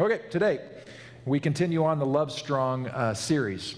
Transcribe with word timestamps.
Okay, 0.00 0.22
today 0.28 0.58
we 1.24 1.38
continue 1.38 1.84
on 1.84 2.00
the 2.00 2.06
Love 2.06 2.32
Strong 2.32 2.88
uh, 2.88 3.14
series. 3.14 3.76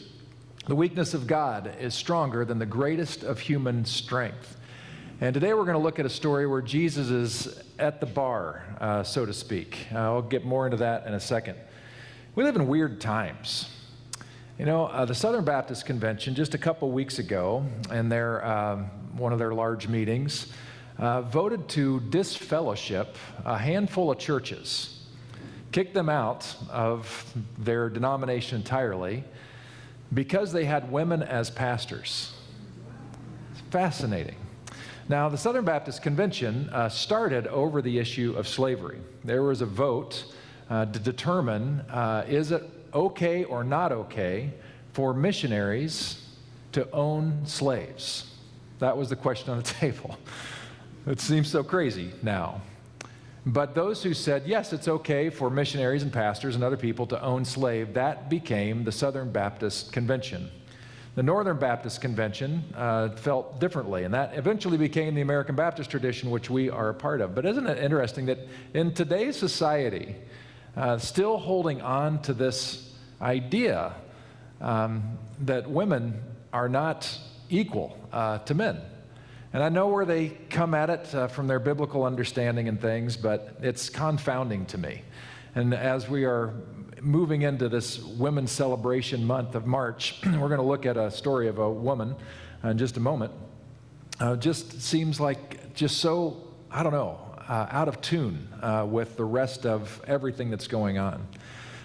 The 0.67 0.75
weakness 0.75 1.13
of 1.13 1.27
God 1.27 1.75
is 1.79 1.93
stronger 1.93 2.47
than 2.47 2.59
the 2.59 2.65
greatest 2.65 3.23
of 3.23 3.39
human 3.39 3.85
strength. 3.85 4.57
And 5.21 5.35
today 5.35 5.53
we're 5.53 5.67
going 5.67 5.77
to 5.77 5.83
look 5.83 5.99
at 5.99 6.07
a 6.07 6.11
story 6.11 6.47
where 6.47 6.63
Jesus 6.63 7.11
is 7.11 7.63
at 7.79 8.01
the 8.01 8.07
bar, 8.07 8.65
uh, 8.81 9.03
so 9.03 9.27
to 9.27 9.35
speak. 9.35 9.89
Uh, 9.93 9.99
I'll 9.99 10.23
get 10.23 10.43
more 10.43 10.65
into 10.67 10.79
that 10.79 11.07
in 11.07 11.13
a 11.13 11.21
second. 11.21 11.59
We 12.35 12.45
live 12.45 12.57
in 12.57 12.67
weird 12.67 12.99
times. 12.99 13.69
You 14.59 14.65
know, 14.65 14.87
uh, 14.87 15.05
the 15.05 15.15
Southern 15.15 15.45
Baptist 15.45 15.85
Convention 15.85 16.35
just 16.35 16.55
a 16.55 16.59
couple 16.59 16.91
weeks 16.93 17.19
ago, 17.19 17.63
in 17.93 18.09
their 18.09 18.43
um, 18.43 18.85
one 19.19 19.35
of 19.35 19.39
their 19.39 19.53
large 19.53 19.87
meetings, 19.87 20.51
uh, 20.97 21.21
voted 21.21 21.69
to 21.69 22.01
disfellowship 22.09 23.17
a 23.45 23.59
handful 23.59 24.11
of 24.11 24.19
churches, 24.19 24.96
kick 25.77 25.93
them 25.93 26.09
out 26.09 26.57
of 26.71 27.35
their 27.59 27.91
denomination 27.91 28.57
entirely 28.57 29.23
because 30.15 30.51
they 30.51 30.65
had 30.65 30.91
women 30.91 31.23
as 31.23 31.51
pastors. 31.51 32.33
Fascinating. 33.71 34.37
Now, 35.11 35.29
the 35.29 35.37
Southern 35.37 35.67
Baptist 35.67 36.01
Convention 36.01 36.71
uh, 36.71 36.89
started 36.89 37.47
over 37.49 37.83
the 37.83 37.99
issue 37.99 38.33
of 38.39 38.49
slavery. 38.49 39.01
There 39.23 39.43
was 39.43 39.61
a 39.61 39.67
vote 39.67 40.25
uh, 40.71 40.87
to 40.87 40.99
determine 40.99 41.81
uh, 41.91 42.25
is 42.27 42.53
it 42.53 42.63
okay 42.95 43.45
or 43.45 43.63
not 43.63 43.93
okay 43.93 44.55
for 44.95 45.13
missionaries 45.13 46.27
to 46.73 46.91
own 46.91 47.43
slaves? 47.45 48.33
That 48.79 48.97
was 48.97 49.11
the 49.11 49.17
question 49.17 49.51
on 49.51 49.59
the 49.59 49.63
table. 49.81 50.17
It 51.07 51.21
seems 51.21 51.51
so 51.51 51.63
crazy 51.63 52.13
now. 52.23 52.63
But 53.49 53.77
those 53.77 54.03
who 54.03 54.13
said, 54.13 54.43
yes, 54.45 54.73
it's 54.73 54.89
okay 54.89 55.31
for 55.31 55.49
missionaries 55.51 56.03
and 56.03 56.13
pastors 56.13 56.57
and 56.57 56.65
other 56.65 56.77
people 56.77 57.07
to 57.07 57.23
own 57.23 57.45
slave, 57.45 57.95
that 57.95 58.29
became 58.29 58.83
the 58.83 58.91
Southern 58.91 59.31
Baptist 59.31 59.93
Convention. 59.93 60.51
The 61.15 61.23
Northern 61.23 61.57
Baptist 61.57 62.01
Convention 62.01 62.65
uh, 62.75 63.11
felt 63.11 63.61
differently, 63.61 64.03
and 64.03 64.13
that 64.15 64.37
eventually 64.37 64.77
became 64.77 65.15
the 65.15 65.21
American 65.21 65.55
Baptist 65.55 65.91
tradition, 65.91 66.31
which 66.31 66.51
we 66.51 66.71
are 66.71 66.89
a 66.89 66.95
part 66.95 67.21
of. 67.21 67.37
But 67.37 67.47
isn't 67.47 67.67
it 67.69 67.79
interesting 67.79 68.27
that 68.27 68.41
in 68.75 68.93
today's 68.93 69.37
society, 69.37 70.17
uh, 70.77 70.99
still 70.99 71.39
holding 71.39 71.81
on 71.81 72.21
to 72.23 72.35
this 72.35 72.93
idea 73.23 73.95
um, 74.61 75.19
that 75.43 75.71
women 75.71 76.21
are 76.53 76.69
not 76.69 77.17
equal 77.49 77.97
uh, 78.13 78.39
to 78.39 78.55
men? 78.55 78.81
And 79.57 79.65
I 79.65 79.71
know 79.71 79.89
where 79.89 80.05
they 80.05 80.37
come 80.51 80.75
at 80.75 80.91
it 80.91 81.15
uh, 81.15 81.29
from 81.29 81.47
their 81.47 81.59
biblical 81.59 82.05
understanding 82.05 82.69
and 82.69 82.79
things, 82.79 83.17
but 83.17 83.57
it's 83.63 83.89
confounding 83.89 84.67
to 84.67 84.77
me. 84.77 85.01
And 85.55 85.73
as 85.73 86.11
we 86.11 86.27
are 86.27 86.53
moving 87.01 87.41
into 87.41 87.71
this 87.71 87.99
Women's 88.01 88.51
Celebration 88.51 89.25
month 89.25 89.55
of 89.55 89.65
March, 89.65 90.21
we're 90.27 90.49
going 90.49 90.59
to 90.59 90.63
look 90.63 90.85
at 90.85 90.99
a 90.99 91.11
story 91.11 91.49
of 91.49 91.59
a 91.59 91.71
woman 91.71 92.15
in 92.65 92.77
just 92.77 92.99
a 92.99 93.01
moment. 93.01 93.33
Uh, 94.21 94.37
just 94.37 94.83
seems 94.83 95.21
like 95.21 95.73
just 95.73 96.01
so, 96.01 96.37
I 96.71 96.83
don't 96.83 96.93
know, 96.93 97.19
uh, 97.49 97.69
out 97.71 97.89
of 97.89 98.03
tune 98.03 98.47
uh, 98.61 98.87
with 98.87 99.17
the 99.17 99.25
rest 99.25 99.65
of 99.65 100.03
everything 100.07 100.51
that's 100.51 100.69
going 100.69 100.99
on. 100.99 101.27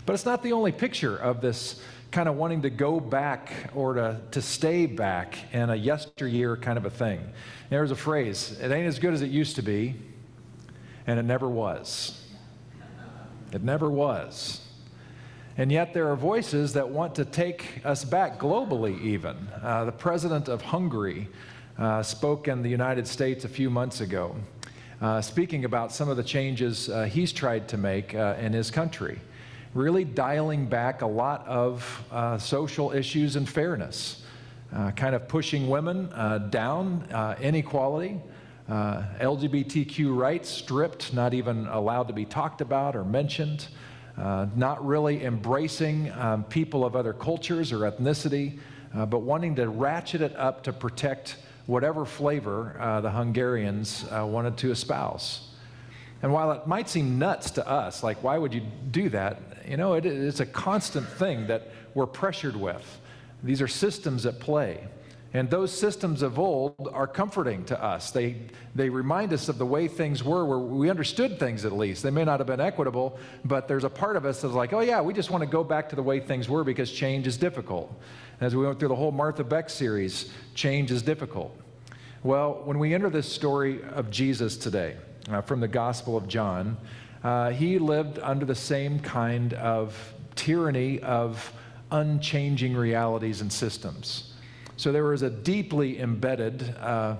But 0.05 0.15
it's 0.15 0.25
not 0.25 0.43
the 0.43 0.51
only 0.51 0.73
picture 0.73 1.15
of 1.15 1.39
this 1.39 1.81
kind 2.11 2.27
of 2.27 2.35
wanting 2.35 2.61
to 2.63 2.69
go 2.69 2.99
back 2.99 3.51
or 3.73 3.93
to, 3.93 4.21
to 4.31 4.41
stay 4.41 4.85
back 4.85 5.37
in 5.53 5.69
a 5.69 5.75
yesteryear 5.75 6.57
kind 6.57 6.77
of 6.77 6.85
a 6.85 6.89
thing. 6.89 7.21
There's 7.69 7.91
a 7.91 7.95
phrase 7.95 8.57
it 8.61 8.71
ain't 8.71 8.87
as 8.87 8.99
good 8.99 9.13
as 9.13 9.21
it 9.21 9.31
used 9.31 9.55
to 9.55 9.61
be, 9.61 9.95
and 11.07 11.17
it 11.17 11.23
never 11.23 11.47
was. 11.49 12.21
It 13.53 13.63
never 13.63 13.89
was. 13.89 14.61
And 15.57 15.71
yet, 15.71 15.93
there 15.93 16.09
are 16.09 16.15
voices 16.15 16.73
that 16.73 16.89
want 16.89 17.15
to 17.15 17.25
take 17.25 17.81
us 17.83 18.05
back 18.05 18.39
globally, 18.39 19.01
even. 19.01 19.35
Uh, 19.61 19.85
the 19.85 19.91
president 19.91 20.47
of 20.47 20.61
Hungary 20.61 21.27
uh, 21.77 22.01
spoke 22.01 22.47
in 22.47 22.61
the 22.61 22.69
United 22.69 23.05
States 23.05 23.43
a 23.43 23.49
few 23.49 23.69
months 23.69 23.99
ago, 23.99 24.35
uh, 25.01 25.19
speaking 25.19 25.65
about 25.65 25.91
some 25.91 26.07
of 26.07 26.15
the 26.15 26.23
changes 26.23 26.89
uh, 26.89 27.03
he's 27.03 27.33
tried 27.33 27.67
to 27.67 27.77
make 27.77 28.15
uh, 28.15 28.35
in 28.39 28.53
his 28.53 28.71
country, 28.71 29.19
really 29.73 30.03
dialing 30.03 30.65
back 30.65 31.01
a 31.01 31.07
lot 31.07 31.47
of 31.47 32.03
uh, 32.11 32.37
social 32.37 32.91
issues 32.91 33.35
and 33.35 33.47
fairness 33.47 34.21
uh, 34.73 34.91
kind 34.91 35.15
of 35.15 35.27
pushing 35.27 35.69
women 35.69 36.09
uh, 36.13 36.37
down, 36.37 37.03
uh, 37.11 37.35
inequality, 37.41 38.17
uh, 38.69 39.03
LGBTQ 39.19 40.15
rights 40.15 40.49
stripped, 40.49 41.13
not 41.13 41.33
even 41.33 41.67
allowed 41.67 42.07
to 42.07 42.13
be 42.13 42.23
talked 42.23 42.61
about 42.61 42.95
or 42.95 43.03
mentioned, 43.03 43.67
not 44.17 44.85
really 44.85 45.25
embracing 45.25 46.11
um, 46.13 46.43
people 46.45 46.85
of 46.85 46.95
other 46.95 47.11
cultures 47.11 47.73
or 47.73 47.79
ethnicity, 47.79 48.59
but 48.93 49.19
wanting 49.19 49.55
to 49.55 49.67
ratchet 49.67 50.21
it 50.21 50.35
up 50.37 50.63
to 50.63 50.71
protect 50.71 51.37
whatever 51.65 52.05
flavor 52.05 52.99
the 53.01 53.11
Hungarians 53.11 54.05
wanted 54.09 54.55
to 54.57 54.71
espouse. 54.71 55.49
And 56.21 56.31
while 56.31 56.51
it 56.51 56.67
might 56.67 56.87
seem 56.87 57.19
nuts 57.19 57.51
to 57.51 57.67
us, 57.67 58.03
like 58.03 58.23
why 58.23 58.37
would 58.37 58.53
you 58.53 58.61
do 58.91 59.09
that? 59.09 59.37
You 59.67 59.77
know, 59.77 59.93
it, 59.93 60.05
it's 60.05 60.39
a 60.39 60.45
constant 60.45 61.07
thing 61.07 61.47
that 61.47 61.69
we're 61.93 62.07
pressured 62.07 62.55
with. 62.55 63.01
These 63.43 63.61
are 63.61 63.67
systems 63.67 64.25
at 64.25 64.39
play. 64.39 64.87
And 65.33 65.49
those 65.49 65.71
systems 65.71 66.23
of 66.23 66.37
old 66.37 66.89
are 66.91 67.07
comforting 67.07 67.63
to 67.65 67.81
us. 67.81 68.11
They, 68.11 68.35
they 68.75 68.89
remind 68.89 69.31
us 69.31 69.47
of 69.47 69.57
the 69.57 69.65
way 69.65 69.87
things 69.87 70.25
were, 70.25 70.43
where 70.45 70.59
we 70.59 70.89
understood 70.89 71.39
things 71.39 71.63
at 71.63 71.71
least. 71.71 72.03
They 72.03 72.11
may 72.11 72.25
not 72.25 72.41
have 72.41 72.47
been 72.47 72.59
equitable, 72.59 73.17
but 73.45 73.65
there's 73.69 73.85
a 73.85 73.89
part 73.89 74.17
of 74.17 74.25
us 74.25 74.41
that's 74.41 74.53
like, 74.53 74.73
oh, 74.73 74.81
yeah, 74.81 74.99
we 74.99 75.13
just 75.13 75.29
want 75.29 75.41
to 75.41 75.49
go 75.49 75.63
back 75.63 75.87
to 75.89 75.95
the 75.95 76.03
way 76.03 76.19
things 76.19 76.49
were 76.49 76.65
because 76.65 76.91
change 76.91 77.27
is 77.27 77.37
difficult. 77.37 77.97
As 78.41 78.55
we 78.55 78.65
went 78.65 78.77
through 78.79 78.89
the 78.89 78.95
whole 78.95 79.13
Martha 79.13 79.45
Beck 79.45 79.69
series, 79.69 80.33
change 80.53 80.91
is 80.91 81.01
difficult. 81.01 81.57
Well, 82.23 82.61
when 82.65 82.77
we 82.77 82.93
enter 82.93 83.09
this 83.09 83.31
story 83.31 83.81
of 83.83 84.11
Jesus 84.11 84.57
today 84.57 84.97
uh, 85.29 85.39
from 85.39 85.61
the 85.61 85.67
Gospel 85.67 86.17
of 86.17 86.27
John, 86.27 86.75
uh, 87.23 87.51
he 87.51 87.79
lived 87.79 88.19
under 88.19 88.45
the 88.45 88.55
same 88.55 88.99
kind 88.99 89.53
of 89.53 90.13
tyranny 90.35 90.99
of 91.01 91.53
unchanging 91.91 92.75
realities 92.75 93.41
and 93.41 93.51
systems. 93.51 94.33
So 94.77 94.91
there 94.91 95.03
was 95.03 95.21
a 95.21 95.29
deeply 95.29 95.99
embedded 95.99 96.75
uh, 96.79 97.17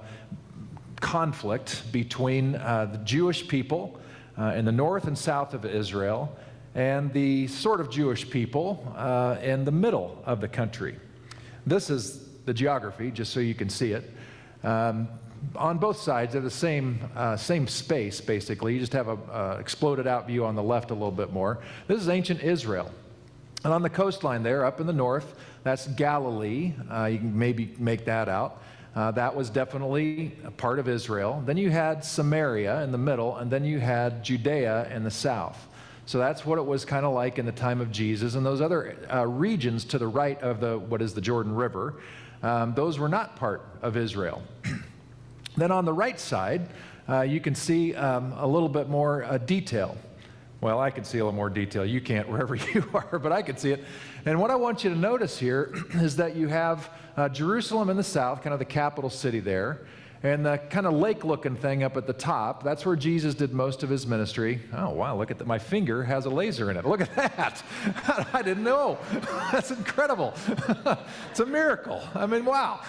conflict 1.00 1.84
between 1.91 2.56
uh, 2.56 2.85
the 2.91 2.97
Jewish 3.00 3.47
people 3.47 4.00
uh, 4.38 4.53
in 4.56 4.66
the 4.66 4.72
north 4.72 5.06
and 5.06 5.17
south 5.17 5.53
of 5.53 5.66
Israel 5.66 6.35
and 6.73 7.12
the 7.12 7.47
sort 7.47 7.81
of 7.81 7.89
Jewish 7.89 8.29
people 8.29 8.94
uh, 8.95 9.38
in 9.41 9.66
the 9.66 9.72
middle 9.72 10.22
of 10.25 10.39
the 10.39 10.47
country. 10.47 10.95
This 11.66 11.89
is 11.89 12.29
the 12.45 12.53
geography, 12.53 13.12
just 13.12 13.33
so 13.33 13.39
you 13.39 13.53
can 13.53 13.69
see 13.69 13.91
it. 13.91 14.09
Um, 14.63 15.07
on 15.56 15.78
both 15.78 16.00
sides, 16.00 16.34
they're 16.34 16.41
the 16.41 16.50
same, 16.50 17.00
uh, 17.16 17.35
same 17.35 17.68
space, 17.68 18.22
basically. 18.22 18.74
You 18.74 18.79
just 18.79 18.94
have 18.94 19.07
a 19.07 19.13
uh, 19.13 19.57
exploded 19.59 20.07
out 20.07 20.28
view 20.28 20.46
on 20.46 20.56
the 20.56 20.63
left 20.63 20.91
a 20.91 20.94
little 20.94 21.12
bit 21.12 21.34
more. 21.34 21.59
This 21.88 22.02
is 22.02 22.09
ancient 22.09 22.41
Israel. 22.41 22.91
And 23.63 23.74
on 23.74 23.81
the 23.81 23.90
coastline 23.90 24.44
there, 24.44 24.66
up 24.66 24.80
in 24.80 24.88
the 24.88 24.94
north, 24.94 25.35
that's 25.63 25.88
Galilee. 25.88 26.74
Uh, 26.91 27.06
you 27.06 27.19
can 27.19 27.38
maybe 27.38 27.75
make 27.78 28.06
that 28.06 28.28
out. 28.28 28.62
Uh, 28.96 29.12
that 29.12 29.35
was 29.35 29.50
definitely 29.50 30.34
a 30.44 30.51
part 30.51 30.80
of 30.80 30.90
Israel. 30.90 31.41
Then 31.46 31.57
you 31.57 31.69
had 31.69 32.03
Samaria 32.03 32.81
in 32.84 32.91
the 32.91 32.97
middle, 32.97 33.38
and 33.38 33.50
then 33.50 33.63
you 33.63 33.80
had 33.80 34.24
Judea 34.24 34.90
in 34.94 35.03
the 35.03 35.12
south. 35.12 35.68
So 36.06 36.18
that's 36.18 36.46
what 36.46 36.57
it 36.57 36.66
was 36.66 36.84
kind 36.84 37.06
of 37.06 37.13
like 37.13 37.40
in 37.40 37.46
the 37.46 37.51
time 37.53 37.80
of 37.80 37.91
Jesus. 37.91 38.35
And 38.35 38.46
those 38.46 38.59
other 38.59 38.97
uh, 39.13 39.25
regions 39.25 39.85
to 39.85 39.97
the 39.97 40.07
right 40.07 40.41
of 40.41 40.59
the 40.59 40.78
what 40.78 41.01
is 41.01 41.13
the 41.13 41.22
Jordan 41.22 41.56
River, 41.56 42.01
um, 42.44 42.74
those 42.74 43.00
were 43.00 43.07
not 43.07 43.35
part 43.35 43.66
of 43.81 43.96
Israel. 43.96 44.41
then 45.57 45.72
on 45.72 45.85
the 45.85 45.94
right 45.94 46.19
side, 46.19 46.69
uh, 47.09 47.22
you 47.22 47.39
can 47.39 47.56
see 47.56 47.94
um, 47.95 48.34
a 48.38 48.47
little 48.47 48.69
bit 48.69 48.89
more 48.89 49.23
uh, 49.23 49.38
detail. 49.38 49.97
Well, 50.62 50.79
I 50.79 50.91
can 50.91 51.03
see 51.03 51.17
a 51.17 51.25
little 51.25 51.35
more 51.35 51.50
detail. 51.50 51.85
You 51.85 52.01
can't 52.01 52.29
wherever 52.29 52.56
you 52.56 52.88
are, 52.94 53.19
but 53.19 53.31
I 53.31 53.42
can 53.42 53.57
see 53.57 53.71
it. 53.71 53.83
And 54.25 54.39
what 54.39 54.51
I 54.51 54.56
want 54.56 54.83
you 54.83 54.92
to 54.92 54.95
notice 54.95 55.38
here 55.38 55.74
is 55.95 56.15
that 56.18 56.36
you 56.36 56.48
have 56.48 56.89
uh, 57.18 57.30
Jerusalem 57.30 57.89
in 57.89 57.98
the 57.98 58.03
south, 58.03 58.42
kind 58.44 58.53
of 58.53 58.59
the 58.59 58.65
capital 58.65 59.09
city 59.09 59.39
there, 59.39 59.81
and 60.23 60.45
the 60.45 60.57
kind 60.69 60.85
of 60.85 60.94
lake 60.94 61.23
looking 61.23 61.56
thing 61.56 61.83
up 61.83 61.97
at 61.97 62.06
the 62.06 62.13
top. 62.13 62.63
That's 62.63 62.85
where 62.85 62.95
Jesus 62.95 63.33
did 63.33 63.53
most 63.53 63.81
of 63.81 63.89
his 63.89 64.06
ministry. 64.06 64.62
Oh, 64.73 64.91
wow, 64.91 65.18
look 65.18 65.31
at 65.31 65.39
that. 65.39 65.47
My 65.47 65.57
finger 65.57 66.03
has 66.03 66.25
a 66.25 66.29
laser 66.29 66.69
in 66.69 66.77
it. 66.77 66.85
Look 66.85 67.01
at 67.01 67.15
that. 67.15 67.63
I 68.33 68.41
didn't 68.41 68.63
know. 68.63 69.00
That's 69.51 69.71
incredible. 69.71 70.33
it's 71.31 71.39
a 71.39 71.45
miracle. 71.45 72.01
I 72.13 72.27
mean, 72.27 72.45
wow. 72.45 72.81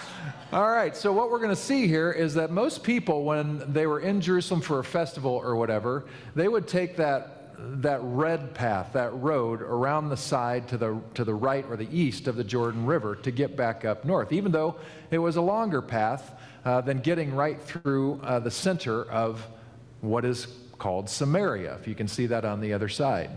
All 0.51 0.69
right, 0.69 0.95
so 0.95 1.11
what 1.11 1.31
we're 1.31 1.39
going 1.39 1.49
to 1.49 1.55
see 1.55 1.87
here 1.87 2.11
is 2.11 2.35
that 2.35 2.51
most 2.51 2.83
people, 2.83 3.23
when 3.23 3.73
they 3.73 3.87
were 3.87 4.01
in 4.01 4.21
Jerusalem 4.21 4.61
for 4.61 4.77
a 4.77 4.83
festival 4.83 5.31
or 5.31 5.55
whatever, 5.55 6.05
they 6.35 6.47
would 6.47 6.67
take 6.67 6.95
that 6.97 7.42
that 7.57 7.99
red 8.03 8.53
path, 8.53 8.93
that 8.93 9.13
road 9.13 9.61
around 9.61 10.09
the 10.09 10.17
side 10.17 10.67
to 10.67 10.77
the, 10.77 10.99
to 11.13 11.23
the 11.23 11.33
right 11.33 11.65
or 11.69 11.77
the 11.77 11.87
east 11.91 12.27
of 12.27 12.35
the 12.35 12.43
Jordan 12.43 12.85
River 12.85 13.15
to 13.15 13.31
get 13.31 13.55
back 13.55 13.85
up 13.85 14.05
north, 14.05 14.31
even 14.31 14.51
though 14.51 14.75
it 15.11 15.17
was 15.17 15.35
a 15.35 15.41
longer 15.41 15.81
path 15.81 16.33
uh, 16.65 16.81
than 16.81 16.99
getting 16.99 17.35
right 17.35 17.61
through 17.61 18.19
uh, 18.23 18.39
the 18.39 18.51
center 18.51 19.03
of 19.03 19.45
what 20.01 20.25
is 20.25 20.47
called 20.77 21.09
Samaria, 21.09 21.75
if 21.79 21.87
you 21.87 21.95
can 21.95 22.07
see 22.07 22.25
that 22.27 22.43
on 22.45 22.59
the 22.59 22.73
other 22.73 22.89
side. 22.89 23.29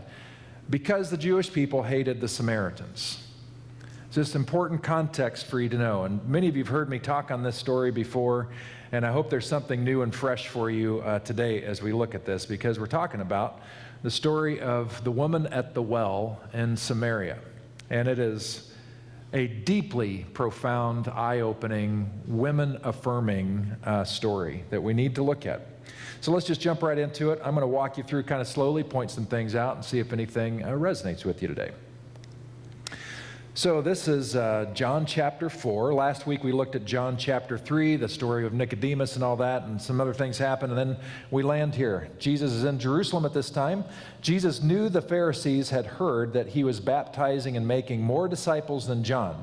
because 0.68 1.10
the 1.10 1.16
Jewish 1.16 1.52
people 1.52 1.82
hated 1.82 2.20
the 2.20 2.28
Samaritans. 2.28 3.22
It's 4.06 4.16
just 4.16 4.34
important 4.34 4.82
context 4.82 5.46
for 5.46 5.60
you 5.60 5.68
to 5.68 5.76
know. 5.78 6.04
And 6.04 6.26
many 6.28 6.48
of 6.48 6.56
you 6.56 6.64
have 6.64 6.72
heard 6.72 6.88
me 6.88 6.98
talk 6.98 7.30
on 7.30 7.42
this 7.42 7.56
story 7.56 7.90
before, 7.90 8.48
and 8.92 9.04
I 9.06 9.12
hope 9.12 9.30
there's 9.30 9.46
something 9.46 9.84
new 9.84 10.02
and 10.02 10.14
fresh 10.14 10.48
for 10.48 10.70
you 10.70 11.00
uh, 11.00 11.20
today 11.20 11.62
as 11.62 11.82
we 11.82 11.92
look 11.92 12.14
at 12.14 12.24
this, 12.24 12.46
because 12.46 12.80
we're 12.80 12.86
talking 12.86 13.20
about 13.20 13.60
the 14.02 14.10
story 14.10 14.60
of 14.60 15.02
the 15.04 15.10
woman 15.10 15.46
at 15.48 15.74
the 15.74 15.82
well 15.82 16.40
in 16.52 16.76
Samaria. 16.76 17.38
And 17.90 18.08
it 18.08 18.18
is 18.18 18.72
a 19.32 19.46
deeply 19.46 20.24
profound, 20.32 21.08
eye 21.08 21.40
opening, 21.40 22.10
women 22.26 22.78
affirming 22.84 23.70
uh, 23.84 24.04
story 24.04 24.64
that 24.70 24.82
we 24.82 24.94
need 24.94 25.14
to 25.16 25.22
look 25.22 25.46
at. 25.46 25.66
So 26.20 26.32
let's 26.32 26.46
just 26.46 26.60
jump 26.60 26.82
right 26.82 26.98
into 26.98 27.30
it. 27.30 27.40
I'm 27.44 27.54
going 27.54 27.62
to 27.62 27.66
walk 27.66 27.98
you 27.98 28.04
through 28.04 28.24
kind 28.24 28.40
of 28.40 28.48
slowly, 28.48 28.82
point 28.82 29.10
some 29.10 29.26
things 29.26 29.54
out, 29.54 29.76
and 29.76 29.84
see 29.84 29.98
if 29.98 30.12
anything 30.12 30.64
uh, 30.64 30.68
resonates 30.68 31.24
with 31.24 31.42
you 31.42 31.48
today. 31.48 31.70
So, 33.56 33.80
this 33.80 34.06
is 34.06 34.36
uh, 34.36 34.70
John 34.74 35.06
chapter 35.06 35.48
4. 35.48 35.94
Last 35.94 36.26
week 36.26 36.44
we 36.44 36.52
looked 36.52 36.74
at 36.74 36.84
John 36.84 37.16
chapter 37.16 37.56
3, 37.56 37.96
the 37.96 38.06
story 38.06 38.44
of 38.44 38.52
Nicodemus 38.52 39.14
and 39.14 39.24
all 39.24 39.36
that, 39.36 39.62
and 39.62 39.80
some 39.80 39.98
other 39.98 40.12
things 40.12 40.36
happen. 40.36 40.68
And 40.68 40.78
then 40.78 40.98
we 41.30 41.42
land 41.42 41.74
here. 41.74 42.10
Jesus 42.18 42.52
is 42.52 42.64
in 42.64 42.78
Jerusalem 42.78 43.24
at 43.24 43.32
this 43.32 43.48
time. 43.48 43.82
Jesus 44.20 44.62
knew 44.62 44.90
the 44.90 45.00
Pharisees 45.00 45.70
had 45.70 45.86
heard 45.86 46.34
that 46.34 46.48
he 46.48 46.64
was 46.64 46.80
baptizing 46.80 47.56
and 47.56 47.66
making 47.66 48.02
more 48.02 48.28
disciples 48.28 48.86
than 48.86 49.02
John. 49.02 49.42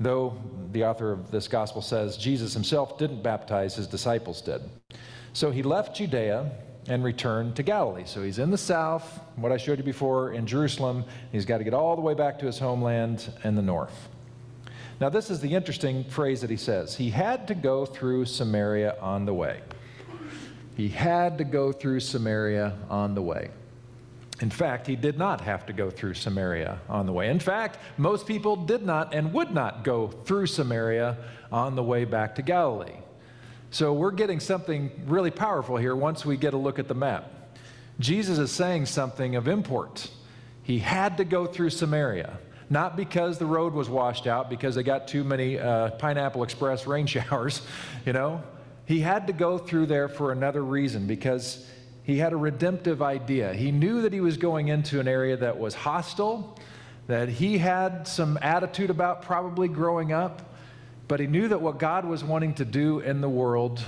Though 0.00 0.36
the 0.72 0.82
author 0.82 1.12
of 1.12 1.30
this 1.30 1.46
gospel 1.46 1.80
says 1.80 2.16
Jesus 2.16 2.52
himself 2.54 2.98
didn't 2.98 3.22
baptize, 3.22 3.76
his 3.76 3.86
disciples 3.86 4.40
did. 4.40 4.62
So 5.32 5.52
he 5.52 5.62
left 5.62 5.94
Judea 5.94 6.50
and 6.88 7.04
return 7.04 7.52
to 7.54 7.62
Galilee. 7.62 8.04
So 8.06 8.22
he's 8.22 8.38
in 8.38 8.50
the 8.50 8.58
south, 8.58 9.20
what 9.36 9.52
I 9.52 9.56
showed 9.56 9.78
you 9.78 9.84
before, 9.84 10.32
in 10.32 10.46
Jerusalem. 10.46 11.04
He's 11.30 11.44
got 11.44 11.58
to 11.58 11.64
get 11.64 11.74
all 11.74 11.94
the 11.94 12.02
way 12.02 12.14
back 12.14 12.38
to 12.40 12.46
his 12.46 12.58
homeland 12.58 13.30
in 13.44 13.54
the 13.54 13.62
north. 13.62 14.08
Now, 15.00 15.08
this 15.08 15.30
is 15.30 15.40
the 15.40 15.54
interesting 15.54 16.02
phrase 16.04 16.40
that 16.40 16.50
he 16.50 16.56
says. 16.56 16.96
He 16.96 17.10
had 17.10 17.46
to 17.48 17.54
go 17.54 17.86
through 17.86 18.24
Samaria 18.24 18.96
on 19.00 19.26
the 19.26 19.34
way. 19.34 19.60
He 20.76 20.88
had 20.88 21.38
to 21.38 21.44
go 21.44 21.70
through 21.72 22.00
Samaria 22.00 22.76
on 22.88 23.14
the 23.14 23.22
way. 23.22 23.50
In 24.40 24.50
fact, 24.50 24.86
he 24.86 24.96
did 24.96 25.18
not 25.18 25.40
have 25.40 25.66
to 25.66 25.72
go 25.72 25.90
through 25.90 26.14
Samaria 26.14 26.80
on 26.88 27.06
the 27.06 27.12
way. 27.12 27.28
In 27.28 27.40
fact, 27.40 27.78
most 27.96 28.26
people 28.26 28.54
did 28.54 28.86
not 28.86 29.12
and 29.12 29.32
would 29.32 29.52
not 29.52 29.82
go 29.82 30.08
through 30.08 30.46
Samaria 30.46 31.16
on 31.50 31.74
the 31.74 31.82
way 31.82 32.04
back 32.04 32.36
to 32.36 32.42
Galilee. 32.42 32.98
So 33.70 33.92
we're 33.92 34.12
getting 34.12 34.40
something 34.40 34.90
really 35.06 35.30
powerful 35.30 35.76
here 35.76 35.94
once 35.94 36.24
we 36.24 36.36
get 36.36 36.54
a 36.54 36.56
look 36.56 36.78
at 36.78 36.88
the 36.88 36.94
map. 36.94 37.30
Jesus 38.00 38.38
is 38.38 38.50
saying 38.50 38.86
something 38.86 39.36
of 39.36 39.48
import. 39.48 40.10
He 40.62 40.78
had 40.78 41.16
to 41.18 41.24
go 41.24 41.46
through 41.46 41.70
Samaria, 41.70 42.38
not 42.70 42.96
because 42.96 43.38
the 43.38 43.46
road 43.46 43.74
was 43.74 43.88
washed 43.90 44.26
out, 44.26 44.48
because 44.48 44.74
they 44.74 44.82
got 44.82 45.08
too 45.08 45.24
many 45.24 45.58
uh, 45.58 45.90
Pineapple 45.92 46.42
Express 46.42 46.86
rain 46.86 47.06
showers, 47.06 47.62
you 48.06 48.12
know. 48.12 48.42
He 48.86 49.00
had 49.00 49.26
to 49.26 49.34
go 49.34 49.58
through 49.58 49.86
there 49.86 50.08
for 50.08 50.32
another 50.32 50.62
reason, 50.64 51.06
because 51.06 51.66
he 52.04 52.16
had 52.16 52.32
a 52.32 52.36
redemptive 52.36 53.02
idea. 53.02 53.52
He 53.52 53.70
knew 53.70 54.00
that 54.02 54.14
he 54.14 54.20
was 54.20 54.38
going 54.38 54.68
into 54.68 54.98
an 54.98 55.08
area 55.08 55.36
that 55.36 55.58
was 55.58 55.74
hostile, 55.74 56.58
that 57.06 57.28
he 57.28 57.58
had 57.58 58.08
some 58.08 58.38
attitude 58.40 58.88
about 58.88 59.22
probably 59.22 59.68
growing 59.68 60.12
up, 60.12 60.47
but 61.08 61.20
he 61.20 61.26
knew 61.26 61.48
that 61.48 61.60
what 61.60 61.78
God 61.78 62.04
was 62.04 62.22
wanting 62.22 62.54
to 62.54 62.64
do 62.64 63.00
in 63.00 63.20
the 63.20 63.28
world 63.28 63.82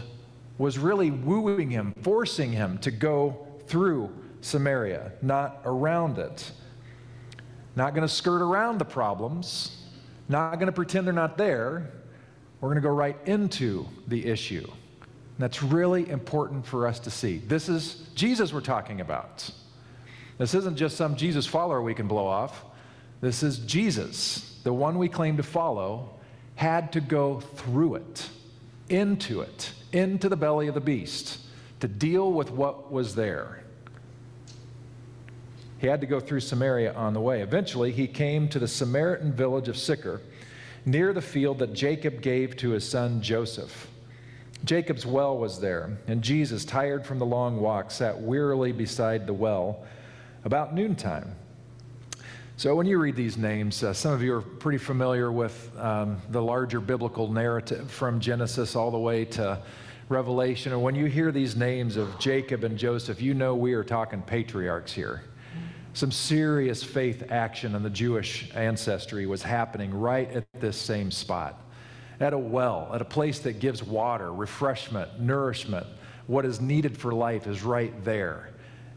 was 0.58 0.78
really 0.78 1.10
wooing 1.10 1.70
him, 1.70 1.94
forcing 2.02 2.52
him 2.52 2.78
to 2.78 2.90
go 2.90 3.46
through 3.66 4.10
Samaria, 4.40 5.12
not 5.22 5.60
around 5.64 6.18
it. 6.18 6.50
Not 7.76 7.94
going 7.94 8.06
to 8.06 8.12
skirt 8.12 8.42
around 8.42 8.78
the 8.78 8.84
problems, 8.84 9.84
not 10.28 10.56
going 10.56 10.66
to 10.66 10.72
pretend 10.72 11.06
they're 11.06 11.14
not 11.14 11.38
there. 11.38 11.92
We're 12.60 12.68
going 12.68 12.82
to 12.82 12.86
go 12.86 12.94
right 12.94 13.16
into 13.26 13.86
the 14.08 14.26
issue. 14.26 14.66
And 14.66 15.38
that's 15.38 15.62
really 15.62 16.10
important 16.10 16.66
for 16.66 16.86
us 16.86 16.98
to 17.00 17.10
see. 17.10 17.38
This 17.38 17.68
is 17.68 18.06
Jesus 18.14 18.52
we're 18.52 18.60
talking 18.60 19.00
about. 19.00 19.50
This 20.36 20.54
isn't 20.54 20.76
just 20.76 20.96
some 20.96 21.16
Jesus 21.16 21.46
follower 21.46 21.80
we 21.80 21.94
can 21.94 22.08
blow 22.08 22.26
off. 22.26 22.64
This 23.20 23.42
is 23.42 23.58
Jesus, 23.60 24.60
the 24.64 24.72
one 24.72 24.98
we 24.98 25.08
claim 25.08 25.36
to 25.36 25.42
follow, 25.42 26.18
had 26.60 26.92
to 26.92 27.00
go 27.00 27.40
through 27.40 27.94
it, 27.94 28.28
into 28.90 29.40
it, 29.40 29.72
into 29.92 30.28
the 30.28 30.36
belly 30.36 30.68
of 30.68 30.74
the 30.74 30.80
beast 30.80 31.38
to 31.80 31.88
deal 31.88 32.30
with 32.30 32.50
what 32.50 32.92
was 32.92 33.14
there. 33.14 33.64
He 35.78 35.86
had 35.86 36.02
to 36.02 36.06
go 36.06 36.20
through 36.20 36.40
Samaria 36.40 36.92
on 36.92 37.14
the 37.14 37.20
way. 37.22 37.40
Eventually, 37.40 37.92
he 37.92 38.06
came 38.06 38.46
to 38.50 38.58
the 38.58 38.68
Samaritan 38.68 39.32
village 39.32 39.68
of 39.68 39.78
Sychar, 39.78 40.20
near 40.84 41.14
the 41.14 41.22
field 41.22 41.60
that 41.60 41.72
Jacob 41.72 42.20
gave 42.20 42.58
to 42.58 42.72
his 42.72 42.86
son 42.86 43.22
Joseph. 43.22 43.88
Jacob's 44.62 45.06
well 45.06 45.38
was 45.38 45.60
there, 45.60 45.96
and 46.08 46.20
Jesus, 46.20 46.66
tired 46.66 47.06
from 47.06 47.18
the 47.18 47.24
long 47.24 47.58
walk, 47.58 47.90
sat 47.90 48.20
wearily 48.20 48.72
beside 48.72 49.26
the 49.26 49.32
well 49.32 49.86
about 50.44 50.74
noontime. 50.74 51.34
So, 52.60 52.74
when 52.74 52.84
you 52.84 52.98
read 52.98 53.16
these 53.16 53.38
names, 53.38 53.82
uh, 53.82 53.94
some 53.94 54.12
of 54.12 54.22
you 54.22 54.34
are 54.34 54.42
pretty 54.42 54.76
familiar 54.76 55.32
with 55.32 55.72
um, 55.78 56.20
the 56.28 56.42
larger 56.42 56.78
biblical 56.78 57.26
narrative 57.32 57.90
from 57.90 58.20
Genesis 58.20 58.76
all 58.76 58.90
the 58.90 58.98
way 58.98 59.24
to 59.24 59.62
Revelation. 60.10 60.72
And 60.72 60.82
when 60.82 60.94
you 60.94 61.06
hear 61.06 61.32
these 61.32 61.56
names 61.56 61.96
of 61.96 62.18
Jacob 62.18 62.62
and 62.62 62.76
Joseph, 62.76 63.22
you 63.22 63.32
know 63.32 63.54
we 63.54 63.72
are 63.72 63.82
talking 63.82 64.20
patriarchs 64.20 64.92
here. 64.92 65.22
Some 65.94 66.12
serious 66.12 66.84
faith 66.84 67.32
action 67.32 67.74
in 67.74 67.82
the 67.82 67.88
Jewish 67.88 68.50
ancestry 68.54 69.24
was 69.24 69.42
happening 69.42 69.94
right 69.94 70.30
at 70.30 70.44
this 70.60 70.76
same 70.76 71.10
spot. 71.10 71.62
At 72.20 72.34
a 72.34 72.38
well, 72.38 72.90
at 72.92 73.00
a 73.00 73.06
place 73.06 73.38
that 73.38 73.58
gives 73.58 73.82
water, 73.82 74.34
refreshment, 74.34 75.18
nourishment, 75.18 75.86
what 76.26 76.44
is 76.44 76.60
needed 76.60 76.98
for 76.98 77.14
life 77.14 77.46
is 77.46 77.62
right 77.62 78.04
there. 78.04 78.50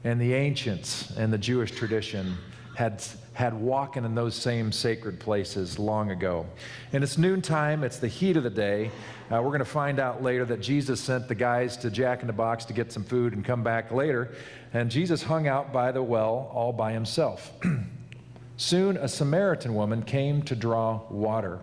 And 0.03 0.19
the 0.19 0.33
ancients 0.33 1.15
and 1.15 1.31
the 1.31 1.37
Jewish 1.37 1.71
tradition 1.71 2.35
had, 2.75 3.01
had 3.33 3.53
walking 3.53 4.05
in 4.05 4.13
those 4.13 4.35
same 4.35 4.71
sacred 4.71 5.19
places 5.19 5.79
long 5.79 6.11
ago. 6.11 6.45
And 6.91 7.03
it's 7.03 7.17
noontime, 7.17 7.83
it's 7.83 7.97
the 7.97 8.07
heat 8.07 8.37
of 8.37 8.43
the 8.43 8.49
day. 8.49 8.91
Uh, 9.31 9.41
we're 9.41 9.49
going 9.49 9.59
to 9.59 9.65
find 9.65 9.99
out 9.99 10.21
later 10.21 10.45
that 10.45 10.61
Jesus 10.61 10.99
sent 10.99 11.27
the 11.27 11.35
guys 11.35 11.75
to 11.77 11.89
Jack 11.89 12.21
in 12.21 12.27
the 12.27 12.33
Box 12.33 12.65
to 12.65 12.73
get 12.73 12.91
some 12.91 13.03
food 13.03 13.33
and 13.33 13.43
come 13.43 13.63
back 13.63 13.91
later. 13.91 14.35
And 14.73 14.91
Jesus 14.91 15.23
hung 15.23 15.47
out 15.47 15.73
by 15.73 15.91
the 15.91 16.03
well 16.03 16.51
all 16.53 16.71
by 16.71 16.91
himself. 16.91 17.51
Soon 18.57 18.97
a 18.97 19.07
Samaritan 19.07 19.73
woman 19.73 20.03
came 20.03 20.43
to 20.43 20.55
draw 20.55 21.01
water. 21.09 21.59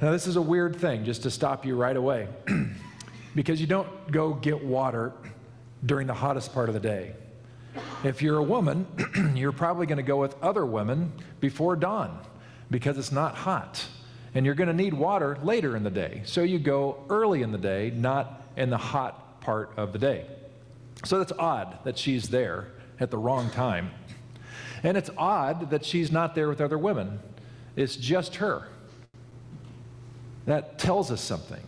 Now, 0.00 0.12
this 0.12 0.26
is 0.26 0.36
a 0.36 0.42
weird 0.42 0.76
thing, 0.76 1.04
just 1.04 1.24
to 1.24 1.30
stop 1.30 1.66
you 1.66 1.76
right 1.76 1.96
away, 1.96 2.28
because 3.34 3.60
you 3.60 3.66
don't 3.66 4.10
go 4.10 4.32
get 4.32 4.64
water 4.64 5.12
during 5.84 6.06
the 6.06 6.14
hottest 6.14 6.54
part 6.54 6.68
of 6.68 6.74
the 6.74 6.80
day. 6.80 7.12
If 8.02 8.22
you're 8.22 8.38
a 8.38 8.42
woman, 8.42 8.86
you're 9.34 9.52
probably 9.52 9.86
going 9.86 9.98
to 9.98 10.02
go 10.02 10.16
with 10.16 10.40
other 10.42 10.64
women 10.64 11.12
before 11.40 11.76
dawn 11.76 12.18
because 12.70 12.98
it's 12.98 13.12
not 13.12 13.34
hot. 13.34 13.86
And 14.34 14.46
you're 14.46 14.54
going 14.54 14.68
to 14.68 14.74
need 14.74 14.94
water 14.94 15.38
later 15.42 15.76
in 15.76 15.82
the 15.82 15.90
day. 15.90 16.22
So 16.24 16.42
you 16.42 16.58
go 16.58 17.04
early 17.08 17.42
in 17.42 17.52
the 17.52 17.58
day, 17.58 17.90
not 17.90 18.42
in 18.56 18.70
the 18.70 18.78
hot 18.78 19.40
part 19.40 19.72
of 19.76 19.92
the 19.92 19.98
day. 19.98 20.26
So 21.04 21.18
that's 21.18 21.32
odd 21.32 21.78
that 21.84 21.98
she's 21.98 22.28
there 22.28 22.68
at 22.98 23.10
the 23.10 23.18
wrong 23.18 23.50
time. 23.50 23.90
And 24.82 24.96
it's 24.96 25.10
odd 25.16 25.70
that 25.70 25.84
she's 25.84 26.12
not 26.12 26.34
there 26.34 26.48
with 26.48 26.60
other 26.60 26.78
women. 26.78 27.20
It's 27.76 27.96
just 27.96 28.36
her. 28.36 28.68
That 30.46 30.78
tells 30.78 31.10
us 31.10 31.20
something. 31.20 31.62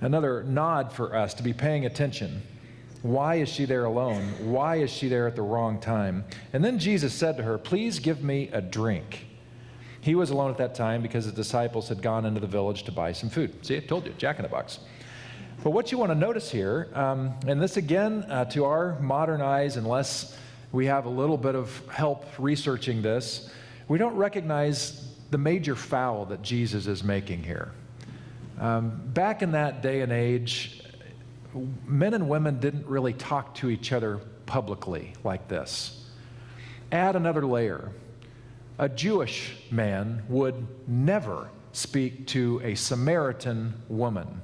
Another 0.00 0.42
nod 0.42 0.92
for 0.92 1.14
us 1.14 1.34
to 1.34 1.42
be 1.42 1.52
paying 1.52 1.86
attention 1.86 2.42
why 3.04 3.34
is 3.34 3.50
she 3.50 3.66
there 3.66 3.84
alone? 3.84 4.22
Why 4.50 4.76
is 4.76 4.90
she 4.90 5.08
there 5.08 5.26
at 5.26 5.36
the 5.36 5.42
wrong 5.42 5.78
time? 5.78 6.24
And 6.54 6.64
then 6.64 6.78
Jesus 6.78 7.12
said 7.12 7.36
to 7.36 7.42
her, 7.42 7.58
Please 7.58 7.98
give 7.98 8.24
me 8.24 8.48
a 8.50 8.62
drink. 8.62 9.26
He 10.00 10.14
was 10.14 10.30
alone 10.30 10.50
at 10.50 10.56
that 10.56 10.74
time 10.74 11.02
because 11.02 11.26
his 11.26 11.34
disciples 11.34 11.86
had 11.86 12.00
gone 12.00 12.24
into 12.24 12.40
the 12.40 12.46
village 12.46 12.84
to 12.84 12.92
buy 12.92 13.12
some 13.12 13.28
food. 13.28 13.54
See, 13.60 13.76
I 13.76 13.80
told 13.80 14.06
you, 14.06 14.14
Jack 14.16 14.38
in 14.38 14.42
the 14.42 14.48
Box. 14.48 14.78
But 15.62 15.72
what 15.72 15.92
you 15.92 15.98
want 15.98 16.12
to 16.12 16.14
notice 16.14 16.50
here, 16.50 16.88
um, 16.94 17.34
and 17.46 17.60
this 17.60 17.76
again, 17.76 18.24
uh, 18.30 18.46
to 18.46 18.64
our 18.64 18.98
modern 19.00 19.42
eyes, 19.42 19.76
unless 19.76 20.38
we 20.72 20.86
have 20.86 21.04
a 21.04 21.10
little 21.10 21.36
bit 21.36 21.54
of 21.54 21.86
help 21.88 22.24
researching 22.38 23.02
this, 23.02 23.50
we 23.86 23.98
don't 23.98 24.16
recognize 24.16 25.10
the 25.30 25.36
major 25.36 25.76
foul 25.76 26.24
that 26.24 26.40
Jesus 26.40 26.86
is 26.86 27.04
making 27.04 27.42
here. 27.42 27.70
Um, 28.58 29.02
back 29.12 29.42
in 29.42 29.52
that 29.52 29.82
day 29.82 30.00
and 30.00 30.10
age, 30.10 30.83
men 31.86 32.14
and 32.14 32.28
women 32.28 32.60
didn't 32.60 32.86
really 32.86 33.12
talk 33.12 33.54
to 33.56 33.70
each 33.70 33.92
other 33.92 34.20
publicly 34.46 35.12
like 35.24 35.48
this. 35.48 36.04
Add 36.92 37.16
another 37.16 37.46
layer. 37.46 37.90
A 38.78 38.88
Jewish 38.88 39.56
man 39.70 40.22
would 40.28 40.66
never 40.88 41.48
speak 41.72 42.26
to 42.28 42.60
a 42.64 42.74
Samaritan 42.74 43.74
woman 43.88 44.40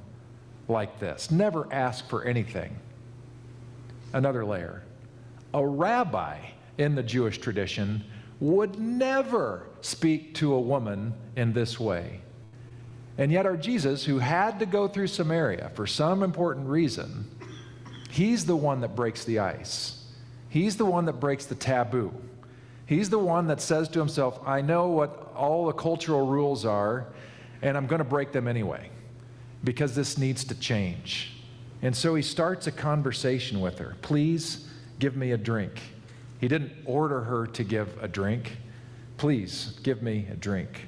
like 0.67 0.99
this, 0.99 1.31
never 1.31 1.71
ask 1.71 2.07
for 2.07 2.23
anything. 2.23 2.77
Another 4.13 4.45
layer. 4.45 4.83
A 5.53 5.65
rabbi 5.65 6.39
in 6.77 6.95
the 6.95 7.03
Jewish 7.03 7.37
tradition 7.37 8.03
would 8.39 8.79
never 8.79 9.67
speak 9.81 10.33
to 10.35 10.53
a 10.53 10.59
woman 10.59 11.13
in 11.35 11.53
this 11.53 11.79
way. 11.79 12.21
And 13.17 13.31
yet, 13.31 13.45
our 13.45 13.57
Jesus, 13.57 14.05
who 14.05 14.19
had 14.19 14.59
to 14.59 14.65
go 14.65 14.87
through 14.87 15.07
Samaria 15.07 15.71
for 15.75 15.85
some 15.85 16.23
important 16.23 16.67
reason, 16.67 17.29
he's 18.09 18.45
the 18.45 18.55
one 18.55 18.81
that 18.81 18.95
breaks 18.95 19.23
the 19.25 19.39
ice. 19.39 20.05
He's 20.49 20.77
the 20.77 20.85
one 20.85 21.05
that 21.05 21.19
breaks 21.19 21.45
the 21.45 21.55
taboo. 21.55 22.13
He's 22.85 23.09
the 23.09 23.19
one 23.19 23.47
that 23.47 23.61
says 23.61 23.87
to 23.89 23.99
himself, 23.99 24.39
I 24.45 24.61
know 24.61 24.89
what 24.89 25.31
all 25.35 25.65
the 25.65 25.73
cultural 25.73 26.27
rules 26.27 26.65
are, 26.65 27.07
and 27.61 27.77
I'm 27.77 27.87
going 27.87 27.99
to 27.99 28.05
break 28.05 28.31
them 28.31 28.47
anyway 28.47 28.89
because 29.63 29.95
this 29.95 30.17
needs 30.17 30.43
to 30.45 30.55
change. 30.55 31.31
And 31.81 31.95
so 31.95 32.15
he 32.15 32.21
starts 32.21 32.67
a 32.67 32.71
conversation 32.71 33.61
with 33.61 33.79
her. 33.79 33.95
Please 34.01 34.67
give 34.99 35.15
me 35.15 35.31
a 35.31 35.37
drink. 35.37 35.79
He 36.39 36.47
didn't 36.47 36.73
order 36.85 37.21
her 37.21 37.47
to 37.47 37.63
give 37.63 37.87
a 38.01 38.07
drink. 38.07 38.57
Please 39.17 39.79
give 39.83 40.01
me 40.01 40.27
a 40.31 40.35
drink. 40.35 40.87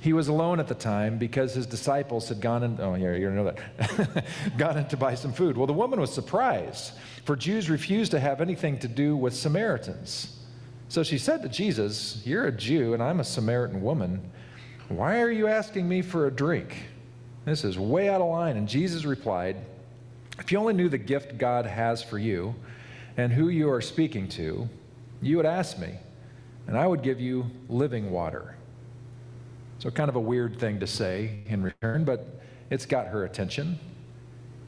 He 0.00 0.12
was 0.12 0.28
alone 0.28 0.60
at 0.60 0.68
the 0.68 0.74
time 0.74 1.18
because 1.18 1.54
his 1.54 1.66
disciples 1.66 2.28
had 2.28 2.40
gone 2.40 2.62
in. 2.62 2.78
Oh, 2.80 2.94
yeah, 2.94 3.14
you 3.14 3.30
know 3.30 3.44
that. 3.44 4.24
gone 4.58 4.78
in 4.78 4.86
to 4.88 4.96
buy 4.96 5.14
some 5.14 5.32
food. 5.32 5.56
Well, 5.56 5.66
the 5.66 5.72
woman 5.72 6.00
was 6.00 6.12
surprised, 6.12 6.92
for 7.24 7.36
Jews 7.36 7.70
refused 7.70 8.10
to 8.12 8.20
have 8.20 8.40
anything 8.40 8.78
to 8.80 8.88
do 8.88 9.16
with 9.16 9.34
Samaritans. 9.34 10.36
So 10.88 11.02
she 11.02 11.18
said 11.18 11.42
to 11.42 11.48
Jesus, 11.48 12.22
You're 12.24 12.46
a 12.46 12.52
Jew, 12.52 12.94
and 12.94 13.02
I'm 13.02 13.20
a 13.20 13.24
Samaritan 13.24 13.82
woman. 13.82 14.30
Why 14.88 15.20
are 15.20 15.30
you 15.30 15.48
asking 15.48 15.88
me 15.88 16.02
for 16.02 16.26
a 16.26 16.30
drink? 16.30 16.76
This 17.44 17.64
is 17.64 17.78
way 17.78 18.08
out 18.08 18.20
of 18.20 18.28
line. 18.28 18.56
And 18.56 18.68
Jesus 18.68 19.04
replied, 19.04 19.56
If 20.38 20.52
you 20.52 20.58
only 20.58 20.74
knew 20.74 20.88
the 20.88 20.98
gift 20.98 21.38
God 21.38 21.66
has 21.66 22.02
for 22.02 22.18
you 22.18 22.54
and 23.16 23.32
who 23.32 23.48
you 23.48 23.70
are 23.70 23.80
speaking 23.80 24.28
to, 24.30 24.68
you 25.22 25.36
would 25.36 25.46
ask 25.46 25.78
me, 25.78 25.94
and 26.66 26.76
I 26.76 26.86
would 26.86 27.02
give 27.02 27.20
you 27.20 27.46
living 27.68 28.10
water. 28.10 28.56
So, 29.78 29.90
kind 29.90 30.08
of 30.08 30.16
a 30.16 30.20
weird 30.20 30.58
thing 30.58 30.80
to 30.80 30.86
say 30.86 31.40
in 31.46 31.62
return, 31.62 32.04
but 32.04 32.40
it's 32.70 32.86
got 32.86 33.08
her 33.08 33.24
attention. 33.24 33.78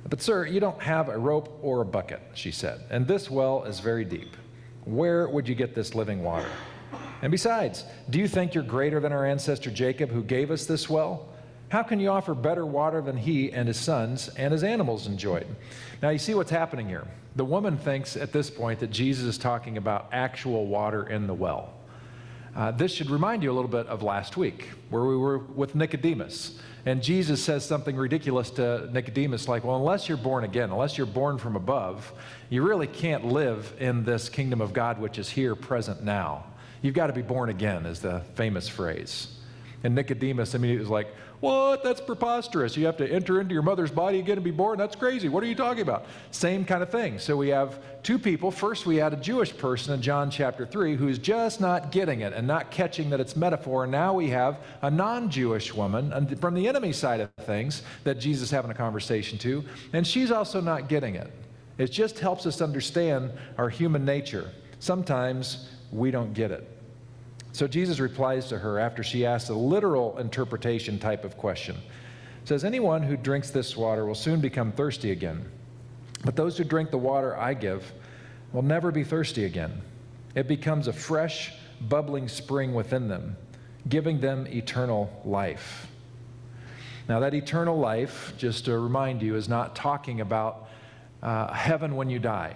But, 0.09 0.21
sir, 0.23 0.47
you 0.47 0.61
don't 0.61 0.81
have 0.83 1.09
a 1.09 1.19
rope 1.19 1.59
or 1.63 1.81
a 1.81 1.85
bucket, 1.85 2.21
she 2.35 2.51
said, 2.51 2.85
and 2.91 3.07
this 3.07 3.31
well 3.31 3.65
is 3.65 3.81
very 3.81 4.05
deep. 4.05 4.37
Where 4.85 5.29
would 5.29 5.49
you 5.49 5.55
get 5.55 5.75
this 5.75 5.95
living 5.95 6.23
water? 6.23 6.49
And 7.23 7.31
besides, 7.31 7.85
do 8.11 8.19
you 8.19 8.29
think 8.29 8.55
you're 8.55 8.65
greater 8.65 9.01
than 9.01 9.13
our 9.13 9.27
ancestor 9.27 9.71
Jacob, 9.71 10.11
who 10.11 10.23
gave 10.23 10.51
us 10.51 10.67
this 10.67 10.89
well? 10.89 11.29
How 11.71 11.83
can 11.83 12.01
you 12.01 12.09
offer 12.09 12.35
better 12.35 12.65
water 12.65 13.03
than 13.03 13.17
he 13.17 13.53
and 13.53 13.69
his 13.69 13.79
sons 13.79 14.29
and 14.37 14.53
his 14.53 14.65
animals 14.65 15.07
enjoyed? 15.07 15.47
Now, 16.01 16.11
you 16.11 16.19
see 16.19 16.35
what's 16.35 16.51
happening 16.51 16.89
here. 16.89 17.07
The 17.37 17.45
woman 17.45 17.77
thinks 17.77 18.17
at 18.17 18.33
this 18.33 18.49
point 18.49 18.81
that 18.81 18.91
Jesus 18.91 19.25
is 19.25 19.37
talking 19.37 19.77
about 19.77 20.09
actual 20.13 20.67
water 20.67 21.09
in 21.09 21.27
the 21.27 21.35
well. 21.35 21.75
Uh, 22.59 22.73
this 22.73 22.93
should 22.93 23.09
remind 23.09 23.41
you 23.41 23.53
a 23.53 23.55
little 23.55 23.71
bit 23.71 23.87
of 23.87 24.03
last 24.03 24.37
week, 24.37 24.71
where 24.91 25.05
we 25.05 25.17
were 25.17 25.39
with 25.39 25.77
Nicodemus. 25.77 26.59
And 26.87 27.01
Jesus 27.01 27.41
says 27.41 27.65
something 27.65 27.95
ridiculous 27.95 28.51
to 28.51 28.91
Nicodemus, 28.93 29.47
like, 29.47 29.63
Well, 29.63 29.77
unless 29.77 30.09
you're 30.09 30.19
born 30.19 30.43
again, 30.43 30.71
unless 30.71 30.99
you're 30.99 31.07
born 31.07 31.39
from 31.39 31.55
above, 31.55 32.13
you 32.51 32.67
really 32.67 32.89
can't 32.89 33.27
live 33.27 33.73
in 33.79 34.03
this 34.03 34.29
kingdom 34.29 34.61
of 34.61 34.73
God 34.73 35.01
which 35.01 35.21
is 35.21 35.31
here, 35.31 35.55
present 35.55 36.03
now. 36.03 36.47
You've 36.83 36.97
got 36.97 37.07
to 37.07 37.13
be 37.13 37.23
born 37.23 37.49
again, 37.49 37.87
is 37.87 38.01
the 38.01 38.23
famous 38.35 38.67
phrase. 38.67 39.39
And 39.85 39.95
Nicodemus, 39.95 40.57
I 40.57 40.59
mean, 40.59 40.73
he 40.73 40.79
was 40.79 40.89
like, 40.89 41.15
What? 41.41 41.85
That's 41.85 42.01
preposterous. 42.01 42.77
You 42.77 42.87
have 42.87 42.97
to 42.97 43.09
enter 43.09 43.41
into 43.41 43.55
your 43.55 43.63
mother's 43.63 43.93
body 43.93 44.19
again 44.19 44.39
and 44.39 44.45
be 44.45 44.51
born? 44.51 44.77
That's 44.77 44.97
crazy. 44.97 45.29
What 45.29 45.45
are 45.45 45.47
you 45.47 45.55
talking 45.55 45.83
about? 45.83 46.07
Same 46.33 46.65
kind 46.65 46.83
of 46.83 46.91
thing. 46.91 47.21
So 47.21 47.37
we 47.37 47.49
have 47.49 47.79
two 48.03 48.19
people. 48.19 48.51
First, 48.51 48.87
we 48.87 48.97
had 48.97 49.13
a 49.13 49.17
Jewish 49.17 49.57
person 49.57 49.95
in 49.95 50.03
John 50.03 50.31
chapter 50.31 50.67
3 50.67 50.97
who's 50.97 51.19
just 51.19 51.61
not 51.61 51.93
getting 51.93 52.23
it 52.23 52.33
and 52.33 52.47
not 52.47 52.73
catching 52.73 53.11
that 53.11 53.21
it's 53.21 53.37
metaphor. 53.37 53.87
Now 53.87 54.15
we 54.15 54.31
have 54.31 54.59
a 54.83 54.91
non 54.91 55.31
Jewish 55.31 55.73
woman 55.73 56.37
from 56.37 56.55
the 56.55 56.67
enemy 56.67 56.93
side 56.93 57.21
of 57.21 57.31
things 57.45 57.83
that 58.03 58.19
Jesus 58.19 58.45
is 58.45 58.51
having 58.51 58.73
a 58.73 58.75
conversation 58.75 59.39
to, 59.39 59.65
and 59.93 60.05
she's 60.05 60.33
also 60.33 60.61
not 60.61 60.89
getting 60.89 61.15
it. 61.15 61.31
It 61.79 61.93
just 61.93 62.19
helps 62.19 62.47
us 62.47 62.61
understand 62.61 63.31
our 63.57 63.69
human 63.69 64.05
nature. 64.05 64.51
Sometimes 64.81 65.69
we 65.93 66.11
don't 66.11 66.33
get 66.33 66.51
it. 66.51 66.78
So 67.59 67.67
Jesus 67.67 67.99
replies 67.99 68.47
to 68.51 68.59
her 68.59 68.79
after 68.79 69.03
she 69.03 69.27
asks 69.27 69.51
a 69.51 69.55
literal 69.55 70.17
interpretation 70.19 70.97
type 70.97 71.25
of 71.25 71.37
question. 71.37 71.75
Says, 72.45 72.63
Anyone 72.63 73.03
who 73.03 73.17
drinks 73.17 73.51
this 73.51 73.77
water 73.77 74.07
will 74.07 74.15
soon 74.15 74.41
become 74.41 74.71
thirsty 74.71 75.11
again. 75.11 75.45
But 76.25 76.37
those 76.37 76.57
who 76.57 76.63
drink 76.63 76.93
the 76.93 76.99
water 76.99 77.37
I 77.37 77.55
give 77.55 77.93
will 78.53 78.63
never 78.63 78.93
be 78.93 79.03
thirsty 79.03 79.45
again. 79.45 79.83
It 80.37 80.47
becomes 80.47 80.87
a 80.87 80.93
fresh, 80.93 81.53
bubbling 81.81 82.29
spring 82.29 82.75
within 82.75 83.09
them, 83.09 83.37
giving 83.89 84.21
them 84.21 84.47
eternal 84.47 85.21
life. 85.25 85.89
Now, 87.09 87.19
that 87.19 87.35
eternal 87.35 87.77
life, 87.77 88.35
just 88.39 88.67
to 88.67 88.79
remind 88.79 89.21
you, 89.21 89.35
is 89.35 89.49
not 89.49 89.75
talking 89.75 90.21
about 90.21 90.69
uh, 91.25 91.53
heaven 91.53 91.97
when 91.97 92.09
you 92.09 92.21
die. 92.21 92.55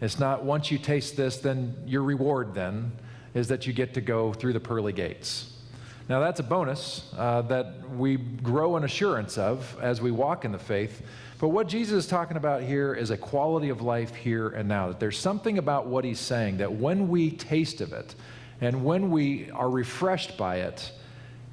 It's 0.00 0.20
not 0.20 0.44
once 0.44 0.70
you 0.70 0.78
taste 0.78 1.16
this, 1.16 1.38
then 1.38 1.74
your 1.84 2.04
reward 2.04 2.54
then 2.54 2.92
is 3.34 3.48
that 3.48 3.66
you 3.66 3.72
get 3.72 3.94
to 3.94 4.00
go 4.00 4.32
through 4.32 4.52
the 4.52 4.60
pearly 4.60 4.92
gates. 4.92 5.50
Now, 6.08 6.20
that's 6.20 6.38
a 6.38 6.44
bonus 6.44 7.10
uh, 7.16 7.42
that 7.42 7.88
we 7.90 8.16
grow 8.16 8.76
in 8.76 8.84
assurance 8.84 9.38
of 9.38 9.76
as 9.80 10.02
we 10.02 10.10
walk 10.10 10.44
in 10.44 10.52
the 10.52 10.58
faith. 10.58 11.02
But 11.38 11.48
what 11.48 11.66
Jesus 11.66 12.04
is 12.04 12.10
talking 12.10 12.36
about 12.36 12.62
here 12.62 12.94
is 12.94 13.10
a 13.10 13.16
quality 13.16 13.70
of 13.70 13.80
life 13.80 14.14
here 14.14 14.48
and 14.50 14.68
now. 14.68 14.88
That 14.88 15.00
there's 15.00 15.18
something 15.18 15.56
about 15.56 15.86
what 15.86 16.04
he's 16.04 16.20
saying 16.20 16.58
that 16.58 16.72
when 16.72 17.08
we 17.08 17.30
taste 17.30 17.80
of 17.80 17.92
it 17.92 18.14
and 18.60 18.84
when 18.84 19.10
we 19.10 19.50
are 19.50 19.70
refreshed 19.70 20.36
by 20.36 20.56
it, 20.56 20.92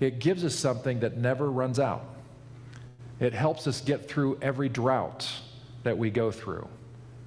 it 0.02 0.20
gives 0.20 0.44
us 0.44 0.54
something 0.54 1.00
that 1.00 1.18
never 1.18 1.50
runs 1.50 1.80
out. 1.80 2.06
It 3.22 3.34
helps 3.34 3.68
us 3.68 3.82
get 3.82 4.10
through 4.10 4.38
every 4.42 4.68
drought 4.68 5.32
that 5.84 5.98
we 5.98 6.10
go 6.10 6.32
through, 6.32 6.68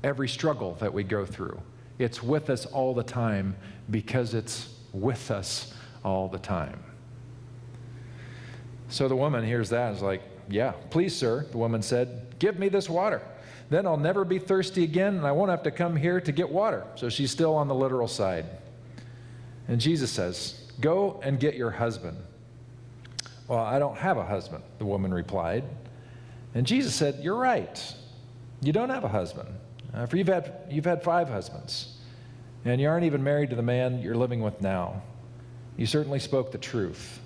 every 0.03 0.29
struggle 0.29 0.75
that 0.81 0.93
we 0.93 1.05
go 1.05 1.25
through. 1.25 1.61
It's 1.99 2.23
with 2.23 2.51
us 2.51 2.67
all 2.67 2.93
the 2.95 3.05
time 3.05 3.57
because 3.91 4.35
it's 4.35 4.69
with 4.93 5.31
us 5.31 5.75
all 6.05 6.29
the 6.29 6.39
time. 6.39 6.83
So 8.89 9.09
the 9.09 9.17
woman 9.17 9.45
hears 9.45 9.71
that 9.71 9.89
and 9.89 9.97
is 9.97 10.03
like, 10.03 10.23
Yeah, 10.49 10.73
please, 10.91 11.15
sir. 11.15 11.47
The 11.51 11.59
woman 11.59 11.83
said, 11.83 12.35
Give 12.39 12.59
me 12.59 12.69
this 12.69 12.89
water. 12.89 13.23
Then 13.71 13.87
I'll 13.87 13.97
never 13.97 14.25
be 14.25 14.39
thirsty 14.39 14.85
again, 14.85 15.17
and 15.17 15.27
I 15.27 15.33
won't 15.33 15.51
have 15.51 15.63
to 15.65 15.71
come 15.71 15.97
here 15.97 16.21
to 16.21 16.33
get 16.33 16.49
water. 16.49 16.85
So 16.97 17.09
she's 17.09 17.31
still 17.31 17.55
on 17.55 17.67
the 17.67 17.75
literal 17.75 18.09
side. 18.09 18.45
And 19.69 19.81
Jesus 19.81 20.11
says, 20.11 20.71
Go 20.81 21.21
and 21.23 21.41
get 21.41 21.55
your 21.55 21.71
husband. 21.71 22.19
Well, 23.49 23.59
I 23.59 23.79
don't 23.79 23.97
have 23.97 24.17
a 24.17 24.25
husband, 24.25 24.65
the 24.79 24.87
woman 24.87 25.13
replied. 25.13 25.65
And 26.55 26.67
Jesus 26.67 26.95
said, 26.95 27.21
You're 27.23 27.37
right. 27.37 27.95
You 28.61 28.73
don't 28.73 28.91
have 28.91 29.05
a 29.05 29.09
husband. 29.09 29.49
Uh, 29.93 30.07
for 30.07 30.17
you've 30.17 30.29
had, 30.29 30.53
you've 30.71 30.85
had 30.85 31.03
five 31.03 31.29
husbands, 31.29 31.94
and 32.65 32.81
you 32.81 32.89
aren't 32.89 33.05
even 33.05 33.23
married 33.23 33.51
to 33.51 33.57
the 33.57 33.63
man 33.63 34.01
you're 34.01 34.17
living 34.17 34.41
with 34.41 34.61
now. 34.61 35.03
You 35.77 35.87
certainly 35.87 36.19
spoke 36.19 36.53
the 36.53 36.59
truth. 36.59 37.21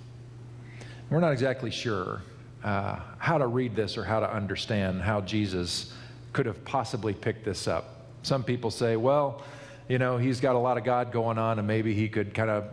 We're 1.10 1.20
not 1.20 1.32
exactly 1.32 1.70
sure 1.70 2.22
uh, 2.64 2.98
how 3.18 3.38
to 3.38 3.46
read 3.46 3.76
this 3.76 3.96
or 3.96 4.04
how 4.04 4.20
to 4.20 4.32
understand 4.32 5.00
how 5.02 5.20
Jesus 5.20 5.92
could 6.32 6.46
have 6.46 6.64
possibly 6.64 7.14
picked 7.14 7.44
this 7.44 7.68
up. 7.68 8.06
Some 8.22 8.42
people 8.42 8.70
say, 8.70 8.96
well, 8.96 9.42
you 9.88 9.98
know, 9.98 10.18
he's 10.18 10.40
got 10.40 10.54
a 10.54 10.58
lot 10.58 10.76
of 10.76 10.84
God 10.84 11.12
going 11.12 11.38
on, 11.38 11.58
and 11.58 11.66
maybe 11.66 11.94
he 11.94 12.08
could 12.08 12.34
kind 12.34 12.50
of 12.50 12.64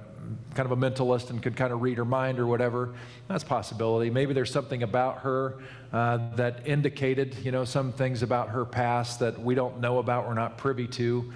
kind 0.56 0.72
of 0.72 0.72
a 0.72 0.90
mentalist 0.90 1.30
and 1.30 1.44
could 1.44 1.56
kind 1.56 1.72
of 1.72 1.82
read 1.82 1.98
her 1.98 2.06
mind 2.06 2.40
or 2.40 2.48
whatever. 2.48 2.96
That's 3.28 3.44
possibility. 3.44 4.10
Maybe 4.10 4.34
there's 4.34 4.52
something 4.52 4.82
about 4.84 5.20
her 5.20 5.60
uh, 5.94 6.20
that 6.36 6.68
indicated, 6.68 7.36
you 7.44 7.52
know, 7.52 7.64
some 7.64 7.92
things 7.92 8.24
about 8.24 8.50
her 8.50 8.66
past 8.66 9.20
that 9.20 9.40
we 9.40 9.54
don't 9.54 9.80
know 9.80 10.00
about, 10.00 10.28
we're 10.28 10.34
not 10.34 10.58
privy 10.58 10.88
to. 10.88 11.32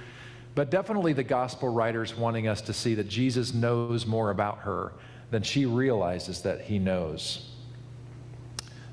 But 0.59 0.69
definitely 0.69 1.13
the 1.13 1.23
gospel 1.23 1.69
writers 1.69 2.17
wanting 2.17 2.49
us 2.49 2.59
to 2.63 2.73
see 2.73 2.93
that 2.95 3.07
Jesus 3.07 3.53
knows 3.53 4.05
more 4.05 4.29
about 4.29 4.57
her 4.57 4.91
than 5.31 5.41
she 5.41 5.65
realizes 5.65 6.41
that 6.41 6.59
he 6.59 6.79
knows. 6.79 7.51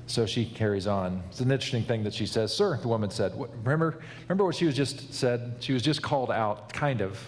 So 0.05 0.25
she 0.25 0.45
carries 0.45 0.87
on. 0.87 1.21
It's 1.27 1.41
an 1.41 1.51
interesting 1.51 1.83
thing 1.83 2.05
that 2.05 2.13
she 2.13 2.25
says, 2.25 2.55
Sir, 2.55 2.77
the 2.77 2.87
woman 2.87 3.09
said, 3.09 3.33
remember, 3.65 3.99
remember 4.29 4.45
what 4.45 4.55
she 4.55 4.65
was 4.65 4.77
just 4.77 5.13
said? 5.13 5.55
She 5.59 5.73
was 5.73 5.81
just 5.81 6.01
called 6.01 6.31
out, 6.31 6.71
kind 6.71 7.01
of. 7.01 7.19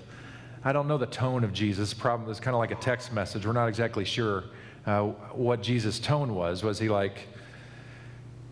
I 0.64 0.72
don't 0.72 0.88
know 0.88 0.98
the 0.98 1.08
tone 1.08 1.44
of 1.44 1.52
Jesus. 1.52 1.94
Problem 1.94 2.32
is 2.32 2.40
kind 2.40 2.56
of 2.56 2.60
like 2.60 2.72
a 2.72 2.76
text 2.76 3.12
message. 3.12 3.46
We're 3.46 3.52
not 3.52 3.68
exactly 3.68 4.06
sure 4.06 4.46
uh, 4.86 5.08
what 5.34 5.62
Jesus' 5.62 6.00
tone 6.00 6.34
was. 6.34 6.64
Was 6.64 6.80
he 6.80 6.88
like, 6.88 7.28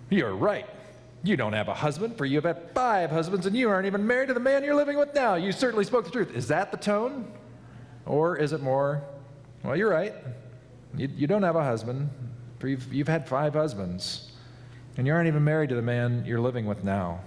You're 0.09 0.35
right. 0.35 0.67
You 1.23 1.35
don't 1.35 1.53
have 1.53 1.67
a 1.67 1.73
husband, 1.73 2.17
for 2.17 2.25
you 2.25 2.37
have 2.37 2.45
had 2.45 2.71
five 2.73 3.09
husbands, 3.11 3.45
and 3.45 3.55
you 3.55 3.69
aren't 3.69 3.87
even 3.87 4.05
married 4.05 4.27
to 4.27 4.33
the 4.33 4.39
man 4.39 4.63
you're 4.63 4.75
living 4.75 4.97
with 4.97 5.13
now. 5.15 5.35
You 5.35 5.51
certainly 5.51 5.83
spoke 5.83 6.05
the 6.05 6.11
truth. 6.11 6.35
Is 6.35 6.47
that 6.47 6.71
the 6.71 6.77
tone? 6.77 7.31
Or 8.05 8.37
is 8.37 8.53
it 8.53 8.61
more, 8.61 9.03
Well, 9.63 9.75
you're 9.75 9.89
right. 9.89 10.13
You, 10.95 11.09
you 11.15 11.27
don't 11.27 11.43
have 11.43 11.55
a 11.55 11.63
husband, 11.63 12.09
for 12.59 12.67
you've, 12.67 12.93
you've 12.93 13.07
had 13.07 13.27
five 13.27 13.53
husbands, 13.53 14.31
and 14.95 15.05
you 15.05 15.13
aren't 15.13 15.27
even 15.27 15.43
married 15.43 15.69
to 15.69 15.75
the 15.75 15.81
man 15.81 16.23
you're 16.25 16.39
living 16.39 16.65
with 16.65 16.83
now. 16.83 17.19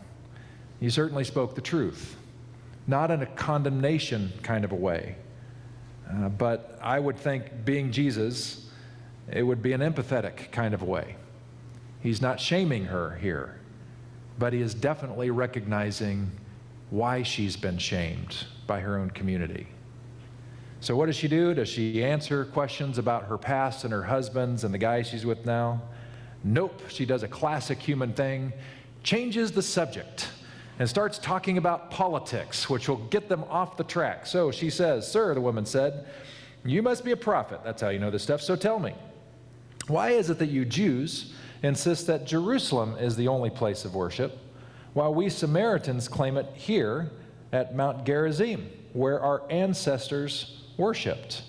You 0.81 0.89
certainly 0.89 1.25
spoke 1.25 1.55
the 1.55 1.61
truth. 1.61 2.17
not 2.87 3.11
in 3.11 3.23
a 3.23 3.27
condemnation 3.27 4.33
kind 4.43 4.65
of 4.65 4.73
a 4.73 4.77
way. 4.77 5.17
Uh, 6.11 6.29
but 6.29 6.79
I 6.83 6.99
would 6.99 7.17
think, 7.17 7.65
being 7.65 7.93
Jesus, 7.93 8.69
it 9.31 9.43
would 9.45 9.63
be 9.63 9.73
an 9.73 9.81
empathetic 9.81 10.51
kind 10.51 10.75
of 10.75 10.83
way. 10.83 11.17
He's 12.03 12.21
not 12.21 12.41
shaming 12.41 12.87
her 12.87 13.17
here, 13.21 13.60
but 14.41 14.55
he 14.55 14.63
is 14.63 14.75
definitely 14.75 15.31
recognizing 15.31 16.33
why 16.89 17.23
she's 17.23 17.57
been 17.57 17.79
shamed 17.79 18.47
by 18.67 18.81
her 18.81 18.99
own 18.99 19.11
community. 19.11 19.69
So, 20.81 20.97
what 20.97 21.07
does 21.07 21.17
she 21.17 21.29
do? 21.29 21.53
Does 21.53 21.69
she 21.69 22.03
answer 22.03 22.47
questions 22.47 22.97
about 22.97 23.27
her 23.27 23.37
past 23.37 23.85
and 23.85 23.93
her 23.93 24.03
husbands 24.03 24.65
and 24.65 24.73
the 24.73 24.79
guy 24.79 25.03
she's 25.03 25.27
with 25.27 25.45
now? 25.45 25.83
Nope. 26.43 26.81
She 26.89 27.05
does 27.05 27.23
a 27.23 27.29
classic 27.29 27.79
human 27.79 28.15
thing, 28.15 28.55
changes 29.03 29.53
the 29.53 29.63
subject, 29.63 30.29
and 30.79 30.89
starts 30.89 31.19
talking 31.19 31.59
about 31.59 31.91
politics, 31.91 32.71
which 32.71 32.89
will 32.89 33.05
get 33.09 33.29
them 33.29 33.45
off 33.51 33.77
the 33.77 33.85
track. 33.85 34.25
So 34.25 34.51
she 34.51 34.71
says, 34.71 35.07
Sir, 35.07 35.35
the 35.35 35.41
woman 35.43 35.67
said, 35.67 36.07
You 36.65 36.81
must 36.81 37.05
be 37.05 37.11
a 37.11 37.17
prophet. 37.17 37.61
That's 37.63 37.83
how 37.83 37.91
you 37.91 37.99
know 37.99 38.11
this 38.11 38.23
stuff. 38.23 38.41
So 38.41 38.57
tell 38.57 38.79
me, 38.79 38.95
why 39.87 40.11
is 40.11 40.31
it 40.31 40.39
that 40.39 40.49
you 40.49 40.65
Jews 40.65 41.35
insist 41.63 42.07
that 42.07 42.27
Jerusalem 42.27 42.97
is 42.99 43.17
the 43.17 43.29
only 43.29 43.51
place 43.51 43.85
of 43.85 43.95
worship, 43.95 44.39
while 44.93 45.15
we 45.15 45.29
Samaritans 45.29 46.09
claim 46.09 46.37
it 46.37 46.47
here 46.55 47.11
at 47.53 47.75
Mount 47.75 48.05
Gerizim, 48.05 48.71
where 48.93 49.21
our 49.21 49.43
ancestors 49.51 50.63
worshiped. 50.77 51.43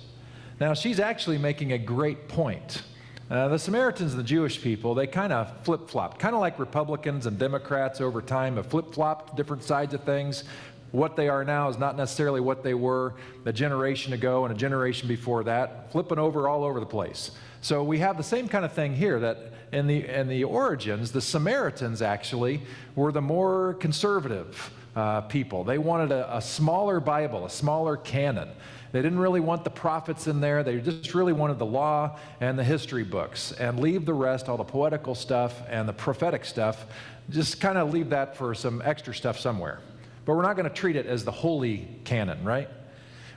Now, 0.60 0.74
she's 0.74 1.00
actually 1.00 1.38
making 1.38 1.72
a 1.72 1.78
great 1.78 2.28
point. 2.28 2.84
Uh, 3.32 3.48
the 3.48 3.58
Samaritans 3.58 4.12
and 4.12 4.20
the 4.20 4.28
Jewish 4.28 4.62
people, 4.62 4.94
they 4.94 5.08
kind 5.08 5.32
of 5.32 5.52
flip 5.64 5.90
flopped, 5.90 6.20
kind 6.20 6.36
of 6.36 6.42
like 6.42 6.60
Republicans 6.60 7.26
and 7.26 7.40
Democrats 7.40 8.02
over 8.02 8.22
time 8.22 8.58
have 8.58 8.68
flip 8.68 8.94
flopped 8.94 9.38
different 9.38 9.64
sides 9.64 9.94
of 9.94 10.04
things. 10.04 10.44
What 10.92 11.16
they 11.16 11.30
are 11.30 11.46
now 11.46 11.70
is 11.70 11.78
not 11.78 11.96
necessarily 11.96 12.42
what 12.42 12.62
they 12.62 12.74
were 12.74 13.14
a 13.46 13.54
generation 13.54 14.12
ago 14.12 14.44
and 14.44 14.54
a 14.54 14.58
generation 14.58 15.08
before 15.08 15.46
that, 15.46 15.92
flipping 15.94 16.20
over 16.20 16.50
all 16.50 16.66
over 16.66 16.82
the 16.82 16.86
place. 16.86 17.32
So 17.62 17.84
we 17.84 18.00
have 18.00 18.18
the 18.18 18.24
same 18.24 18.48
kind 18.48 18.66
of 18.66 18.74
thing 18.74 18.96
here 18.96 19.20
that 19.20 19.38
in 19.72 19.86
the, 19.86 20.08
in 20.08 20.28
the 20.28 20.44
origins, 20.44 21.12
the 21.12 21.22
Samaritans 21.22 22.02
actually 22.02 22.62
were 22.96 23.12
the 23.12 23.22
more 23.22 23.76
conservative 23.76 24.72
uh, 24.96 25.22
people. 25.22 25.64
They 25.64 25.78
wanted 25.78 26.12
a, 26.12 26.38
a 26.38 26.42
smaller 26.42 27.00
Bible, 27.00 27.46
a 27.46 27.50
smaller 27.50 27.98
canon. 27.98 28.50
They 28.92 29.02
didn't 29.02 29.20
really 29.20 29.40
want 29.40 29.64
the 29.64 29.70
prophets 29.70 30.28
in 30.28 30.42
there. 30.42 30.64
They 30.64 30.80
just 30.80 31.14
really 31.14 31.34
wanted 31.34 31.60
the 31.60 31.66
law 31.66 32.18
and 32.42 32.58
the 32.58 32.64
history 32.64 33.04
books 33.04 33.54
and 33.54 33.80
leave 33.80 34.06
the 34.06 34.14
rest, 34.14 34.50
all 34.50 34.58
the 34.58 34.64
poetical 34.64 35.16
stuff 35.16 35.62
and 35.70 35.88
the 35.88 35.94
prophetic 35.94 36.44
stuff, 36.44 36.86
just 37.30 37.62
kind 37.62 37.78
of 37.78 37.94
leave 37.94 38.10
that 38.10 38.36
for 38.36 38.54
some 38.54 38.82
extra 38.84 39.14
stuff 39.14 39.40
somewhere. 39.40 39.80
But 40.26 40.36
we're 40.36 40.42
not 40.42 40.56
going 40.56 40.68
to 40.68 40.76
treat 40.76 40.96
it 40.96 41.06
as 41.06 41.24
the 41.24 41.32
holy 41.32 41.88
canon, 42.04 42.44
right? 42.44 42.70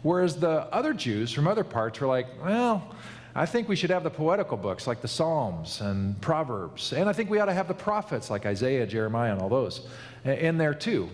Whereas 0.02 0.36
the 0.36 0.62
other 0.74 0.92
Jews 0.92 1.30
from 1.30 1.46
other 1.46 1.64
parts 1.64 2.00
were 2.00 2.08
like, 2.08 2.26
well, 2.42 2.94
I 3.36 3.46
think 3.46 3.68
we 3.68 3.74
should 3.74 3.90
have 3.90 4.04
the 4.04 4.10
poetical 4.10 4.56
books 4.56 4.86
like 4.86 5.00
the 5.00 5.08
Psalms 5.08 5.80
and 5.80 6.20
Proverbs. 6.20 6.92
And 6.92 7.08
I 7.08 7.12
think 7.12 7.30
we 7.30 7.40
ought 7.40 7.46
to 7.46 7.54
have 7.54 7.66
the 7.66 7.74
prophets 7.74 8.30
like 8.30 8.46
Isaiah, 8.46 8.86
Jeremiah, 8.86 9.32
and 9.32 9.42
all 9.42 9.48
those 9.48 9.86
in 10.24 10.56
there 10.56 10.74
too. 10.74 11.10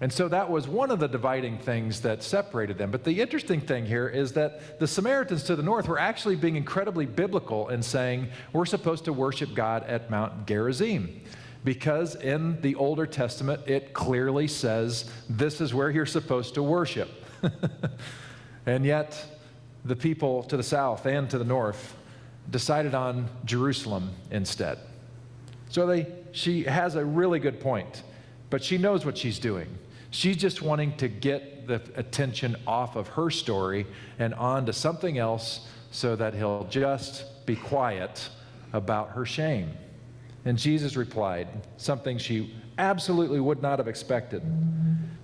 And 0.00 0.10
so 0.10 0.28
that 0.28 0.50
was 0.50 0.66
one 0.66 0.90
of 0.90 0.98
the 0.98 1.06
dividing 1.06 1.58
things 1.58 2.00
that 2.00 2.22
separated 2.22 2.78
them. 2.78 2.90
But 2.90 3.04
the 3.04 3.20
interesting 3.20 3.60
thing 3.60 3.84
here 3.84 4.08
is 4.08 4.32
that 4.32 4.80
the 4.80 4.86
Samaritans 4.86 5.44
to 5.44 5.56
the 5.56 5.62
north 5.62 5.88
were 5.88 5.98
actually 5.98 6.36
being 6.36 6.56
incredibly 6.56 7.04
biblical 7.04 7.68
in 7.68 7.82
saying 7.82 8.28
we're 8.52 8.64
supposed 8.64 9.04
to 9.04 9.12
worship 9.12 9.54
God 9.54 9.84
at 9.84 10.10
Mount 10.10 10.46
Gerizim. 10.46 11.20
Because 11.64 12.14
in 12.16 12.58
the 12.62 12.74
Older 12.76 13.06
Testament, 13.06 13.68
it 13.68 13.92
clearly 13.92 14.48
says 14.48 15.10
this 15.28 15.60
is 15.60 15.74
where 15.74 15.90
you're 15.90 16.06
supposed 16.06 16.54
to 16.54 16.62
worship. 16.62 17.10
and 18.66 18.86
yet, 18.86 19.22
the 19.84 19.96
people 19.96 20.42
to 20.44 20.56
the 20.56 20.62
south 20.62 21.06
and 21.06 21.28
to 21.30 21.38
the 21.38 21.44
north 21.44 21.96
decided 22.50 22.94
on 22.94 23.28
Jerusalem 23.44 24.10
instead. 24.30 24.78
So 25.68 25.86
they, 25.86 26.06
she 26.32 26.64
has 26.64 26.96
a 26.96 27.04
really 27.04 27.38
good 27.38 27.60
point, 27.60 28.02
but 28.50 28.62
she 28.62 28.78
knows 28.78 29.06
what 29.06 29.16
she's 29.16 29.38
doing. 29.38 29.68
She's 30.10 30.36
just 30.36 30.60
wanting 30.60 30.96
to 30.96 31.08
get 31.08 31.66
the 31.66 31.80
attention 31.94 32.56
off 32.66 32.96
of 32.96 33.08
her 33.08 33.30
story 33.30 33.86
and 34.18 34.34
on 34.34 34.66
to 34.66 34.72
something 34.72 35.18
else 35.18 35.68
so 35.92 36.16
that 36.16 36.34
he'll 36.34 36.64
just 36.64 37.46
be 37.46 37.54
quiet 37.54 38.28
about 38.72 39.10
her 39.10 39.24
shame. 39.24 39.72
And 40.44 40.58
Jesus 40.58 40.96
replied, 40.96 41.48
something 41.76 42.18
she 42.18 42.54
absolutely 42.78 43.40
would 43.40 43.62
not 43.62 43.78
have 43.78 43.86
expected 43.86 44.42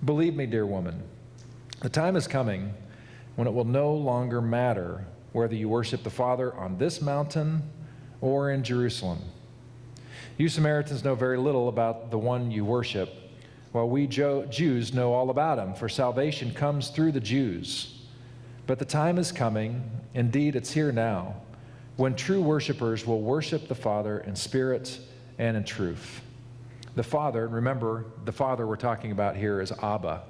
Believe 0.05 0.35
me, 0.35 0.45
dear 0.45 0.65
woman, 0.65 1.03
the 1.81 1.89
time 1.89 2.15
is 2.15 2.27
coming 2.27 2.73
when 3.37 3.47
it 3.47 3.53
will 3.53 3.63
no 3.63 3.93
longer 3.93 4.41
matter 4.41 5.05
whether 5.31 5.53
you 5.53 5.69
worship 5.69 6.03
the 6.03 6.09
Father 6.09 6.53
on 6.55 6.77
this 6.79 7.01
mountain 7.01 7.61
or 8.19 8.49
in 8.49 8.63
Jerusalem. 8.63 9.19
You 10.37 10.49
Samaritans 10.49 11.03
know 11.03 11.13
very 11.13 11.37
little 11.37 11.69
about 11.69 12.09
the 12.09 12.17
one 12.17 12.49
you 12.49 12.65
worship 12.65 13.13
while 13.73 13.87
we 13.87 14.07
Jews 14.07 14.91
know 14.91 15.13
all 15.13 15.29
about 15.29 15.59
him, 15.59 15.75
for 15.75 15.87
salvation 15.87 16.51
comes 16.51 16.89
through 16.89 17.11
the 17.11 17.19
Jews. 17.19 18.01
But 18.65 18.79
the 18.79 18.85
time 18.85 19.19
is 19.19 19.31
coming, 19.31 19.83
indeed, 20.15 20.55
it's 20.55 20.71
here 20.71 20.91
now, 20.91 21.35
when 21.95 22.15
true 22.15 22.41
worshipers 22.41 23.05
will 23.05 23.21
worship 23.21 23.67
the 23.67 23.75
Father 23.75 24.19
in 24.21 24.35
spirit 24.35 24.99
and 25.37 25.55
in 25.55 25.63
truth. 25.63 26.21
The 26.95 27.03
Father, 27.03 27.47
remember, 27.47 28.05
the 28.25 28.31
Father 28.31 28.65
we're 28.65 28.77
talking 28.77 29.11
about 29.11 29.35
here 29.35 29.61
is 29.61 29.71
Abba, 29.71 30.23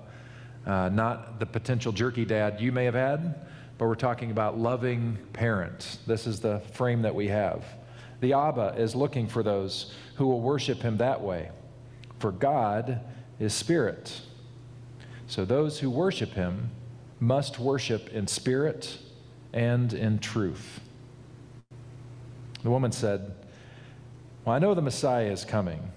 uh, 0.68 0.90
not 0.90 1.40
the 1.40 1.46
potential 1.46 1.94
jerky 1.94 2.26
dad 2.26 2.60
you 2.60 2.74
may 2.74 2.84
have 2.84 2.94
had, 2.94 3.36
but 3.78 3.88
we're 3.88 3.96
talking 3.96 4.32
about 4.32 4.60
loving 4.60 5.18
parents. 5.32 6.00
This 6.06 6.28
is 6.28 6.42
the 6.42 6.60
frame 6.74 7.04
that 7.04 7.16
we 7.16 7.30
have. 7.30 7.64
The 8.20 8.34
Abba 8.34 8.76
is 8.78 8.94
looking 8.94 9.28
for 9.28 9.44
those 9.44 9.94
who 10.16 10.28
will 10.28 10.42
worship 10.42 10.82
him 10.82 10.98
that 10.98 11.22
way. 11.22 11.52
For 12.20 12.32
God 12.32 13.00
is 13.40 13.54
spirit. 13.54 14.22
So 15.28 15.46
those 15.46 15.80
who 15.80 15.90
worship 15.90 16.34
him 16.34 16.72
must 17.20 17.60
worship 17.60 18.10
in 18.10 18.28
spirit 18.28 18.98
and 19.54 19.94
in 19.94 20.20
truth. 20.20 20.82
The 22.64 22.70
woman 22.70 22.92
said, 22.92 23.34
Well, 24.44 24.56
I 24.56 24.60
know 24.60 24.74
the 24.74 24.82
Messiah 24.82 25.32
is 25.32 25.46
coming, 25.46 25.92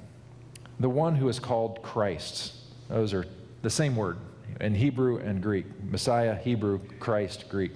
the 0.78 0.90
one 0.90 1.16
who 1.16 1.28
is 1.28 1.40
called 1.40 1.82
Christ. 1.82 2.54
Those 2.88 3.12
are 3.12 3.24
the 3.62 3.70
same 3.70 3.96
word 3.96 4.18
in 4.60 4.74
Hebrew 4.74 5.18
and 5.18 5.42
Greek 5.42 5.66
Messiah, 5.84 6.34
Hebrew, 6.34 6.80
Christ, 6.98 7.48
Greek. 7.48 7.72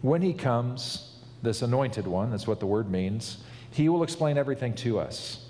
When 0.00 0.22
he 0.22 0.32
comes, 0.32 1.16
this 1.42 1.62
anointed 1.62 2.06
one, 2.06 2.30
that's 2.30 2.46
what 2.46 2.60
the 2.60 2.66
word 2.66 2.90
means, 2.90 3.38
he 3.70 3.88
will 3.88 4.02
explain 4.02 4.36
everything 4.38 4.74
to 4.74 4.98
us. 4.98 5.44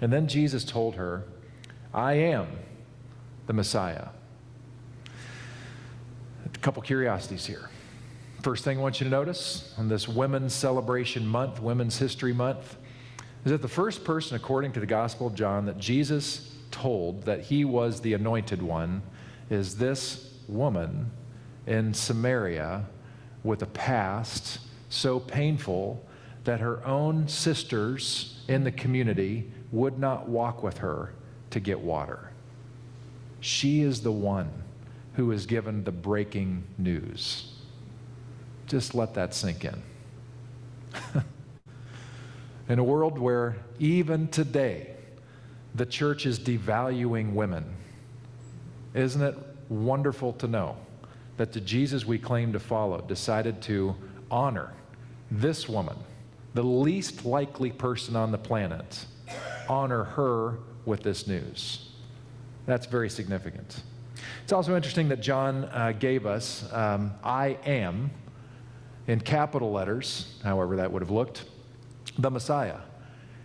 And 0.00 0.12
then 0.12 0.28
Jesus 0.28 0.64
told 0.64 0.96
her, 0.96 1.24
I 1.94 2.14
am 2.14 2.46
the 3.46 3.52
Messiah. 3.52 4.08
A 6.44 6.58
couple 6.58 6.82
curiosities 6.82 7.46
here. 7.46 7.70
First 8.42 8.64
thing 8.64 8.78
I 8.78 8.82
want 8.82 9.00
you 9.00 9.04
to 9.04 9.10
notice 9.10 9.74
on 9.78 9.88
this 9.88 10.06
Women's 10.06 10.54
Celebration 10.54 11.26
Month, 11.26 11.60
Women's 11.60 11.98
History 11.98 12.32
Month, 12.32 12.76
is 13.44 13.52
that 13.52 13.62
the 13.62 13.68
first 13.68 14.04
person, 14.04 14.36
according 14.36 14.72
to 14.72 14.80
the 14.80 14.86
Gospel 14.86 15.28
of 15.28 15.34
John, 15.34 15.66
that 15.66 15.78
Jesus 15.78 16.54
told 16.70 17.22
that 17.22 17.42
he 17.42 17.64
was 17.64 18.00
the 18.00 18.12
anointed 18.12 18.60
one 18.60 19.02
is 19.50 19.76
this 19.76 20.32
woman 20.48 21.10
in 21.66 21.94
Samaria 21.94 22.84
with 23.42 23.62
a 23.62 23.66
past 23.66 24.58
so 24.88 25.20
painful 25.20 26.04
that 26.44 26.60
her 26.60 26.84
own 26.86 27.28
sisters 27.28 28.40
in 28.48 28.64
the 28.64 28.70
community 28.70 29.50
would 29.72 29.98
not 29.98 30.28
walk 30.28 30.62
with 30.62 30.78
her 30.78 31.12
to 31.50 31.60
get 31.60 31.80
water. 31.80 32.30
She 33.40 33.82
is 33.82 34.02
the 34.02 34.12
one 34.12 34.50
who 35.14 35.32
is 35.32 35.46
given 35.46 35.84
the 35.84 35.92
breaking 35.92 36.64
news. 36.78 37.52
Just 38.66 38.94
let 38.94 39.14
that 39.14 39.34
sink 39.34 39.64
in. 39.64 39.82
in 42.68 42.78
a 42.78 42.84
world 42.84 43.18
where 43.18 43.56
even 43.78 44.28
today 44.28 44.94
the 45.74 45.86
church 45.86 46.26
is 46.26 46.38
devaluing 46.38 47.32
women, 47.32 47.64
isn't 48.96 49.22
it 49.22 49.36
wonderful 49.68 50.32
to 50.34 50.48
know 50.48 50.76
that 51.36 51.52
the 51.52 51.60
Jesus 51.60 52.06
we 52.06 52.18
claim 52.18 52.52
to 52.52 52.58
follow 52.58 53.00
decided 53.02 53.60
to 53.62 53.94
honor 54.30 54.72
this 55.30 55.68
woman, 55.68 55.96
the 56.54 56.62
least 56.62 57.24
likely 57.24 57.70
person 57.70 58.16
on 58.16 58.32
the 58.32 58.38
planet, 58.38 59.06
honor 59.68 60.04
her 60.04 60.58
with 60.84 61.02
this 61.02 61.26
news? 61.26 61.90
That's 62.64 62.86
very 62.86 63.10
significant. 63.10 63.82
It's 64.42 64.52
also 64.52 64.74
interesting 64.74 65.08
that 65.08 65.20
John 65.20 65.64
uh, 65.66 65.92
gave 65.98 66.24
us 66.24 66.64
um, 66.72 67.12
I 67.22 67.58
am 67.66 68.10
in 69.06 69.20
capital 69.20 69.72
letters, 69.72 70.38
however 70.42 70.76
that 70.76 70.90
would 70.90 71.02
have 71.02 71.10
looked, 71.10 71.44
the 72.18 72.30
Messiah. 72.30 72.78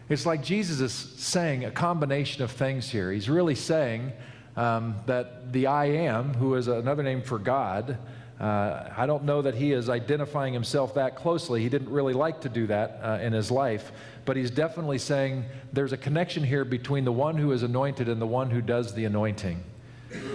It's 0.09 0.25
like 0.25 0.43
Jesus 0.43 0.79
is 0.79 0.93
saying 0.93 1.65
a 1.65 1.71
combination 1.71 2.43
of 2.43 2.51
things 2.51 2.89
here. 2.89 3.11
He's 3.11 3.29
really 3.29 3.55
saying 3.55 4.11
um, 4.55 4.95
that 5.05 5.51
the 5.53 5.67
I 5.67 5.85
am, 5.85 6.33
who 6.33 6.55
is 6.55 6.67
another 6.67 7.03
name 7.03 7.21
for 7.21 7.39
God, 7.39 7.97
uh, 8.39 8.89
I 8.97 9.05
don't 9.05 9.23
know 9.23 9.43
that 9.43 9.53
he 9.53 9.71
is 9.71 9.87
identifying 9.87 10.51
himself 10.51 10.95
that 10.95 11.15
closely. 11.15 11.61
He 11.61 11.69
didn't 11.69 11.89
really 11.89 12.13
like 12.13 12.41
to 12.41 12.49
do 12.49 12.65
that 12.67 12.99
uh, 13.03 13.19
in 13.21 13.33
his 13.33 13.51
life, 13.51 13.91
but 14.25 14.35
he's 14.35 14.49
definitely 14.49 14.97
saying 14.97 15.45
there's 15.71 15.93
a 15.93 15.97
connection 15.97 16.43
here 16.43 16.65
between 16.65 17.05
the 17.05 17.11
one 17.11 17.37
who 17.37 17.51
is 17.51 17.61
anointed 17.61 18.09
and 18.09 18.19
the 18.19 18.25
one 18.25 18.49
who 18.49 18.61
does 18.61 18.95
the 18.95 19.05
anointing. 19.05 19.63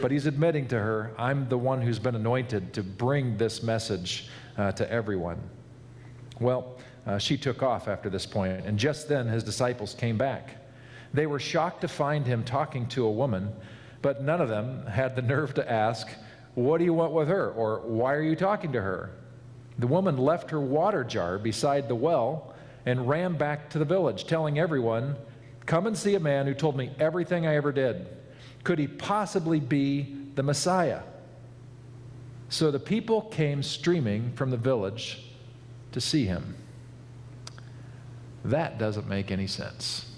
But 0.00 0.10
he's 0.12 0.26
admitting 0.26 0.68
to 0.68 0.78
her, 0.78 1.12
I'm 1.18 1.48
the 1.48 1.58
one 1.58 1.82
who's 1.82 1.98
been 1.98 2.14
anointed 2.14 2.72
to 2.74 2.82
bring 2.82 3.36
this 3.36 3.62
message 3.62 4.28
uh, 4.56 4.72
to 4.72 4.90
everyone. 4.90 5.38
Well, 6.38 6.78
uh, 7.06 7.18
she 7.18 7.36
took 7.36 7.62
off 7.62 7.88
after 7.88 8.08
this 8.08 8.24
point, 8.24 8.66
and 8.66 8.78
just 8.78 9.08
then 9.08 9.26
his 9.26 9.42
disciples 9.42 9.94
came 9.94 10.16
back. 10.16 10.56
They 11.12 11.26
were 11.26 11.38
shocked 11.38 11.80
to 11.82 11.88
find 11.88 12.26
him 12.26 12.44
talking 12.44 12.86
to 12.88 13.04
a 13.04 13.10
woman, 13.10 13.52
but 14.06 14.22
none 14.22 14.40
of 14.40 14.48
them 14.48 14.86
had 14.86 15.16
the 15.16 15.22
nerve 15.22 15.52
to 15.54 15.68
ask, 15.68 16.06
What 16.54 16.78
do 16.78 16.84
you 16.84 16.94
want 16.94 17.12
with 17.12 17.26
her? 17.26 17.50
or 17.50 17.80
Why 17.80 18.14
are 18.14 18.22
you 18.22 18.36
talking 18.36 18.70
to 18.70 18.80
her? 18.80 19.10
The 19.80 19.88
woman 19.88 20.16
left 20.16 20.52
her 20.52 20.60
water 20.60 21.02
jar 21.02 21.40
beside 21.40 21.88
the 21.88 21.96
well 21.96 22.54
and 22.84 23.08
ran 23.08 23.36
back 23.36 23.68
to 23.70 23.80
the 23.80 23.84
village, 23.84 24.28
telling 24.28 24.60
everyone, 24.60 25.16
Come 25.66 25.88
and 25.88 25.98
see 25.98 26.14
a 26.14 26.20
man 26.20 26.46
who 26.46 26.54
told 26.54 26.76
me 26.76 26.92
everything 27.00 27.48
I 27.48 27.56
ever 27.56 27.72
did. 27.72 28.06
Could 28.62 28.78
he 28.78 28.86
possibly 28.86 29.58
be 29.58 30.14
the 30.36 30.44
Messiah? 30.44 31.02
So 32.48 32.70
the 32.70 32.78
people 32.78 33.22
came 33.22 33.60
streaming 33.60 34.34
from 34.34 34.52
the 34.52 34.56
village 34.56 35.32
to 35.90 36.00
see 36.00 36.26
him. 36.26 36.54
That 38.44 38.78
doesn't 38.78 39.08
make 39.08 39.32
any 39.32 39.48
sense. 39.48 40.15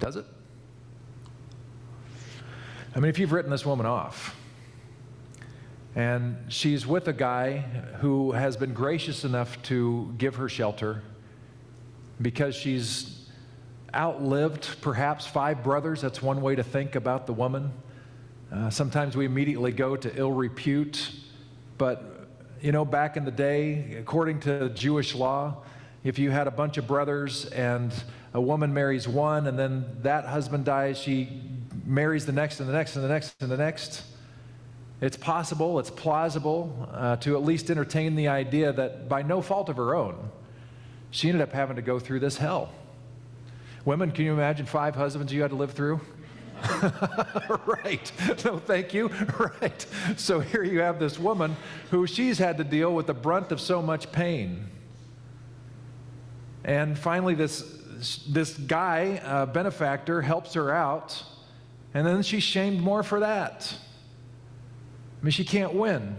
Does 0.00 0.16
it? 0.16 0.24
I 2.96 2.98
mean, 2.98 3.10
if 3.10 3.18
you've 3.18 3.32
written 3.32 3.50
this 3.50 3.64
woman 3.64 3.86
off, 3.86 4.34
and 5.94 6.36
she's 6.48 6.86
with 6.86 7.06
a 7.08 7.12
guy 7.12 7.58
who 7.98 8.32
has 8.32 8.56
been 8.56 8.72
gracious 8.72 9.24
enough 9.24 9.62
to 9.64 10.12
give 10.18 10.36
her 10.36 10.48
shelter 10.48 11.02
because 12.20 12.54
she's 12.54 13.28
outlived 13.94 14.80
perhaps 14.80 15.26
five 15.26 15.62
brothers. 15.62 16.00
That's 16.00 16.22
one 16.22 16.40
way 16.40 16.54
to 16.54 16.62
think 16.62 16.94
about 16.94 17.26
the 17.26 17.32
woman. 17.32 17.72
Uh, 18.52 18.70
sometimes 18.70 19.16
we 19.16 19.26
immediately 19.26 19.72
go 19.72 19.96
to 19.96 20.16
ill 20.16 20.32
repute, 20.32 21.12
but 21.76 22.28
you 22.60 22.72
know, 22.72 22.84
back 22.84 23.16
in 23.16 23.24
the 23.24 23.30
day, 23.30 23.96
according 23.98 24.40
to 24.40 24.70
Jewish 24.70 25.14
law, 25.14 25.62
if 26.04 26.18
you 26.18 26.30
had 26.30 26.46
a 26.46 26.50
bunch 26.50 26.78
of 26.78 26.86
brothers 26.86 27.46
and 27.46 27.92
a 28.32 28.40
woman 28.40 28.72
marries 28.72 29.08
one 29.08 29.46
and 29.46 29.58
then 29.58 29.84
that 30.02 30.24
husband 30.24 30.64
dies, 30.64 30.98
she 30.98 31.42
marries 31.84 32.26
the 32.26 32.32
next 32.32 32.60
and 32.60 32.68
the 32.68 32.72
next 32.72 32.96
and 32.96 33.04
the 33.04 33.08
next 33.08 33.34
and 33.40 33.50
the 33.50 33.56
next. 33.56 34.02
It's 35.00 35.16
possible, 35.16 35.78
it's 35.78 35.90
plausible 35.90 36.88
uh, 36.92 37.16
to 37.16 37.34
at 37.36 37.42
least 37.42 37.70
entertain 37.70 38.16
the 38.16 38.28
idea 38.28 38.72
that 38.72 39.08
by 39.08 39.22
no 39.22 39.40
fault 39.40 39.68
of 39.68 39.76
her 39.76 39.94
own, 39.94 40.30
she 41.10 41.28
ended 41.28 41.42
up 41.42 41.52
having 41.52 41.76
to 41.76 41.82
go 41.82 41.98
through 41.98 42.20
this 42.20 42.36
hell. 42.36 42.70
Women, 43.84 44.10
can 44.10 44.26
you 44.26 44.32
imagine 44.32 44.66
five 44.66 44.94
husbands 44.94 45.32
you 45.32 45.40
had 45.42 45.50
to 45.50 45.56
live 45.56 45.72
through? 45.72 46.00
right. 47.66 48.12
No, 48.44 48.58
thank 48.58 48.92
you. 48.92 49.10
Right. 49.60 49.86
So 50.16 50.40
here 50.40 50.62
you 50.62 50.80
have 50.80 50.98
this 50.98 51.18
woman 51.18 51.56
who 51.90 52.06
she's 52.06 52.38
had 52.38 52.58
to 52.58 52.64
deal 52.64 52.94
with 52.94 53.06
the 53.06 53.14
brunt 53.14 53.52
of 53.52 53.60
so 53.60 53.80
much 53.80 54.12
pain. 54.12 54.66
And 56.64 56.98
finally, 56.98 57.34
this, 57.34 57.79
this 58.28 58.56
guy, 58.56 59.20
uh, 59.24 59.46
benefactor, 59.46 60.22
helps 60.22 60.54
her 60.54 60.72
out. 60.72 61.22
And 61.92 62.06
then 62.06 62.22
she's 62.22 62.42
shamed 62.42 62.80
more 62.80 63.02
for 63.02 63.20
that. 63.20 63.74
I 65.20 65.24
mean, 65.24 65.32
she 65.32 65.44
can't 65.44 65.74
win. 65.74 66.16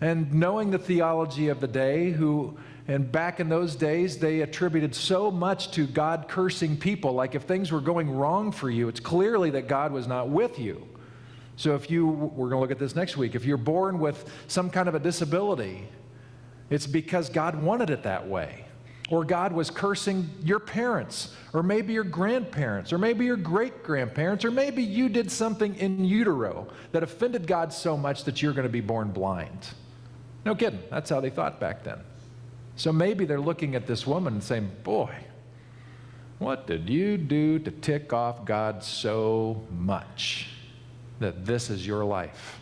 And 0.00 0.34
knowing 0.34 0.70
the 0.70 0.78
theology 0.78 1.48
of 1.48 1.60
the 1.60 1.66
day, 1.66 2.10
who 2.10 2.56
and 2.86 3.10
back 3.10 3.40
in 3.40 3.48
those 3.48 3.76
days, 3.76 4.18
they 4.18 4.42
attributed 4.42 4.94
so 4.94 5.30
much 5.30 5.70
to 5.72 5.86
God 5.86 6.26
cursing 6.28 6.76
people. 6.76 7.12
Like 7.12 7.34
if 7.34 7.44
things 7.44 7.72
were 7.72 7.80
going 7.80 8.10
wrong 8.10 8.52
for 8.52 8.70
you, 8.70 8.88
it's 8.88 9.00
clearly 9.00 9.50
that 9.50 9.68
God 9.68 9.90
was 9.90 10.06
not 10.06 10.28
with 10.28 10.58
you. 10.58 10.86
So 11.56 11.74
if 11.74 11.90
you, 11.90 12.06
we're 12.06 12.50
going 12.50 12.58
to 12.58 12.60
look 12.60 12.70
at 12.70 12.78
this 12.78 12.94
next 12.94 13.16
week, 13.16 13.34
if 13.34 13.46
you're 13.46 13.56
born 13.56 13.98
with 13.98 14.30
some 14.48 14.68
kind 14.68 14.88
of 14.88 14.94
a 14.94 14.98
disability, 14.98 15.88
it's 16.68 16.86
because 16.86 17.30
God 17.30 17.62
wanted 17.62 17.88
it 17.88 18.02
that 18.02 18.28
way. 18.28 18.66
Or 19.10 19.24
God 19.24 19.52
was 19.52 19.70
cursing 19.70 20.30
your 20.42 20.58
parents, 20.58 21.34
or 21.52 21.62
maybe 21.62 21.92
your 21.92 22.04
grandparents, 22.04 22.92
or 22.92 22.98
maybe 22.98 23.26
your 23.26 23.36
great 23.36 23.82
grandparents, 23.82 24.44
or 24.44 24.50
maybe 24.50 24.82
you 24.82 25.10
did 25.10 25.30
something 25.30 25.74
in 25.76 26.04
utero 26.04 26.68
that 26.92 27.02
offended 27.02 27.46
God 27.46 27.72
so 27.72 27.98
much 27.98 28.24
that 28.24 28.40
you're 28.40 28.54
going 28.54 28.66
to 28.66 28.72
be 28.72 28.80
born 28.80 29.10
blind. 29.10 29.68
No 30.46 30.54
kidding. 30.54 30.80
That's 30.90 31.10
how 31.10 31.20
they 31.20 31.30
thought 31.30 31.60
back 31.60 31.84
then. 31.84 31.98
So 32.76 32.92
maybe 32.92 33.24
they're 33.24 33.40
looking 33.40 33.74
at 33.74 33.86
this 33.86 34.06
woman 34.06 34.34
and 34.34 34.42
saying, 34.42 34.70
Boy, 34.82 35.14
what 36.38 36.66
did 36.66 36.88
you 36.88 37.16
do 37.16 37.58
to 37.60 37.70
tick 37.70 38.12
off 38.12 38.44
God 38.44 38.82
so 38.82 39.62
much 39.70 40.48
that 41.20 41.44
this 41.44 41.70
is 41.70 41.86
your 41.86 42.04
life? 42.04 42.60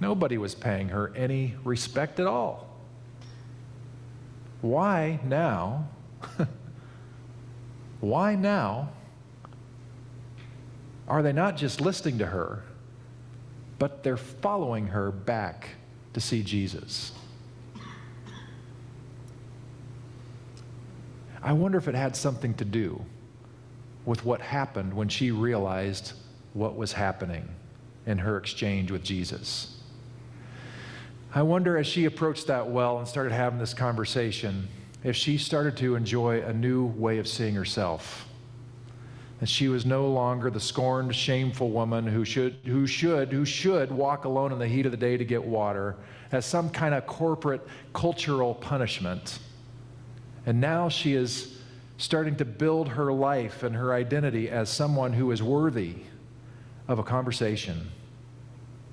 Nobody 0.00 0.38
was 0.38 0.54
paying 0.54 0.88
her 0.88 1.12
any 1.14 1.56
respect 1.62 2.18
at 2.20 2.26
all. 2.26 2.69
Why 4.60 5.20
now? 5.24 5.88
Why 8.00 8.34
now 8.34 8.90
are 11.08 11.22
they 11.22 11.32
not 11.32 11.56
just 11.56 11.80
listening 11.80 12.18
to 12.18 12.26
her, 12.26 12.62
but 13.78 14.02
they're 14.02 14.16
following 14.16 14.88
her 14.88 15.10
back 15.10 15.70
to 16.14 16.20
see 16.20 16.42
Jesus? 16.42 17.12
I 21.42 21.52
wonder 21.52 21.78
if 21.78 21.88
it 21.88 21.94
had 21.94 22.14
something 22.14 22.54
to 22.54 22.64
do 22.64 23.04
with 24.04 24.24
what 24.24 24.40
happened 24.40 24.92
when 24.92 25.08
she 25.08 25.30
realized 25.30 26.12
what 26.52 26.76
was 26.76 26.92
happening 26.92 27.48
in 28.06 28.18
her 28.18 28.36
exchange 28.36 28.90
with 28.90 29.02
Jesus. 29.02 29.69
I 31.32 31.42
wonder 31.42 31.76
as 31.76 31.86
she 31.86 32.06
approached 32.06 32.48
that 32.48 32.68
well 32.68 32.98
and 32.98 33.06
started 33.06 33.32
having 33.32 33.58
this 33.58 33.74
conversation, 33.74 34.68
if 35.04 35.16
she 35.16 35.38
started 35.38 35.76
to 35.78 35.94
enjoy 35.94 36.42
a 36.42 36.52
new 36.52 36.86
way 36.86 37.18
of 37.18 37.28
seeing 37.28 37.54
herself. 37.54 38.26
That 39.38 39.48
she 39.48 39.68
was 39.68 39.86
no 39.86 40.08
longer 40.08 40.50
the 40.50 40.60
scorned, 40.60 41.14
shameful 41.14 41.70
woman 41.70 42.06
who 42.06 42.24
should, 42.24 42.56
who 42.66 42.86
should, 42.86 43.32
who 43.32 43.44
should 43.44 43.90
walk 43.90 44.24
alone 44.24 44.52
in 44.52 44.58
the 44.58 44.68
heat 44.68 44.86
of 44.86 44.92
the 44.92 44.98
day 44.98 45.16
to 45.16 45.24
get 45.24 45.42
water 45.42 45.96
as 46.32 46.44
some 46.44 46.68
kind 46.68 46.94
of 46.94 47.06
corporate 47.06 47.66
cultural 47.92 48.54
punishment 48.54 49.38
and 50.46 50.60
now 50.60 50.88
she 50.88 51.14
is 51.14 51.58
starting 51.98 52.36
to 52.36 52.44
build 52.44 52.88
her 52.88 53.12
life 53.12 53.62
and 53.62 53.76
her 53.76 53.92
identity 53.92 54.48
as 54.48 54.70
someone 54.70 55.12
who 55.12 55.30
is 55.30 55.42
worthy 55.42 55.96
of 56.88 56.98
a 56.98 57.02
conversation, 57.02 57.90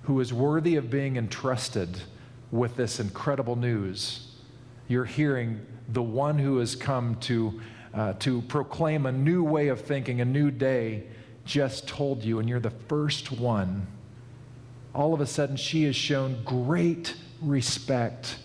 who 0.04 0.20
is 0.20 0.34
worthy 0.34 0.76
of 0.76 0.90
being 0.90 1.16
entrusted 1.16 2.02
with 2.52 2.76
this 2.76 3.00
incredible 3.00 3.56
news. 3.56 4.32
You're 4.88 5.06
hearing 5.06 5.66
the 5.90 6.04
one 6.04 6.40
who 6.40 6.60
has 6.60 6.76
come 6.76 7.16
to, 7.22 7.62
uh, 7.94 8.14
to 8.14 8.42
proclaim 8.44 9.06
a 9.06 9.12
new 9.12 9.44
way 9.44 9.68
of 9.68 9.82
thinking, 9.82 10.22
a 10.22 10.26
new 10.26 10.52
day, 10.52 11.04
just 11.46 11.88
told 11.88 12.24
you, 12.24 12.40
and 12.40 12.48
you're 12.48 12.60
the 12.60 12.70
first 12.70 13.32
one. 13.32 13.88
All 14.94 15.14
of 15.14 15.22
a 15.22 15.28
sudden, 15.28 15.56
she 15.56 15.84
has 15.84 15.96
shown 15.96 16.44
great 16.44 17.16
respect 17.42 18.38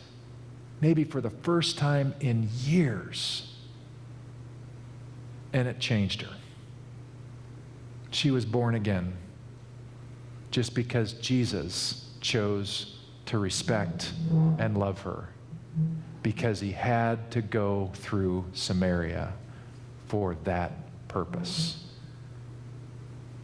maybe 0.83 1.05
for 1.05 1.21
the 1.21 1.31
first 1.31 1.79
time 1.79 2.13
in 2.21 2.49
years. 2.59 3.55
And 5.53 5.69
it 5.69 5.79
changed 5.79 6.23
her. 6.23 6.35
She 8.11 8.31
was 8.31 8.45
born 8.45 8.75
again 8.75 9.17
just 10.51 10.75
because 10.75 11.15
Jesus 11.15 12.11
chose 12.21 12.99
to 13.27 13.39
respect 13.39 14.13
and 14.59 14.77
love 14.77 15.01
her 15.03 15.29
because 16.23 16.61
he 16.61 16.73
had 16.73 17.31
to 17.33 17.43
go 17.43 17.91
through 17.95 18.45
Samaria 18.53 19.33
for 20.07 20.37
that 20.45 20.73
purpose. 21.09 21.85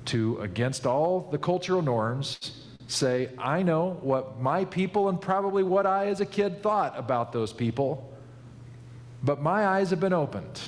To, 0.07 0.41
against 0.41 0.87
all 0.87 1.29
the 1.31 1.39
cultural 1.39 1.83
norms, 1.83 2.63
say, 2.87 3.31
I 3.37 3.63
know 3.63 3.99
what 4.01 4.41
my 4.41 4.65
people 4.65 5.09
and 5.09 5.21
probably 5.21 5.63
what 5.63 5.87
I 5.87 6.07
as 6.07 6.21
a 6.21 6.27
kid 6.27 6.63
thought 6.63 6.99
about 6.99 7.33
those 7.33 7.53
people, 7.53 8.11
but 9.23 9.43
my 9.43 9.67
eyes 9.67 9.91
have 9.91 10.01
been 10.01 10.13
opened, 10.13 10.61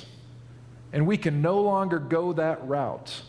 and 0.93 1.07
we 1.07 1.17
can 1.17 1.41
no 1.41 1.61
longer 1.61 1.97
go 1.97 2.33
that 2.33 2.67
route. 2.67 3.21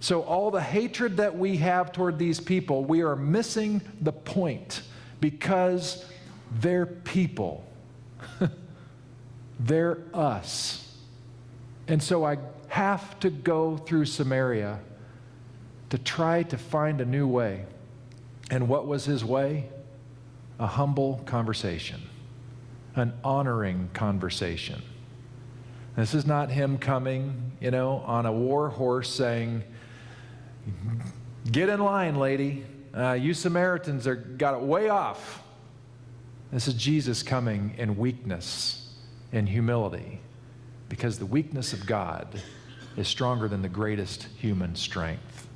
So, 0.00 0.22
all 0.22 0.50
the 0.50 0.60
hatred 0.60 1.18
that 1.18 1.38
we 1.38 1.56
have 1.58 1.92
toward 1.92 2.18
these 2.18 2.40
people, 2.40 2.84
we 2.84 3.02
are 3.02 3.16
missing 3.16 3.80
the 4.00 4.12
point 4.12 4.82
because 5.24 6.04
they're 6.60 6.84
people. 6.84 7.64
they're 9.58 9.98
us. 10.12 10.94
And 11.88 12.02
so 12.02 12.24
I, 12.24 12.36
have 12.74 13.20
to 13.20 13.30
go 13.30 13.76
through 13.76 14.04
Samaria 14.04 14.80
to 15.90 15.96
try 15.96 16.42
to 16.42 16.58
find 16.58 17.00
a 17.00 17.04
new 17.04 17.24
way. 17.28 17.66
And 18.50 18.68
what 18.68 18.84
was 18.88 19.04
his 19.04 19.24
way? 19.24 19.68
A 20.58 20.66
humble 20.66 21.22
conversation, 21.24 22.02
an 22.96 23.12
honoring 23.22 23.90
conversation. 23.94 24.82
This 25.94 26.14
is 26.14 26.26
not 26.26 26.50
him 26.50 26.76
coming, 26.76 27.52
you 27.60 27.70
know, 27.70 27.98
on 28.06 28.26
a 28.26 28.32
war 28.32 28.70
horse 28.70 29.08
saying, 29.08 29.62
Get 31.48 31.68
in 31.68 31.78
line, 31.78 32.16
lady. 32.16 32.66
Uh, 32.96 33.12
you 33.12 33.34
Samaritans 33.34 34.06
are 34.06 34.14
got 34.14 34.54
it 34.54 34.60
way 34.60 34.88
off. 34.88 35.42
This 36.52 36.68
is 36.68 36.74
Jesus 36.74 37.24
coming 37.24 37.74
in 37.76 37.96
weakness 37.96 38.92
and 39.32 39.48
humility 39.48 40.20
because 40.88 41.18
the 41.18 41.26
weakness 41.26 41.72
of 41.72 41.86
God 41.86 42.40
is 42.96 43.08
stronger 43.08 43.48
than 43.48 43.62
the 43.62 43.68
greatest 43.68 44.28
human 44.36 44.76
strength. 44.76 45.48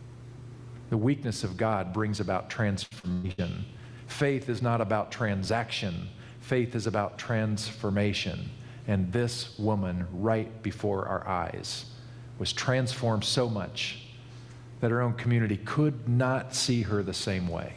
The 0.90 0.96
weakness 0.96 1.44
of 1.44 1.56
God 1.56 1.92
brings 1.92 2.18
about 2.18 2.50
transformation. 2.50 3.66
Faith 4.08 4.48
is 4.48 4.60
not 4.60 4.80
about 4.80 5.12
transaction, 5.12 6.08
faith 6.40 6.74
is 6.74 6.88
about 6.88 7.18
transformation. 7.18 8.50
And 8.88 9.12
this 9.12 9.56
woman, 9.58 10.08
right 10.12 10.62
before 10.62 11.06
our 11.06 11.28
eyes, 11.28 11.84
was 12.38 12.52
transformed 12.52 13.22
so 13.22 13.48
much 13.48 14.07
that 14.80 14.90
her 14.90 15.00
own 15.00 15.14
community 15.14 15.56
could 15.56 16.08
not 16.08 16.54
see 16.54 16.82
her 16.82 17.02
the 17.02 17.14
same 17.14 17.48
way. 17.48 17.74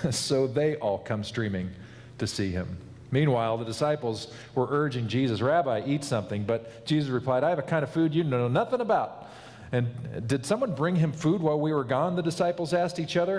so 0.10 0.46
they 0.46 0.76
all 0.76 0.98
come 0.98 1.24
streaming 1.24 1.70
to 2.18 2.26
see 2.26 2.50
him. 2.50 2.76
Meanwhile, 3.10 3.58
the 3.58 3.64
disciples 3.64 4.32
were 4.54 4.68
urging 4.70 5.08
Jesus, 5.08 5.40
Rabbi, 5.40 5.82
eat 5.84 6.04
something. 6.04 6.44
But 6.44 6.86
Jesus 6.86 7.10
replied, 7.10 7.42
I 7.42 7.50
have 7.50 7.58
a 7.58 7.62
kind 7.62 7.82
of 7.82 7.90
food 7.90 8.14
you 8.14 8.22
know 8.22 8.46
nothing 8.46 8.80
about. 8.80 9.26
And 9.72 10.26
did 10.26 10.44
someone 10.44 10.74
bring 10.74 10.96
him 10.96 11.12
food 11.12 11.40
while 11.40 11.58
we 11.58 11.72
were 11.72 11.84
gone? 11.84 12.16
The 12.16 12.22
disciples 12.22 12.74
asked 12.74 12.98
each 12.98 13.16
other. 13.16 13.38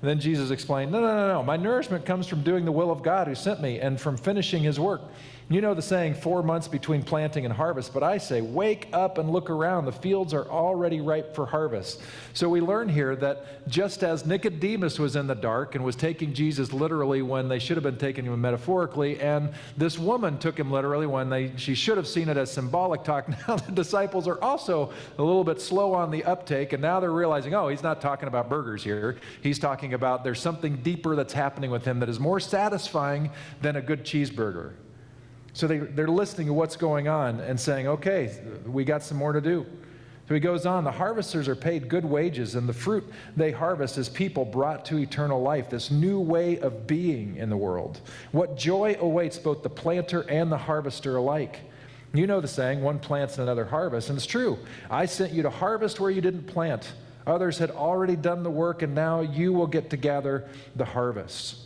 And 0.00 0.08
then 0.08 0.20
Jesus 0.20 0.50
explained, 0.50 0.92
No, 0.92 1.00
no, 1.00 1.16
no, 1.16 1.28
no. 1.28 1.42
My 1.42 1.56
nourishment 1.56 2.04
comes 2.04 2.26
from 2.26 2.42
doing 2.42 2.64
the 2.64 2.72
will 2.72 2.90
of 2.90 3.02
God 3.02 3.26
who 3.26 3.34
sent 3.34 3.60
me 3.60 3.80
and 3.80 4.00
from 4.00 4.16
finishing 4.16 4.62
his 4.62 4.78
work. 4.78 5.02
You 5.50 5.62
know 5.62 5.72
the 5.72 5.80
saying, 5.80 6.12
four 6.12 6.42
months 6.42 6.68
between 6.68 7.02
planting 7.02 7.46
and 7.46 7.54
harvest, 7.54 7.94
but 7.94 8.02
I 8.02 8.18
say, 8.18 8.42
wake 8.42 8.86
up 8.92 9.16
and 9.16 9.30
look 9.30 9.48
around. 9.48 9.86
The 9.86 9.92
fields 9.92 10.34
are 10.34 10.44
already 10.44 11.00
ripe 11.00 11.34
for 11.34 11.46
harvest. 11.46 12.02
So 12.34 12.50
we 12.50 12.60
learn 12.60 12.86
here 12.86 13.16
that 13.16 13.66
just 13.66 14.04
as 14.04 14.26
Nicodemus 14.26 14.98
was 14.98 15.16
in 15.16 15.26
the 15.26 15.34
dark 15.34 15.74
and 15.74 15.82
was 15.82 15.96
taking 15.96 16.34
Jesus 16.34 16.74
literally 16.74 17.22
when 17.22 17.48
they 17.48 17.58
should 17.58 17.78
have 17.78 17.84
been 17.84 17.96
taking 17.96 18.26
him 18.26 18.38
metaphorically, 18.38 19.18
and 19.20 19.48
this 19.74 19.98
woman 19.98 20.36
took 20.36 20.58
him 20.58 20.70
literally 20.70 21.06
when 21.06 21.30
they, 21.30 21.52
she 21.56 21.74
should 21.74 21.96
have 21.96 22.06
seen 22.06 22.28
it 22.28 22.36
as 22.36 22.52
symbolic 22.52 23.02
talk, 23.02 23.26
now 23.48 23.56
the 23.56 23.72
disciples 23.72 24.28
are 24.28 24.38
also 24.42 24.92
a 25.16 25.22
little 25.22 25.44
bit 25.44 25.62
slow 25.62 25.94
on 25.94 26.10
the 26.10 26.24
uptake, 26.24 26.74
and 26.74 26.82
now 26.82 27.00
they're 27.00 27.10
realizing, 27.10 27.54
oh, 27.54 27.68
he's 27.68 27.82
not 27.82 28.02
talking 28.02 28.28
about 28.28 28.50
burgers 28.50 28.84
here. 28.84 29.16
He's 29.42 29.58
talking 29.58 29.94
about 29.94 30.24
there's 30.24 30.42
something 30.42 30.82
deeper 30.82 31.16
that's 31.16 31.32
happening 31.32 31.70
with 31.70 31.86
him 31.86 32.00
that 32.00 32.10
is 32.10 32.20
more 32.20 32.38
satisfying 32.38 33.30
than 33.62 33.76
a 33.76 33.80
good 33.80 34.04
cheeseburger. 34.04 34.74
So 35.58 35.66
they, 35.66 35.78
they're 35.78 36.06
listening 36.06 36.46
to 36.46 36.52
what's 36.52 36.76
going 36.76 37.08
on 37.08 37.40
and 37.40 37.58
saying, 37.58 37.88
okay, 37.88 38.32
we 38.64 38.84
got 38.84 39.02
some 39.02 39.16
more 39.16 39.32
to 39.32 39.40
do. 39.40 39.66
So 40.28 40.34
he 40.34 40.38
goes 40.38 40.66
on, 40.66 40.84
the 40.84 40.92
harvesters 40.92 41.48
are 41.48 41.56
paid 41.56 41.88
good 41.88 42.04
wages, 42.04 42.54
and 42.54 42.68
the 42.68 42.72
fruit 42.72 43.02
they 43.36 43.50
harvest 43.50 43.98
is 43.98 44.08
people 44.08 44.44
brought 44.44 44.84
to 44.84 44.98
eternal 44.98 45.42
life, 45.42 45.68
this 45.68 45.90
new 45.90 46.20
way 46.20 46.60
of 46.60 46.86
being 46.86 47.38
in 47.38 47.50
the 47.50 47.56
world. 47.56 48.00
What 48.30 48.56
joy 48.56 48.98
awaits 49.00 49.36
both 49.36 49.64
the 49.64 49.68
planter 49.68 50.20
and 50.30 50.52
the 50.52 50.56
harvester 50.56 51.16
alike. 51.16 51.58
You 52.14 52.28
know 52.28 52.40
the 52.40 52.46
saying, 52.46 52.80
one 52.80 53.00
plants 53.00 53.34
and 53.38 53.42
another 53.42 53.64
harvests, 53.64 54.10
and 54.10 54.16
it's 54.16 54.26
true. 54.26 54.60
I 54.88 55.06
sent 55.06 55.32
you 55.32 55.42
to 55.42 55.50
harvest 55.50 55.98
where 55.98 56.12
you 56.12 56.20
didn't 56.20 56.46
plant. 56.46 56.92
Others 57.26 57.58
had 57.58 57.72
already 57.72 58.14
done 58.14 58.44
the 58.44 58.50
work, 58.50 58.82
and 58.82 58.94
now 58.94 59.22
you 59.22 59.52
will 59.52 59.66
get 59.66 59.90
to 59.90 59.96
gather 59.96 60.48
the 60.76 60.84
harvest. 60.84 61.56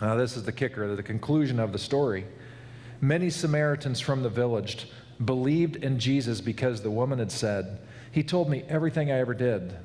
Now, 0.00 0.16
this 0.16 0.36
is 0.36 0.42
the 0.42 0.50
kicker, 0.50 0.96
the 0.96 1.04
conclusion 1.04 1.60
of 1.60 1.70
the 1.70 1.78
story. 1.78 2.24
Many 3.02 3.30
Samaritans 3.30 3.98
from 3.98 4.22
the 4.22 4.28
village 4.28 4.86
believed 5.22 5.74
in 5.74 5.98
Jesus 5.98 6.40
because 6.40 6.82
the 6.82 6.90
woman 6.90 7.18
had 7.18 7.32
said, 7.32 7.80
He 8.12 8.22
told 8.22 8.48
me 8.48 8.62
everything 8.68 9.10
I 9.10 9.18
ever 9.18 9.34
did. 9.34 9.76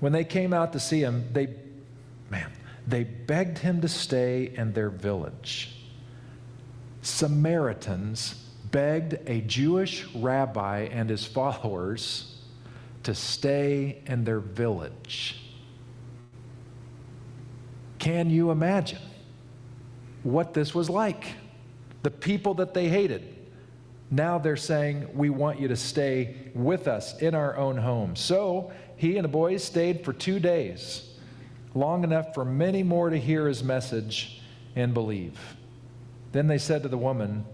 When 0.00 0.12
they 0.12 0.24
came 0.24 0.52
out 0.52 0.74
to 0.74 0.80
see 0.80 1.00
him, 1.00 1.24
they, 1.32 1.48
man, 2.28 2.52
they 2.86 3.04
begged 3.04 3.56
him 3.56 3.80
to 3.80 3.88
stay 3.88 4.52
in 4.54 4.74
their 4.74 4.90
village. 4.90 5.74
Samaritans 7.00 8.34
begged 8.70 9.18
a 9.26 9.40
Jewish 9.40 10.06
rabbi 10.14 10.80
and 10.90 11.08
his 11.08 11.24
followers 11.24 12.36
to 13.04 13.14
stay 13.14 14.02
in 14.04 14.24
their 14.24 14.40
village. 14.40 15.40
Can 17.98 18.28
you 18.28 18.50
imagine 18.50 19.00
what 20.22 20.52
this 20.52 20.74
was 20.74 20.90
like? 20.90 21.28
The 22.04 22.10
people 22.10 22.52
that 22.54 22.74
they 22.74 22.88
hated. 22.88 23.34
Now 24.10 24.38
they're 24.38 24.56
saying, 24.56 25.08
We 25.14 25.30
want 25.30 25.58
you 25.58 25.68
to 25.68 25.76
stay 25.76 26.36
with 26.54 26.86
us 26.86 27.18
in 27.18 27.34
our 27.34 27.56
own 27.56 27.78
home. 27.78 28.14
So 28.14 28.72
he 28.96 29.16
and 29.16 29.24
the 29.24 29.28
boys 29.28 29.64
stayed 29.64 30.04
for 30.04 30.12
two 30.12 30.38
days, 30.38 31.14
long 31.74 32.04
enough 32.04 32.34
for 32.34 32.44
many 32.44 32.82
more 32.82 33.10
to 33.10 33.18
hear 33.18 33.48
his 33.48 33.64
message 33.64 34.42
and 34.76 34.92
believe. 34.92 35.40
Then 36.32 36.46
they 36.46 36.58
said 36.58 36.82
to 36.82 36.88
the 36.88 36.98
woman, 36.98 37.46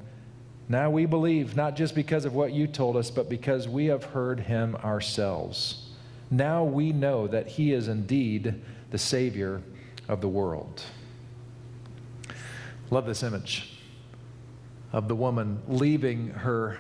Now 0.69 0.91
we 0.91 1.07
believe, 1.07 1.55
not 1.55 1.77
just 1.77 1.95
because 1.95 2.25
of 2.25 2.35
what 2.35 2.53
you 2.53 2.67
told 2.67 2.97
us, 2.97 3.09
but 3.09 3.29
because 3.29 3.69
we 3.69 3.87
have 3.87 4.03
heard 4.03 4.41
him 4.41 4.75
ourselves. 4.77 5.91
Now 6.29 6.65
we 6.65 6.93
know 6.93 7.29
that 7.29 7.47
he 7.47 7.73
is 7.73 7.87
indeed 7.87 8.61
the 8.91 8.99
Savior 8.99 9.63
of 10.09 10.21
the 10.21 10.29
world. 10.29 10.83
Love 12.91 13.07
this 13.07 13.23
image 13.23 13.70
of 14.93 15.09
the 15.09 15.15
woman 15.15 15.63
leaving 15.69 16.29
her, 16.29 16.79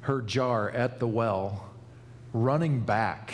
her 0.00 0.20
jar 0.22 0.70
at 0.70 0.98
the 0.98 1.06
well, 1.06 1.70
running 2.32 2.80
back. 2.80 3.32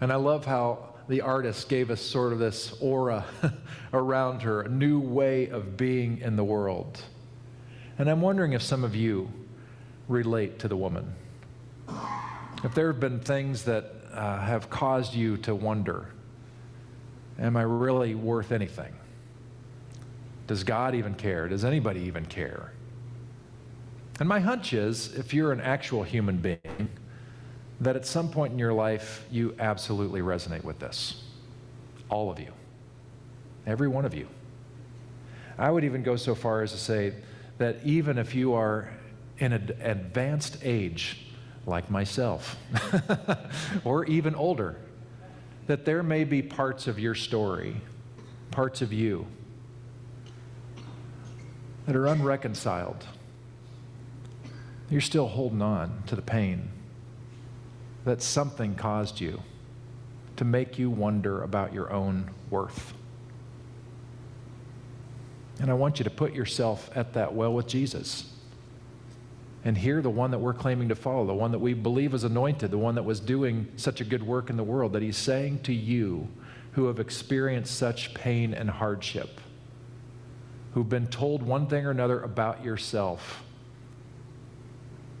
And 0.00 0.12
I 0.12 0.16
love 0.16 0.44
how 0.44 0.94
the 1.08 1.20
artist 1.20 1.68
gave 1.68 1.90
us 1.90 2.00
sort 2.00 2.32
of 2.32 2.38
this 2.38 2.74
aura 2.80 3.24
around 3.92 4.42
her, 4.42 4.62
a 4.62 4.68
new 4.68 5.00
way 5.00 5.48
of 5.48 5.76
being 5.76 6.18
in 6.18 6.36
the 6.36 6.44
world. 6.44 7.00
And 7.98 8.08
I'm 8.08 8.20
wondering 8.20 8.52
if 8.52 8.62
some 8.62 8.84
of 8.84 8.94
you 8.94 9.30
relate 10.08 10.58
to 10.60 10.68
the 10.68 10.76
woman. 10.76 11.12
If 12.62 12.74
there 12.74 12.86
have 12.88 13.00
been 13.00 13.20
things 13.20 13.64
that 13.64 13.92
uh, 14.12 14.40
have 14.40 14.70
caused 14.70 15.14
you 15.14 15.36
to 15.38 15.54
wonder, 15.54 16.08
am 17.38 17.56
I 17.56 17.62
really 17.62 18.14
worth 18.14 18.52
anything? 18.52 18.94
Does 20.46 20.64
God 20.64 20.94
even 20.94 21.14
care? 21.14 21.48
Does 21.48 21.64
anybody 21.64 22.00
even 22.02 22.26
care? 22.26 22.73
And 24.20 24.28
my 24.28 24.40
hunch 24.40 24.72
is 24.72 25.14
if 25.14 25.34
you're 25.34 25.52
an 25.52 25.60
actual 25.60 26.02
human 26.02 26.36
being, 26.36 26.88
that 27.80 27.96
at 27.96 28.06
some 28.06 28.30
point 28.30 28.52
in 28.52 28.58
your 28.58 28.72
life 28.72 29.26
you 29.30 29.54
absolutely 29.58 30.20
resonate 30.20 30.64
with 30.64 30.78
this. 30.78 31.24
All 32.08 32.30
of 32.30 32.38
you. 32.38 32.52
Every 33.66 33.88
one 33.88 34.04
of 34.04 34.14
you. 34.14 34.28
I 35.58 35.70
would 35.70 35.84
even 35.84 36.02
go 36.02 36.16
so 36.16 36.34
far 36.34 36.62
as 36.62 36.72
to 36.72 36.78
say 36.78 37.14
that 37.58 37.78
even 37.84 38.18
if 38.18 38.34
you 38.34 38.54
are 38.54 38.88
in 39.38 39.52
an 39.52 39.76
advanced 39.80 40.58
age, 40.62 41.26
like 41.66 41.90
myself, 41.90 42.56
or 43.84 44.04
even 44.04 44.34
older, 44.34 44.76
that 45.66 45.84
there 45.84 46.02
may 46.02 46.24
be 46.24 46.42
parts 46.42 46.86
of 46.86 46.98
your 46.98 47.14
story, 47.14 47.80
parts 48.50 48.82
of 48.82 48.92
you, 48.92 49.26
that 51.86 51.96
are 51.96 52.06
unreconciled 52.06 53.04
you're 54.90 55.00
still 55.00 55.28
holding 55.28 55.62
on 55.62 56.02
to 56.06 56.16
the 56.16 56.22
pain 56.22 56.70
that 58.04 58.20
something 58.20 58.74
caused 58.74 59.20
you 59.20 59.40
to 60.36 60.44
make 60.44 60.78
you 60.78 60.90
wonder 60.90 61.42
about 61.42 61.72
your 61.72 61.92
own 61.92 62.30
worth. 62.50 62.92
And 65.60 65.70
I 65.70 65.74
want 65.74 65.98
you 65.98 66.04
to 66.04 66.10
put 66.10 66.34
yourself 66.34 66.90
at 66.94 67.14
that 67.14 67.34
well 67.34 67.54
with 67.54 67.66
Jesus. 67.66 68.30
And 69.64 69.78
hear 69.78 70.02
the 70.02 70.10
one 70.10 70.32
that 70.32 70.38
we're 70.38 70.52
claiming 70.52 70.88
to 70.88 70.94
follow, 70.94 71.24
the 71.24 71.32
one 71.32 71.52
that 71.52 71.60
we 71.60 71.72
believe 71.72 72.12
is 72.12 72.24
anointed, 72.24 72.70
the 72.70 72.78
one 72.78 72.96
that 72.96 73.04
was 73.04 73.20
doing 73.20 73.68
such 73.76 74.00
a 74.00 74.04
good 74.04 74.22
work 74.22 74.50
in 74.50 74.56
the 74.56 74.64
world, 74.64 74.92
that 74.92 75.02
he's 75.02 75.16
saying 75.16 75.60
to 75.60 75.72
you 75.72 76.28
who 76.72 76.86
have 76.86 77.00
experienced 77.00 77.74
such 77.74 78.12
pain 78.12 78.52
and 78.52 78.68
hardship, 78.68 79.40
who've 80.74 80.88
been 80.88 81.06
told 81.06 81.42
one 81.42 81.66
thing 81.68 81.86
or 81.86 81.92
another 81.92 82.20
about 82.20 82.64
yourself, 82.64 83.43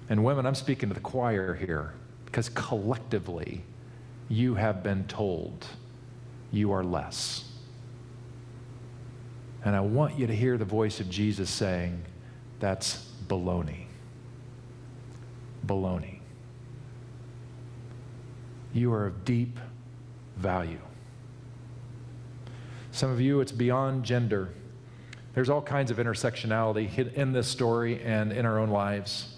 and 0.08 0.24
women, 0.24 0.46
I'm 0.46 0.54
speaking 0.54 0.88
to 0.90 0.94
the 0.94 1.00
choir 1.00 1.54
here 1.54 1.94
because 2.26 2.48
collectively 2.50 3.64
you 4.28 4.54
have 4.54 4.82
been 4.82 5.04
told 5.06 5.66
you 6.50 6.72
are 6.72 6.84
less. 6.84 7.50
And 9.64 9.74
I 9.74 9.80
want 9.80 10.18
you 10.18 10.26
to 10.26 10.34
hear 10.34 10.58
the 10.58 10.64
voice 10.64 11.00
of 11.00 11.08
Jesus 11.08 11.48
saying, 11.48 12.02
that's 12.60 13.10
baloney. 13.28 13.86
baloney. 15.66 16.18
You 18.72 18.92
are 18.92 19.06
of 19.06 19.24
deep 19.24 19.58
value. 20.36 20.80
Some 22.92 23.10
of 23.10 23.20
you, 23.20 23.40
it's 23.40 23.52
beyond 23.52 24.04
gender. 24.04 24.50
There's 25.34 25.48
all 25.48 25.62
kinds 25.62 25.90
of 25.90 25.96
intersectionality 25.96 27.14
in 27.14 27.32
this 27.32 27.48
story 27.48 28.02
and 28.02 28.32
in 28.32 28.44
our 28.44 28.58
own 28.58 28.68
lives. 28.70 29.33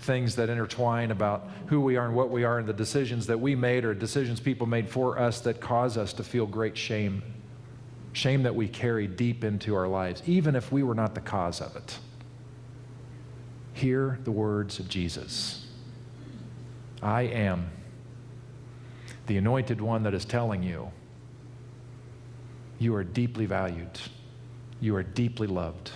Things 0.00 0.36
that 0.36 0.48
intertwine 0.48 1.10
about 1.10 1.48
who 1.66 1.80
we 1.80 1.96
are 1.96 2.06
and 2.06 2.14
what 2.14 2.30
we 2.30 2.44
are, 2.44 2.58
and 2.58 2.66
the 2.66 2.72
decisions 2.72 3.26
that 3.26 3.38
we 3.38 3.54
made 3.54 3.84
or 3.84 3.94
decisions 3.94 4.40
people 4.40 4.66
made 4.66 4.88
for 4.88 5.18
us 5.18 5.40
that 5.40 5.60
cause 5.60 5.96
us 5.96 6.12
to 6.14 6.24
feel 6.24 6.46
great 6.46 6.76
shame. 6.76 7.22
Shame 8.12 8.42
that 8.42 8.54
we 8.54 8.66
carry 8.66 9.06
deep 9.06 9.44
into 9.44 9.74
our 9.74 9.86
lives, 9.86 10.22
even 10.26 10.56
if 10.56 10.72
we 10.72 10.82
were 10.82 10.94
not 10.94 11.14
the 11.14 11.20
cause 11.20 11.60
of 11.60 11.76
it. 11.76 11.98
Hear 13.72 14.18
the 14.24 14.32
words 14.32 14.78
of 14.78 14.88
Jesus 14.88 15.66
I 17.02 17.22
am 17.22 17.70
the 19.26 19.36
anointed 19.36 19.80
one 19.80 20.02
that 20.02 20.12
is 20.12 20.24
telling 20.24 20.62
you 20.62 20.90
you 22.78 22.94
are 22.94 23.04
deeply 23.04 23.46
valued, 23.46 24.00
you 24.80 24.96
are 24.96 25.02
deeply 25.02 25.46
loved. 25.46 25.92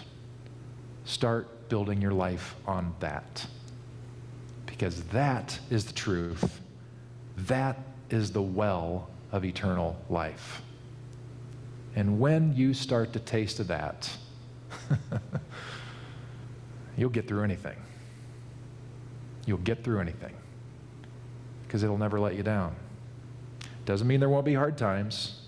Start 1.05 1.69
building 1.69 2.01
your 2.01 2.13
life 2.13 2.55
on 2.67 2.95
that. 3.01 3.47
Because 4.85 5.03
that 5.05 5.59
is 5.71 5.87
the 5.87 5.95
truth. 5.95 6.61
That 7.39 7.79
is 8.11 8.33
the 8.33 8.43
well 8.43 9.09
of 9.33 9.43
eternal 9.43 9.99
life. 10.11 10.61
And 11.97 12.21
when 12.21 12.55
you 12.55 12.75
start 12.75 13.15
to 13.15 13.19
taste 13.19 13.61
of 13.61 13.69
that, 13.69 14.15
you'll 16.99 17.09
get 17.09 17.27
through 17.27 17.45
anything. 17.45 17.79
You'll 19.47 19.57
get 19.57 19.85
through 19.85 20.01
anything 20.01 20.35
because 21.67 21.83
it'll 21.83 21.97
never 21.97 22.21
let 22.21 22.35
you 22.35 22.43
down. 22.43 22.77
Doesn't 23.87 24.07
mean 24.07 24.21
there 24.21 24.29
won't 24.29 24.45
be 24.45 24.53
hard 24.53 24.77
times. 24.77 25.41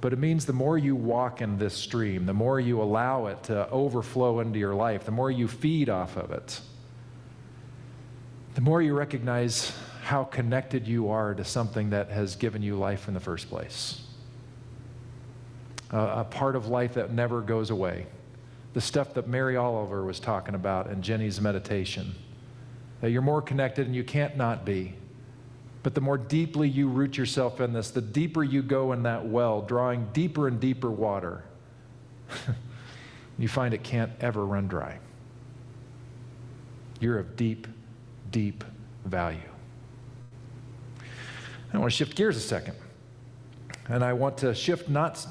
But 0.00 0.14
it 0.14 0.18
means 0.18 0.46
the 0.46 0.54
more 0.54 0.78
you 0.78 0.96
walk 0.96 1.42
in 1.42 1.58
this 1.58 1.74
stream, 1.74 2.24
the 2.24 2.32
more 2.32 2.58
you 2.58 2.80
allow 2.80 3.26
it 3.26 3.42
to 3.44 3.68
overflow 3.68 4.40
into 4.40 4.58
your 4.58 4.74
life, 4.74 5.04
the 5.04 5.12
more 5.12 5.30
you 5.30 5.46
feed 5.46 5.90
off 5.90 6.16
of 6.16 6.30
it, 6.30 6.62
the 8.54 8.60
more 8.60 8.80
you 8.80 8.94
recognize 8.94 9.72
how 10.02 10.24
connected 10.24 10.86
you 10.86 11.10
are 11.10 11.34
to 11.34 11.44
something 11.44 11.90
that 11.90 12.10
has 12.10 12.36
given 12.36 12.62
you 12.62 12.76
life 12.76 13.08
in 13.08 13.14
the 13.14 13.20
first 13.20 13.48
place. 13.48 14.02
Uh, 15.92 16.14
a 16.18 16.24
part 16.24 16.56
of 16.56 16.68
life 16.68 16.94
that 16.94 17.12
never 17.12 17.40
goes 17.40 17.70
away. 17.70 18.06
The 18.74 18.80
stuff 18.80 19.14
that 19.14 19.28
Mary 19.28 19.56
Oliver 19.56 20.04
was 20.04 20.20
talking 20.20 20.54
about 20.54 20.88
in 20.88 21.02
Jenny's 21.02 21.40
meditation. 21.40 22.14
That 23.00 23.10
you're 23.10 23.22
more 23.22 23.42
connected 23.42 23.86
and 23.86 23.94
you 23.94 24.04
can't 24.04 24.36
not 24.36 24.64
be. 24.64 24.94
But 25.82 25.94
the 25.94 26.00
more 26.00 26.18
deeply 26.18 26.68
you 26.68 26.88
root 26.88 27.16
yourself 27.16 27.60
in 27.60 27.72
this, 27.72 27.90
the 27.90 28.00
deeper 28.00 28.42
you 28.42 28.62
go 28.62 28.92
in 28.92 29.02
that 29.02 29.26
well, 29.26 29.62
drawing 29.62 30.08
deeper 30.12 30.48
and 30.48 30.58
deeper 30.58 30.90
water, 30.90 31.44
you 33.38 33.48
find 33.48 33.74
it 33.74 33.82
can't 33.82 34.12
ever 34.20 34.44
run 34.44 34.66
dry. 34.66 34.98
You're 37.00 37.18
of 37.18 37.36
deep, 37.36 37.66
deep 38.34 38.64
value. 39.04 39.38
I 41.72 41.78
want 41.78 41.92
to 41.92 41.96
shift 41.96 42.16
gears 42.16 42.36
a 42.36 42.40
second. 42.40 42.74
And 43.88 44.02
I 44.02 44.12
want 44.12 44.38
to 44.38 44.56
shift 44.56 44.88
not, 44.88 45.24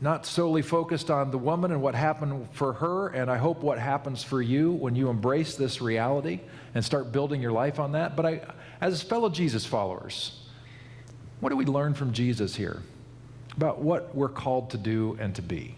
not 0.00 0.26
solely 0.26 0.60
focused 0.60 1.08
on 1.08 1.30
the 1.30 1.38
woman 1.38 1.70
and 1.70 1.80
what 1.80 1.94
happened 1.94 2.48
for 2.50 2.72
her, 2.72 3.08
and 3.10 3.30
I 3.30 3.36
hope 3.36 3.60
what 3.62 3.78
happens 3.78 4.24
for 4.24 4.42
you 4.42 4.72
when 4.72 4.96
you 4.96 5.08
embrace 5.08 5.54
this 5.54 5.80
reality 5.80 6.40
and 6.74 6.84
start 6.84 7.12
building 7.12 7.40
your 7.40 7.52
life 7.52 7.78
on 7.78 7.92
that. 7.92 8.16
But 8.16 8.26
I, 8.26 8.40
as 8.80 9.02
fellow 9.02 9.28
Jesus 9.28 9.64
followers, 9.64 10.40
what 11.38 11.50
do 11.50 11.56
we 11.56 11.64
learn 11.64 11.94
from 11.94 12.12
Jesus 12.12 12.56
here 12.56 12.82
about 13.54 13.78
what 13.80 14.12
we're 14.16 14.28
called 14.28 14.70
to 14.70 14.78
do 14.78 15.16
and 15.20 15.32
to 15.36 15.42
be? 15.42 15.76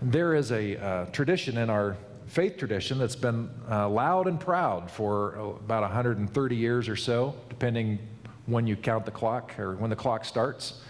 There 0.00 0.34
is 0.34 0.52
a 0.52 0.82
uh, 0.82 1.04
tradition 1.06 1.58
in 1.58 1.68
our 1.68 1.98
faith 2.28 2.56
tradition 2.56 2.98
that's 2.98 3.16
been 3.16 3.50
uh, 3.70 3.88
loud 3.88 4.26
and 4.26 4.38
proud 4.38 4.90
for 4.90 5.34
about 5.64 5.82
130 5.82 6.56
years 6.56 6.88
or 6.88 6.96
so, 6.96 7.34
depending 7.48 7.98
when 8.46 8.66
you 8.66 8.76
count 8.76 9.04
the 9.04 9.10
clock 9.10 9.58
or 9.58 9.76
when 9.76 9.90
the 9.90 9.96
clock 9.96 10.24
starts. 10.24 10.80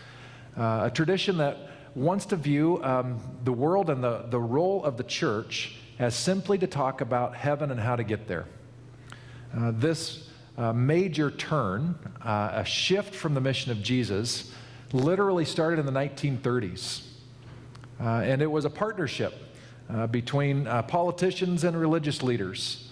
Uh, 0.57 0.83
a 0.85 0.91
tradition 0.91 1.39
that 1.39 1.57
wants 1.95 2.27
to 2.27 2.37
view 2.37 2.83
um, 2.85 3.21
the 3.45 3.53
world 3.53 3.91
and 3.91 4.03
the, 4.03 4.27
the 4.31 4.39
role 4.39 4.85
of 4.85 4.97
the 4.97 5.05
church 5.05 5.77
as 5.99 6.15
simply 6.15 6.59
to 6.59 6.67
talk 6.67 7.01
about 7.01 7.35
heaven 7.35 7.71
and 7.71 7.81
how 7.81 7.97
to 7.97 8.05
get 8.05 8.29
there. 8.29 8.47
Uh, 9.57 9.73
this 9.75 10.29
a 10.57 10.75
major 10.75 11.31
turn, 11.31 11.97
uh, 12.21 12.51
a 12.53 12.65
shift 12.65 13.15
from 13.15 13.33
the 13.33 13.41
mission 13.41 13.71
of 13.71 13.81
Jesus, 13.81 14.53
literally 14.93 15.45
started 15.45 15.79
in 15.79 15.87
the 15.87 15.93
1930s. 15.93 17.05
Uh, 18.01 18.23
and 18.25 18.43
it 18.43 18.51
was 18.51 18.65
a 18.65 18.71
partnership 18.71 19.35
uh, 19.91 20.07
between 20.07 20.67
uh, 20.67 20.83
politicians 20.83 21.65
and 21.65 21.79
religious 21.79 22.23
leaders. 22.23 22.89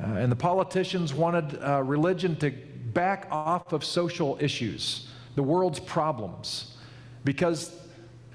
Uh, 0.00 0.06
and 0.06 0.30
the 0.30 0.36
politicians 0.36 1.14
wanted 1.14 1.58
uh, 1.62 1.82
religion 1.82 2.36
to 2.36 2.50
back 2.92 3.26
off 3.30 3.72
of 3.72 3.84
social 3.84 4.36
issues, 4.40 5.08
the 5.34 5.42
world's 5.42 5.80
problems, 5.80 6.76
because 7.24 7.74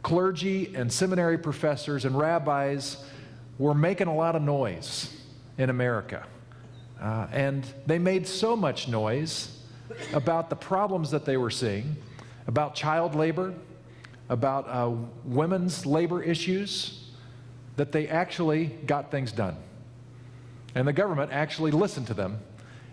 clergy 0.03 0.73
and 0.75 0.91
seminary 0.91 1.37
professors 1.37 2.05
and 2.05 2.17
rabbis 2.17 3.03
were 3.59 3.73
making 3.73 4.07
a 4.07 4.15
lot 4.15 4.35
of 4.35 4.41
noise 4.41 5.15
in 5.57 5.69
America. 5.69 6.25
Uh, 6.99 7.27
and 7.31 7.65
they 7.85 7.99
made 7.99 8.27
so 8.27 8.55
much 8.55 8.87
noise 8.87 9.59
about 10.13 10.49
the 10.49 10.55
problems 10.55 11.11
that 11.11 11.25
they 11.25 11.37
were 11.37 11.49
seeing, 11.49 11.95
about 12.47 12.75
child 12.75 13.15
labor, 13.15 13.53
about 14.29 14.67
uh, 14.67 14.91
women's 15.25 15.85
labor 15.85 16.23
issues, 16.23 17.10
that 17.81 17.91
they 17.91 18.07
actually 18.07 18.65
got 18.85 19.09
things 19.09 19.31
done. 19.31 19.57
And 20.75 20.87
the 20.87 20.93
government 20.93 21.31
actually 21.31 21.71
listened 21.71 22.05
to 22.05 22.13
them 22.13 22.37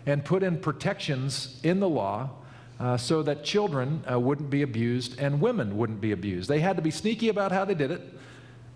and 0.07 0.25
put 0.25 0.41
in 0.41 0.57
protections 0.57 1.59
in 1.61 1.79
the 1.79 1.87
law 1.87 2.31
uh, 2.79 2.97
so 2.97 3.21
that 3.21 3.43
children 3.43 4.03
uh, 4.11 4.19
wouldn't 4.19 4.49
be 4.49 4.63
abused 4.63 5.19
and 5.19 5.39
women 5.39 5.77
wouldn't 5.77 6.01
be 6.01 6.11
abused. 6.11 6.49
They 6.49 6.59
had 6.59 6.75
to 6.77 6.81
be 6.81 6.89
sneaky 6.89 7.29
about 7.29 7.51
how 7.51 7.65
they 7.65 7.75
did 7.75 7.91
it, 7.91 8.01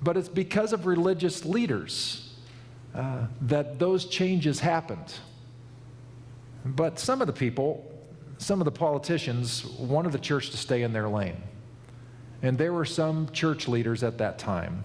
but 0.03 0.15
it's 0.15 0.29
because 0.29 0.71
of 0.71 0.85
religious 0.85 1.45
leaders 1.45 2.35
uh, 2.93 3.25
that 3.41 3.79
those 3.79 4.05
changes 4.05 4.59
happened. 4.59 5.15
But 6.63 6.99
some 6.99 7.21
of 7.21 7.25
the 7.25 7.33
people, 7.33 7.91
some 8.37 8.61
of 8.61 8.65
the 8.65 8.71
politicians 8.71 9.65
wanted 9.65 10.11
the 10.11 10.19
church 10.19 10.51
to 10.51 10.57
stay 10.57 10.83
in 10.83 10.93
their 10.93 11.09
lane. 11.09 11.41
And 12.43 12.55
there 12.55 12.71
were 12.71 12.85
some 12.85 13.29
church 13.31 13.67
leaders 13.67 14.03
at 14.03 14.19
that 14.19 14.37
time 14.37 14.83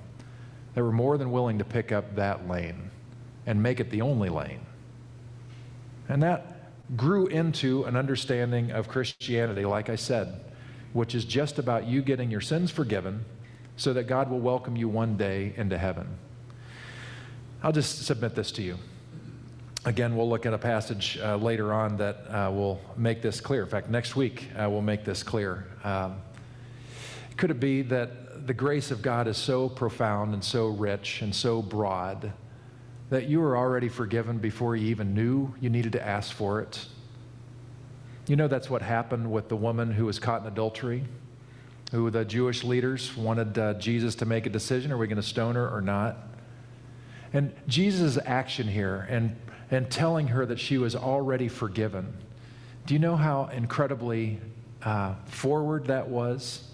that 0.78 0.84
were 0.84 0.92
more 0.92 1.18
than 1.18 1.32
willing 1.32 1.58
to 1.58 1.64
pick 1.64 1.90
up 1.90 2.14
that 2.14 2.46
lane 2.46 2.92
and 3.46 3.60
make 3.60 3.80
it 3.80 3.90
the 3.90 4.00
only 4.00 4.28
lane. 4.28 4.60
And 6.08 6.22
that 6.22 6.70
grew 6.96 7.26
into 7.26 7.82
an 7.82 7.96
understanding 7.96 8.70
of 8.70 8.86
Christianity, 8.86 9.64
like 9.64 9.90
I 9.90 9.96
said, 9.96 10.40
which 10.92 11.16
is 11.16 11.24
just 11.24 11.58
about 11.58 11.88
you 11.88 12.00
getting 12.00 12.30
your 12.30 12.40
sins 12.40 12.70
forgiven 12.70 13.24
so 13.76 13.92
that 13.92 14.04
God 14.04 14.30
will 14.30 14.38
welcome 14.38 14.76
you 14.76 14.88
one 14.88 15.16
day 15.16 15.52
into 15.56 15.76
heaven. 15.76 16.16
I'll 17.60 17.72
just 17.72 18.06
submit 18.06 18.36
this 18.36 18.52
to 18.52 18.62
you. 18.62 18.78
Again, 19.84 20.14
we'll 20.14 20.28
look 20.28 20.46
at 20.46 20.54
a 20.54 20.58
passage 20.58 21.18
uh, 21.20 21.34
later 21.34 21.72
on 21.72 21.96
that 21.96 22.18
uh, 22.28 22.52
will 22.52 22.80
make 22.96 23.20
this 23.20 23.40
clear. 23.40 23.64
In 23.64 23.68
fact, 23.68 23.90
next 23.90 24.14
week 24.14 24.46
uh, 24.56 24.70
we'll 24.70 24.80
make 24.80 25.04
this 25.04 25.24
clear. 25.24 25.66
Um, 25.82 26.20
could 27.36 27.50
it 27.50 27.58
be 27.58 27.82
that 27.82 28.27
the 28.48 28.54
grace 28.54 28.90
of 28.90 29.02
God 29.02 29.28
is 29.28 29.36
so 29.36 29.68
profound 29.68 30.32
and 30.32 30.42
so 30.42 30.68
rich 30.68 31.20
and 31.20 31.34
so 31.34 31.60
broad 31.60 32.32
that 33.10 33.28
you 33.28 33.40
were 33.40 33.58
already 33.58 33.90
forgiven 33.90 34.38
before 34.38 34.74
you 34.74 34.88
even 34.88 35.14
knew 35.14 35.54
you 35.60 35.68
needed 35.68 35.92
to 35.92 36.04
ask 36.04 36.34
for 36.34 36.62
it? 36.62 36.86
You 38.26 38.36
know, 38.36 38.48
that's 38.48 38.70
what 38.70 38.80
happened 38.80 39.30
with 39.30 39.50
the 39.50 39.56
woman 39.56 39.92
who 39.92 40.06
was 40.06 40.18
caught 40.18 40.40
in 40.40 40.46
adultery, 40.46 41.04
who 41.92 42.08
the 42.08 42.24
Jewish 42.24 42.64
leaders 42.64 43.14
wanted 43.14 43.58
uh, 43.58 43.74
Jesus 43.74 44.14
to 44.16 44.24
make 44.24 44.46
a 44.46 44.50
decision 44.50 44.92
are 44.92 44.98
we 44.98 45.06
going 45.06 45.16
to 45.16 45.22
stone 45.22 45.54
her 45.54 45.68
or 45.68 45.82
not? 45.82 46.16
And 47.34 47.54
Jesus' 47.66 48.18
action 48.24 48.66
here 48.66 49.06
and 49.10 49.36
and 49.70 49.90
telling 49.90 50.28
her 50.28 50.46
that 50.46 50.58
she 50.58 50.78
was 50.78 50.96
already 50.96 51.48
forgiven. 51.48 52.16
Do 52.86 52.94
you 52.94 53.00
know 53.00 53.16
how 53.16 53.50
incredibly 53.52 54.40
uh, 54.82 55.16
forward 55.26 55.88
that 55.88 56.08
was 56.08 56.64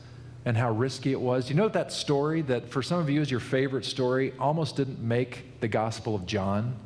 and 0.44 0.56
how 0.56 0.70
risky 0.70 1.12
it 1.12 1.20
was? 1.20 1.48
You 1.48 1.56
know 1.56 1.68
that 1.68 1.92
story 1.92 2.42
that 2.42 2.68
for 2.68 2.82
some 2.82 2.98
of 2.98 3.08
you 3.08 3.20
is 3.20 3.30
your 3.30 3.40
favorite 3.40 3.84
story 3.84 4.32
almost 4.38 4.76
didn't 4.76 5.00
make 5.00 5.60
the 5.60 5.68
Gospel 5.68 6.14
of 6.14 6.26
John 6.26 6.76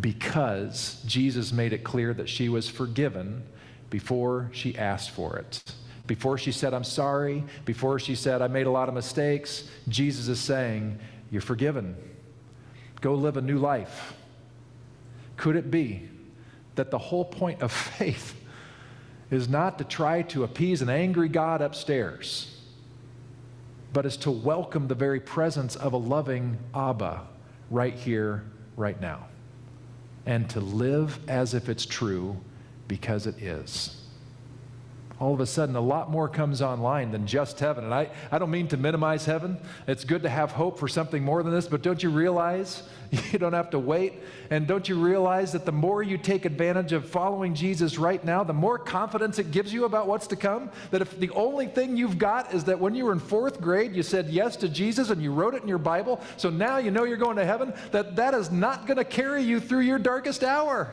because 0.00 1.02
Jesus 1.06 1.52
made 1.52 1.72
it 1.72 1.84
clear 1.84 2.12
that 2.14 2.28
she 2.28 2.48
was 2.48 2.68
forgiven 2.68 3.44
before 3.90 4.50
she 4.52 4.76
asked 4.76 5.10
for 5.10 5.36
it? 5.36 5.62
Before 6.06 6.38
she 6.38 6.52
said, 6.52 6.74
I'm 6.74 6.84
sorry, 6.84 7.44
before 7.64 7.98
she 7.98 8.14
said, 8.14 8.42
I 8.42 8.48
made 8.48 8.66
a 8.66 8.70
lot 8.70 8.88
of 8.88 8.94
mistakes, 8.94 9.68
Jesus 9.88 10.28
is 10.28 10.38
saying, 10.38 10.98
You're 11.30 11.42
forgiven. 11.42 11.96
Go 13.00 13.14
live 13.14 13.36
a 13.36 13.42
new 13.42 13.58
life. 13.58 14.14
Could 15.36 15.56
it 15.56 15.70
be 15.70 16.08
that 16.76 16.90
the 16.90 16.98
whole 16.98 17.24
point 17.24 17.62
of 17.62 17.72
faith 17.98 18.34
is 19.30 19.48
not 19.48 19.78
to 19.78 19.84
try 19.84 20.22
to 20.22 20.44
appease 20.44 20.82
an 20.82 20.88
angry 20.88 21.28
God 21.28 21.60
upstairs, 21.60 22.55
but 23.96 24.04
is 24.04 24.18
to 24.18 24.30
welcome 24.30 24.86
the 24.88 24.94
very 24.94 25.18
presence 25.18 25.74
of 25.74 25.94
a 25.94 25.96
loving 25.96 26.58
Abba 26.74 27.22
right 27.70 27.94
here, 27.94 28.44
right 28.76 29.00
now, 29.00 29.26
and 30.26 30.50
to 30.50 30.60
live 30.60 31.18
as 31.30 31.54
if 31.54 31.70
it's 31.70 31.86
true 31.86 32.36
because 32.88 33.26
it 33.26 33.42
is 33.42 33.95
all 35.18 35.32
of 35.32 35.40
a 35.40 35.46
sudden 35.46 35.76
a 35.76 35.80
lot 35.80 36.10
more 36.10 36.28
comes 36.28 36.60
online 36.60 37.10
than 37.10 37.26
just 37.26 37.58
heaven. 37.58 37.84
And 37.84 37.94
I, 37.94 38.10
I 38.30 38.38
don't 38.38 38.50
mean 38.50 38.68
to 38.68 38.76
minimize 38.76 39.24
heaven. 39.24 39.56
It's 39.86 40.04
good 40.04 40.22
to 40.24 40.28
have 40.28 40.52
hope 40.52 40.78
for 40.78 40.88
something 40.88 41.22
more 41.22 41.42
than 41.42 41.52
this, 41.52 41.66
but 41.66 41.82
don't 41.82 42.02
you 42.02 42.10
realize 42.10 42.82
you 43.32 43.38
don't 43.38 43.54
have 43.54 43.70
to 43.70 43.78
wait? 43.78 44.14
And 44.50 44.66
don't 44.66 44.88
you 44.88 44.96
realize 45.02 45.52
that 45.52 45.64
the 45.64 45.72
more 45.72 46.02
you 46.02 46.18
take 46.18 46.44
advantage 46.44 46.92
of 46.92 47.08
following 47.08 47.54
Jesus 47.54 47.98
right 47.98 48.22
now, 48.22 48.44
the 48.44 48.52
more 48.52 48.78
confidence 48.78 49.38
it 49.38 49.50
gives 49.50 49.72
you 49.72 49.86
about 49.86 50.06
what's 50.06 50.26
to 50.28 50.36
come? 50.36 50.70
That 50.90 51.00
if 51.00 51.18
the 51.18 51.30
only 51.30 51.66
thing 51.66 51.96
you've 51.96 52.18
got 52.18 52.52
is 52.52 52.64
that 52.64 52.78
when 52.78 52.94
you 52.94 53.06
were 53.06 53.12
in 53.12 53.20
fourth 53.20 53.58
grade, 53.58 53.94
you 53.94 54.02
said 54.02 54.28
yes 54.28 54.54
to 54.56 54.68
Jesus 54.68 55.08
and 55.08 55.22
you 55.22 55.32
wrote 55.32 55.54
it 55.54 55.62
in 55.62 55.68
your 55.68 55.78
Bible, 55.78 56.20
so 56.36 56.50
now 56.50 56.76
you 56.76 56.90
know 56.90 57.04
you're 57.04 57.16
going 57.16 57.36
to 57.36 57.46
heaven, 57.46 57.72
that 57.90 58.16
that 58.16 58.34
is 58.34 58.50
not 58.50 58.86
going 58.86 58.98
to 58.98 59.04
carry 59.04 59.42
you 59.42 59.60
through 59.60 59.80
your 59.80 59.98
darkest 59.98 60.44
hour. 60.44 60.92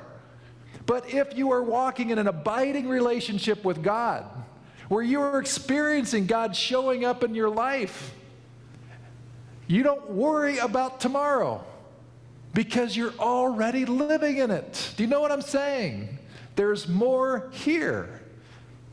But 0.85 1.13
if 1.13 1.37
you 1.37 1.51
are 1.51 1.63
walking 1.63 2.09
in 2.09 2.19
an 2.19 2.27
abiding 2.27 2.87
relationship 2.87 3.63
with 3.63 3.81
God, 3.81 4.25
where 4.89 5.03
you 5.03 5.21
are 5.21 5.39
experiencing 5.39 6.25
God 6.25 6.55
showing 6.55 7.05
up 7.05 7.23
in 7.23 7.33
your 7.33 7.49
life, 7.49 8.13
you 9.67 9.81
don't 9.81 10.11
worry 10.11 10.57
about 10.57 10.99
tomorrow 10.99 11.63
because 12.53 12.95
you're 12.95 13.13
already 13.17 13.85
living 13.85 14.37
in 14.37 14.51
it. 14.51 14.93
Do 14.97 15.03
you 15.03 15.09
know 15.09 15.21
what 15.21 15.31
I'm 15.31 15.41
saying? 15.41 16.19
There's 16.55 16.87
more 16.87 17.49
here. 17.51 18.21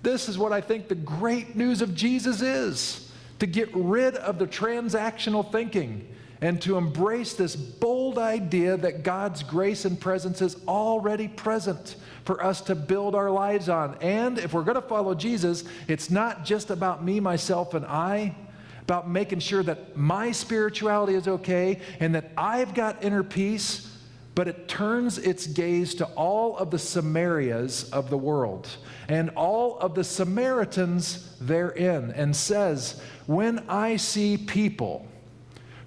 This 0.02 0.28
is 0.28 0.38
what 0.38 0.52
I 0.52 0.60
think 0.60 0.88
the 0.88 0.94
great 0.94 1.56
news 1.56 1.82
of 1.82 1.94
Jesus 1.94 2.40
is 2.40 3.12
to 3.38 3.46
get 3.46 3.68
rid 3.74 4.16
of 4.16 4.38
the 4.38 4.46
transactional 4.46 5.50
thinking 5.50 6.06
and 6.40 6.60
to 6.62 6.76
embrace 6.76 7.34
this 7.34 7.54
bold 7.54 8.18
idea 8.18 8.76
that 8.76 9.02
God's 9.02 9.42
grace 9.42 9.84
and 9.84 10.00
presence 10.00 10.40
is 10.40 10.56
already 10.66 11.28
present 11.28 11.96
for 12.24 12.42
us 12.42 12.60
to 12.62 12.74
build 12.74 13.14
our 13.14 13.30
lives 13.30 13.68
on. 13.68 13.96
And 14.00 14.38
if 14.38 14.54
we're 14.54 14.62
going 14.62 14.80
to 14.80 14.88
follow 14.88 15.14
Jesus, 15.14 15.64
it's 15.86 16.10
not 16.10 16.44
just 16.44 16.70
about 16.70 17.04
me, 17.04 17.20
myself, 17.20 17.74
and 17.74 17.84
I, 17.84 18.34
about 18.80 19.08
making 19.08 19.40
sure 19.40 19.62
that 19.62 19.96
my 19.96 20.32
spirituality 20.32 21.14
is 21.14 21.28
okay 21.28 21.80
and 22.00 22.14
that 22.14 22.32
I've 22.36 22.74
got 22.74 23.04
inner 23.04 23.22
peace, 23.22 23.94
but 24.34 24.48
it 24.48 24.66
turns 24.66 25.18
its 25.18 25.46
gaze 25.46 25.94
to 25.96 26.06
all 26.06 26.56
of 26.56 26.70
the 26.70 26.78
Samarias 26.78 27.90
of 27.92 28.08
the 28.08 28.16
world 28.16 28.68
and 29.08 29.30
all 29.30 29.78
of 29.78 29.94
the 29.94 30.04
Samaritans 30.04 31.36
therein 31.40 32.12
and 32.12 32.34
says, 32.34 33.00
When 33.26 33.58
I 33.68 33.96
see 33.96 34.38
people, 34.38 35.06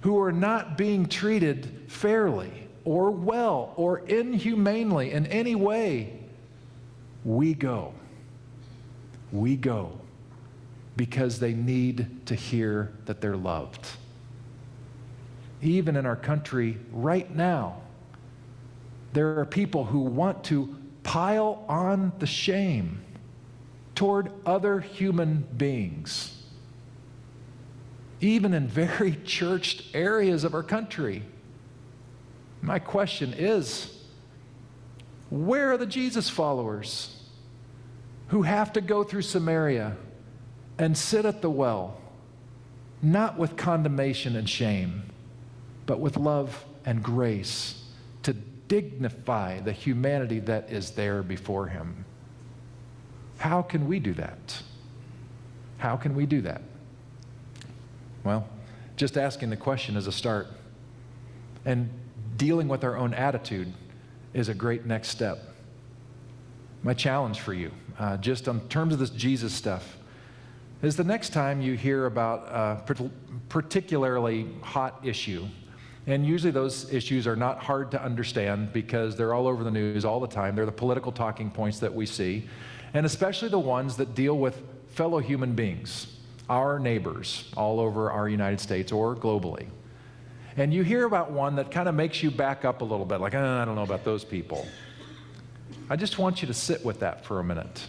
who 0.04 0.20
are 0.20 0.32
not 0.32 0.76
being 0.76 1.06
treated 1.06 1.66
fairly 1.88 2.68
or 2.84 3.10
well 3.10 3.72
or 3.76 4.00
inhumanely 4.00 5.10
in 5.10 5.24
any 5.28 5.54
way, 5.54 6.12
we 7.24 7.54
go. 7.54 7.94
We 9.32 9.56
go 9.56 9.98
because 10.94 11.38
they 11.40 11.54
need 11.54 12.26
to 12.26 12.34
hear 12.34 12.92
that 13.06 13.22
they're 13.22 13.34
loved. 13.34 13.86
Even 15.62 15.96
in 15.96 16.04
our 16.04 16.16
country 16.16 16.76
right 16.92 17.34
now, 17.34 17.80
there 19.14 19.38
are 19.38 19.46
people 19.46 19.86
who 19.86 20.00
want 20.00 20.44
to 20.44 20.76
pile 21.02 21.64
on 21.66 22.12
the 22.18 22.26
shame 22.26 23.00
toward 23.94 24.30
other 24.44 24.80
human 24.80 25.48
beings 25.56 26.33
even 28.24 28.54
in 28.54 28.66
very 28.66 29.16
churched 29.24 29.94
areas 29.94 30.44
of 30.44 30.54
our 30.54 30.62
country. 30.62 31.22
My 32.62 32.78
question 32.78 33.34
is 33.34 33.90
where 35.30 35.72
are 35.72 35.76
the 35.76 35.86
Jesus 35.86 36.28
followers 36.28 37.22
who 38.28 38.42
have 38.42 38.72
to 38.72 38.80
go 38.80 39.04
through 39.04 39.22
Samaria 39.22 39.96
and 40.78 40.96
sit 40.96 41.24
at 41.24 41.42
the 41.42 41.50
well, 41.50 42.00
not 43.02 43.38
with 43.38 43.56
condemnation 43.56 44.36
and 44.36 44.48
shame, 44.48 45.02
but 45.86 46.00
with 46.00 46.16
love 46.16 46.64
and 46.86 47.02
grace 47.02 47.82
to 48.22 48.32
dignify 48.32 49.60
the 49.60 49.72
humanity 49.72 50.40
that 50.40 50.70
is 50.70 50.92
there 50.92 51.22
before 51.22 51.66
Him? 51.66 52.04
How 53.38 53.62
can 53.62 53.86
we 53.86 53.98
do 53.98 54.14
that? 54.14 54.62
How 55.78 55.96
can 55.96 56.14
we 56.14 56.26
do 56.26 56.40
that? 56.42 56.62
Well, 58.24 58.48
just 58.96 59.18
asking 59.18 59.50
the 59.50 59.56
question 59.56 59.96
is 59.96 60.06
a 60.06 60.12
start. 60.12 60.48
And 61.66 61.90
dealing 62.36 62.68
with 62.68 62.82
our 62.82 62.96
own 62.96 63.12
attitude 63.14 63.72
is 64.32 64.48
a 64.48 64.54
great 64.54 64.86
next 64.86 65.08
step. 65.08 65.38
My 66.82 66.94
challenge 66.94 67.40
for 67.40 67.54
you, 67.54 67.70
uh, 67.98 68.16
just 68.16 68.48
on 68.48 68.66
terms 68.68 68.94
of 68.94 68.98
this 68.98 69.10
Jesus 69.10 69.52
stuff, 69.52 69.98
is 70.82 70.96
the 70.96 71.04
next 71.04 71.32
time 71.32 71.60
you 71.60 71.74
hear 71.74 72.06
about 72.06 72.48
a 72.48 72.98
particularly 73.48 74.48
hot 74.62 75.00
issue, 75.02 75.46
and 76.06 76.26
usually 76.26 76.50
those 76.50 76.92
issues 76.92 77.26
are 77.26 77.36
not 77.36 77.58
hard 77.58 77.90
to 77.90 78.02
understand 78.02 78.72
because 78.72 79.16
they're 79.16 79.32
all 79.32 79.46
over 79.46 79.64
the 79.64 79.70
news 79.70 80.04
all 80.04 80.20
the 80.20 80.26
time. 80.26 80.54
They're 80.54 80.66
the 80.66 80.72
political 80.72 81.10
talking 81.10 81.50
points 81.50 81.78
that 81.78 81.94
we 81.94 82.04
see, 82.04 82.46
and 82.92 83.06
especially 83.06 83.48
the 83.48 83.58
ones 83.58 83.96
that 83.96 84.14
deal 84.14 84.38
with 84.38 84.62
fellow 84.88 85.20
human 85.20 85.54
beings 85.54 86.13
our 86.48 86.78
neighbors 86.78 87.50
all 87.56 87.80
over 87.80 88.10
our 88.10 88.28
United 88.28 88.60
States 88.60 88.92
or 88.92 89.16
globally. 89.16 89.66
And 90.56 90.72
you 90.72 90.82
hear 90.82 91.04
about 91.04 91.32
one 91.32 91.56
that 91.56 91.70
kind 91.70 91.88
of 91.88 91.94
makes 91.94 92.22
you 92.22 92.30
back 92.30 92.64
up 92.64 92.80
a 92.80 92.84
little 92.84 93.06
bit, 93.06 93.20
like, 93.20 93.34
oh, 93.34 93.42
I 93.42 93.64
don't 93.64 93.74
know 93.74 93.82
about 93.82 94.04
those 94.04 94.24
people. 94.24 94.66
I 95.90 95.96
just 95.96 96.18
want 96.18 96.42
you 96.42 96.48
to 96.48 96.54
sit 96.54 96.84
with 96.84 97.00
that 97.00 97.24
for 97.24 97.40
a 97.40 97.44
minute 97.44 97.88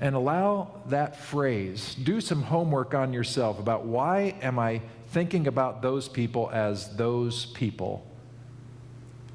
and 0.00 0.14
allow 0.14 0.80
that 0.86 1.16
phrase, 1.20 1.94
do 1.94 2.20
some 2.20 2.42
homework 2.42 2.94
on 2.94 3.12
yourself 3.12 3.58
about 3.58 3.84
why 3.84 4.34
am 4.40 4.58
I 4.58 4.80
thinking 5.08 5.46
about 5.46 5.82
those 5.82 6.08
people 6.08 6.48
as 6.52 6.96
those 6.96 7.46
people? 7.46 8.06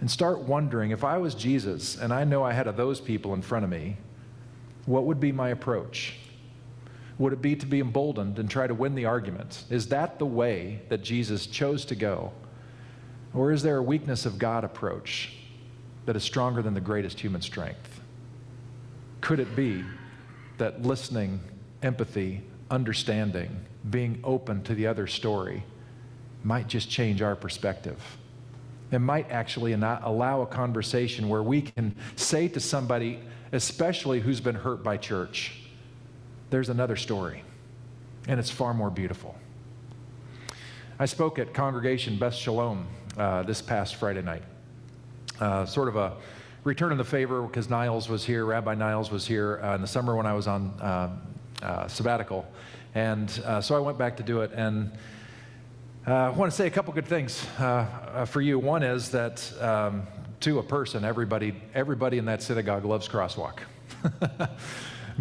And 0.01 0.09
start 0.09 0.39
wondering 0.39 0.91
if 0.91 1.03
I 1.03 1.17
was 1.19 1.35
Jesus 1.35 1.97
and 1.97 2.11
I 2.11 2.23
know 2.23 2.43
I 2.43 2.51
had 2.51 2.67
a 2.67 2.71
those 2.71 2.99
people 2.99 3.33
in 3.35 3.41
front 3.41 3.63
of 3.63 3.69
me, 3.69 3.97
what 4.85 5.05
would 5.05 5.19
be 5.19 5.31
my 5.31 5.49
approach? 5.49 6.15
Would 7.17 7.33
it 7.33 7.41
be 7.41 7.55
to 7.55 7.65
be 7.65 7.79
emboldened 7.79 8.39
and 8.39 8.49
try 8.49 8.67
to 8.67 8.73
win 8.73 8.95
the 8.95 9.05
argument? 9.05 9.63
Is 9.69 9.87
that 9.87 10.19
the 10.19 10.25
way 10.25 10.81
that 10.89 11.01
Jesus 11.01 11.47
chose 11.47 11.85
to 11.85 11.95
go? 11.95 12.33
Or 13.33 13.51
is 13.51 13.63
there 13.63 13.77
a 13.77 13.83
weakness 13.83 14.25
of 14.25 14.37
God 14.37 14.63
approach 14.63 15.33
that 16.05 16.15
is 16.15 16.23
stronger 16.23 16.61
than 16.61 16.73
the 16.73 16.81
greatest 16.81 17.19
human 17.19 17.41
strength? 17.41 18.01
Could 19.21 19.39
it 19.39 19.55
be 19.55 19.83
that 20.57 20.83
listening, 20.83 21.39
empathy, 21.81 22.41
understanding, 22.69 23.65
being 23.89 24.19
open 24.23 24.63
to 24.63 24.75
the 24.75 24.87
other 24.87 25.07
story 25.07 25.63
might 26.43 26.67
just 26.67 26.89
change 26.89 27.21
our 27.21 27.35
perspective? 27.35 28.01
It 28.91 28.99
might 28.99 29.31
actually 29.31 29.75
not 29.75 30.03
allow 30.03 30.41
a 30.41 30.45
conversation 30.45 31.27
where 31.27 31.43
we 31.43 31.61
can 31.61 31.95
say 32.15 32.47
to 32.49 32.59
somebody, 32.59 33.19
especially 33.51 34.19
who's 34.19 34.39
been 34.39 34.55
hurt 34.55 34.83
by 34.83 34.97
church, 34.97 35.59
there's 36.49 36.69
another 36.69 36.95
story, 36.95 37.43
and 38.27 38.39
it's 38.39 38.49
far 38.49 38.73
more 38.73 38.89
beautiful. 38.89 39.35
I 40.97 41.05
spoke 41.05 41.39
at 41.39 41.53
Congregation 41.53 42.17
Beth 42.17 42.35
Shalom 42.35 42.87
uh, 43.17 43.43
this 43.43 43.61
past 43.61 43.95
Friday 43.95 44.21
night. 44.21 44.43
Uh, 45.39 45.65
sort 45.65 45.87
of 45.87 45.97
a 45.97 46.13
return 46.63 46.91
of 46.91 46.97
the 46.97 47.03
favor 47.03 47.41
because 47.41 47.69
Niles 47.69 48.07
was 48.07 48.23
here, 48.23 48.45
Rabbi 48.45 48.75
Niles 48.75 49.11
was 49.11 49.27
here 49.27 49.59
uh, 49.61 49.75
in 49.75 49.81
the 49.81 49.87
summer 49.87 50.15
when 50.15 50.25
I 50.25 50.33
was 50.33 50.47
on 50.47 50.67
uh, 50.81 51.09
uh, 51.61 51.87
sabbatical. 51.87 52.45
And 52.93 53.29
uh, 53.45 53.59
so 53.59 53.75
I 53.75 53.79
went 53.79 53.97
back 53.97 54.15
to 54.17 54.23
do 54.23 54.41
it. 54.41 54.51
And 54.55 54.91
I 56.05 56.29
want 56.29 56.51
to 56.51 56.55
say 56.55 56.67
a 56.67 56.71
couple 56.71 56.93
good 56.93 57.07
things 57.07 57.45
for 58.27 58.41
you. 58.41 58.59
One 58.59 58.83
is 58.83 59.09
that 59.11 59.51
um, 59.61 60.07
to 60.41 60.59
a 60.59 60.63
person, 60.63 61.03
everybody, 61.03 61.55
everybody 61.73 62.19
in 62.19 62.25
that 62.25 62.41
synagogue 62.41 62.85
loves 62.85 63.09
crosswalk. 63.09 63.59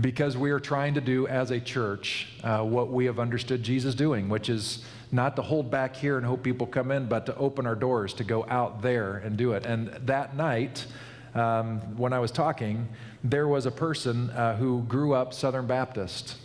because 0.00 0.36
we 0.36 0.50
are 0.50 0.60
trying 0.60 0.94
to 0.94 1.00
do 1.00 1.26
as 1.26 1.50
a 1.50 1.60
church 1.60 2.28
uh, 2.42 2.62
what 2.62 2.90
we 2.90 3.04
have 3.04 3.18
understood 3.18 3.62
Jesus 3.62 3.94
doing, 3.94 4.28
which 4.28 4.48
is 4.48 4.84
not 5.12 5.36
to 5.36 5.42
hold 5.42 5.70
back 5.70 5.94
here 5.94 6.16
and 6.16 6.26
hope 6.26 6.42
people 6.42 6.66
come 6.66 6.90
in, 6.90 7.06
but 7.06 7.26
to 7.26 7.36
open 7.36 7.66
our 7.66 7.76
doors 7.76 8.12
to 8.14 8.24
go 8.24 8.44
out 8.48 8.82
there 8.82 9.18
and 9.18 9.36
do 9.36 9.52
it. 9.52 9.64
And 9.64 9.88
that 10.06 10.36
night, 10.36 10.86
um, 11.34 11.80
when 11.96 12.12
I 12.12 12.18
was 12.18 12.32
talking, 12.32 12.88
there 13.22 13.46
was 13.46 13.66
a 13.66 13.70
person 13.70 14.30
uh, 14.30 14.56
who 14.56 14.82
grew 14.82 15.14
up 15.14 15.32
Southern 15.32 15.66
Baptist. 15.66 16.36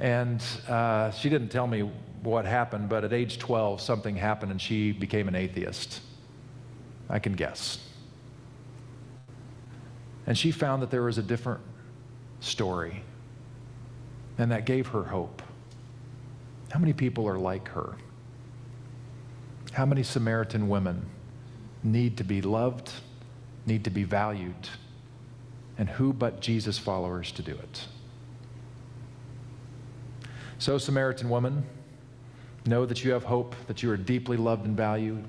And 0.00 0.42
uh, 0.68 1.10
she 1.10 1.28
didn't 1.28 1.48
tell 1.48 1.66
me 1.66 1.90
what 2.22 2.46
happened, 2.46 2.88
but 2.88 3.04
at 3.04 3.12
age 3.12 3.38
12, 3.38 3.80
something 3.80 4.16
happened 4.16 4.50
and 4.50 4.60
she 4.60 4.92
became 4.92 5.28
an 5.28 5.34
atheist. 5.34 6.00
I 7.10 7.18
can 7.18 7.34
guess. 7.34 7.78
And 10.26 10.36
she 10.36 10.50
found 10.50 10.82
that 10.82 10.90
there 10.90 11.02
was 11.02 11.16
a 11.16 11.22
different 11.22 11.60
story, 12.40 13.02
and 14.38 14.50
that 14.52 14.64
gave 14.64 14.88
her 14.88 15.04
hope. 15.04 15.42
How 16.70 16.78
many 16.78 16.92
people 16.92 17.26
are 17.26 17.38
like 17.38 17.68
her? 17.68 17.96
How 19.72 19.86
many 19.86 20.02
Samaritan 20.02 20.68
women 20.68 21.06
need 21.82 22.16
to 22.18 22.24
be 22.24 22.42
loved, 22.42 22.90
need 23.66 23.84
to 23.84 23.90
be 23.90 24.04
valued, 24.04 24.68
and 25.78 25.88
who 25.88 26.12
but 26.12 26.40
Jesus 26.40 26.78
followers 26.78 27.32
to 27.32 27.42
do 27.42 27.52
it? 27.52 27.86
So, 30.58 30.76
Samaritan 30.76 31.28
woman, 31.28 31.64
know 32.66 32.84
that 32.84 33.04
you 33.04 33.12
have 33.12 33.22
hope, 33.22 33.54
that 33.68 33.82
you 33.82 33.90
are 33.90 33.96
deeply 33.96 34.36
loved 34.36 34.66
and 34.66 34.76
valued. 34.76 35.24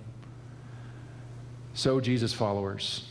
So, 1.74 1.99
Jesus 1.99 2.34
followers, 2.34 3.05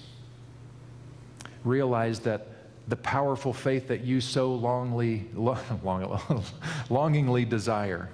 realize 1.64 2.20
that 2.20 2.48
the 2.88 2.96
powerful 2.96 3.52
faith 3.52 3.88
that 3.88 4.02
you 4.02 4.20
so 4.20 4.58
longly, 4.58 5.24
long, 5.34 6.42
longingly 6.90 7.44
desire, 7.44 8.08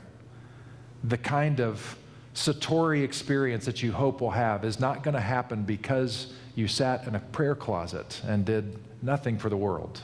the 1.04 1.18
kind 1.18 1.60
of 1.60 1.96
Satori 2.34 3.04
experience 3.04 3.64
that 3.66 3.82
you 3.82 3.92
hope 3.92 4.20
will 4.20 4.30
have, 4.30 4.64
is 4.64 4.80
not 4.80 5.02
going 5.02 5.14
to 5.14 5.20
happen 5.20 5.62
because 5.62 6.32
you 6.56 6.66
sat 6.66 7.06
in 7.06 7.14
a 7.14 7.20
prayer 7.20 7.54
closet 7.54 8.20
and 8.26 8.44
did 8.44 8.76
nothing 9.02 9.38
for 9.38 9.48
the 9.48 9.56
world. 9.56 10.00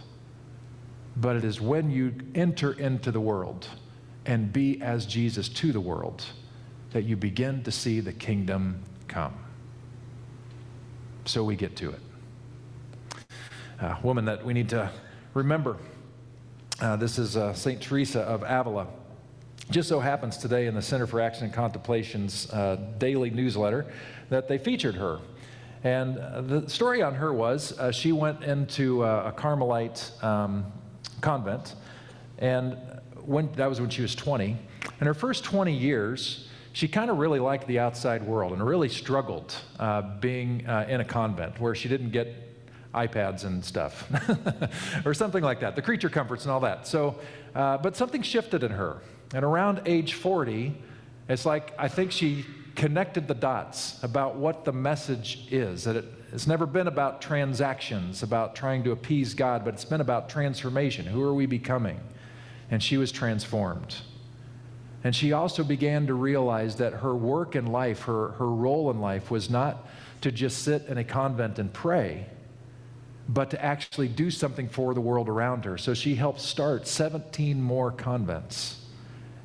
But 1.16 1.36
it 1.36 1.44
is 1.44 1.60
when 1.60 1.90
you 1.90 2.14
enter 2.34 2.72
into 2.72 3.10
the 3.10 3.20
world 3.20 3.68
and 4.26 4.52
be 4.52 4.80
as 4.80 5.06
Jesus 5.06 5.48
to 5.48 5.72
the 5.72 5.80
world 5.80 6.24
that 6.92 7.02
you 7.02 7.16
begin 7.16 7.62
to 7.64 7.72
see 7.72 8.00
the 8.00 8.12
kingdom 8.12 8.80
come. 9.08 9.34
So 11.24 11.42
we 11.42 11.56
get 11.56 11.76
to 11.76 11.90
it. 11.90 12.00
A 13.82 13.96
woman 14.02 14.26
that 14.26 14.44
we 14.44 14.52
need 14.52 14.68
to 14.70 14.90
remember. 15.32 15.78
Uh, 16.82 16.96
this 16.96 17.18
is 17.18 17.38
uh, 17.38 17.54
St. 17.54 17.80
Teresa 17.80 18.20
of 18.20 18.42
Avila. 18.42 18.86
Just 19.70 19.88
so 19.88 20.00
happens 20.00 20.36
today 20.36 20.66
in 20.66 20.74
the 20.74 20.82
Center 20.82 21.06
for 21.06 21.18
Action 21.18 21.44
and 21.44 21.54
Contemplation's 21.54 22.50
uh, 22.50 22.76
daily 22.98 23.30
newsletter 23.30 23.86
that 24.28 24.48
they 24.48 24.58
featured 24.58 24.96
her. 24.96 25.18
And 25.82 26.18
uh, 26.18 26.42
the 26.42 26.68
story 26.68 27.00
on 27.00 27.14
her 27.14 27.32
was 27.32 27.78
uh, 27.78 27.90
she 27.90 28.12
went 28.12 28.42
into 28.42 29.02
uh, 29.02 29.32
a 29.34 29.40
Carmelite 29.40 30.12
um, 30.22 30.70
convent 31.22 31.74
and 32.36 32.76
when, 33.24 33.50
that 33.52 33.66
was 33.66 33.80
when 33.80 33.88
she 33.88 34.02
was 34.02 34.14
20. 34.14 34.58
In 35.00 35.06
her 35.06 35.14
first 35.14 35.42
20 35.42 35.72
years, 35.72 36.50
she 36.74 36.86
kind 36.86 37.10
of 37.10 37.16
really 37.16 37.40
liked 37.40 37.66
the 37.66 37.78
outside 37.78 38.22
world 38.26 38.52
and 38.52 38.62
really 38.62 38.90
struggled 38.90 39.54
uh, 39.78 40.02
being 40.20 40.66
uh, 40.66 40.84
in 40.86 41.00
a 41.00 41.04
convent 41.04 41.58
where 41.58 41.74
she 41.74 41.88
didn't 41.88 42.10
get 42.10 42.49
iPads 42.94 43.44
and 43.44 43.64
stuff 43.64 44.10
or 45.06 45.14
something 45.14 45.42
like 45.42 45.60
that, 45.60 45.76
the 45.76 45.82
creature 45.82 46.08
comforts 46.08 46.44
and 46.44 46.52
all 46.52 46.60
that. 46.60 46.86
So, 46.86 47.18
uh, 47.54 47.78
but 47.78 47.96
something 47.96 48.22
shifted 48.22 48.62
in 48.62 48.72
her. 48.72 49.00
And 49.32 49.44
around 49.44 49.82
age 49.86 50.14
40, 50.14 50.74
it's 51.28 51.46
like 51.46 51.72
I 51.78 51.88
think 51.88 52.10
she 52.12 52.44
connected 52.74 53.28
the 53.28 53.34
dots 53.34 54.02
about 54.02 54.36
what 54.36 54.64
the 54.64 54.72
message 54.72 55.46
is. 55.50 55.84
That 55.84 55.96
it, 55.96 56.04
it's 56.32 56.46
never 56.46 56.66
been 56.66 56.86
about 56.88 57.20
transactions, 57.20 58.22
about 58.22 58.54
trying 58.54 58.84
to 58.84 58.92
appease 58.92 59.34
God, 59.34 59.64
but 59.64 59.74
it's 59.74 59.84
been 59.84 60.00
about 60.00 60.28
transformation. 60.28 61.06
Who 61.06 61.22
are 61.22 61.34
we 61.34 61.46
becoming? 61.46 62.00
and 62.70 62.82
she 62.82 62.96
was 62.96 63.10
transformed. 63.10 63.96
And 65.02 65.16
she 65.16 65.32
also 65.32 65.64
began 65.64 66.06
to 66.06 66.14
realize 66.14 66.76
that 66.76 66.92
her 66.94 67.14
work 67.14 67.56
in 67.56 67.66
life, 67.66 68.02
her, 68.02 68.28
her 68.32 68.48
role 68.48 68.90
in 68.90 69.00
life, 69.00 69.30
was 69.30 69.50
not 69.50 69.86
to 70.20 70.30
just 70.30 70.62
sit 70.62 70.86
in 70.86 70.98
a 70.98 71.04
convent 71.04 71.58
and 71.58 71.72
pray, 71.72 72.26
but 73.32 73.50
to 73.50 73.64
actually 73.64 74.08
do 74.08 74.28
something 74.28 74.68
for 74.68 74.92
the 74.92 75.00
world 75.00 75.28
around 75.28 75.64
her. 75.64 75.78
So 75.78 75.94
she 75.94 76.16
helped 76.16 76.40
start 76.40 76.88
17 76.88 77.62
more 77.62 77.92
convents 77.92 78.84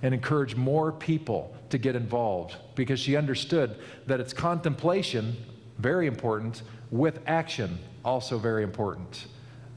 and 0.02 0.12
encourage 0.12 0.56
more 0.56 0.92
people 0.92 1.56
to 1.70 1.78
get 1.78 1.96
involved 1.96 2.56
because 2.74 3.00
she 3.00 3.16
understood 3.16 3.78
that 4.08 4.20
it's 4.20 4.34
contemplation, 4.34 5.38
very 5.78 6.08
important, 6.08 6.64
with 6.90 7.20
action, 7.28 7.78
also 8.04 8.40
very 8.40 8.64
important 8.64 9.28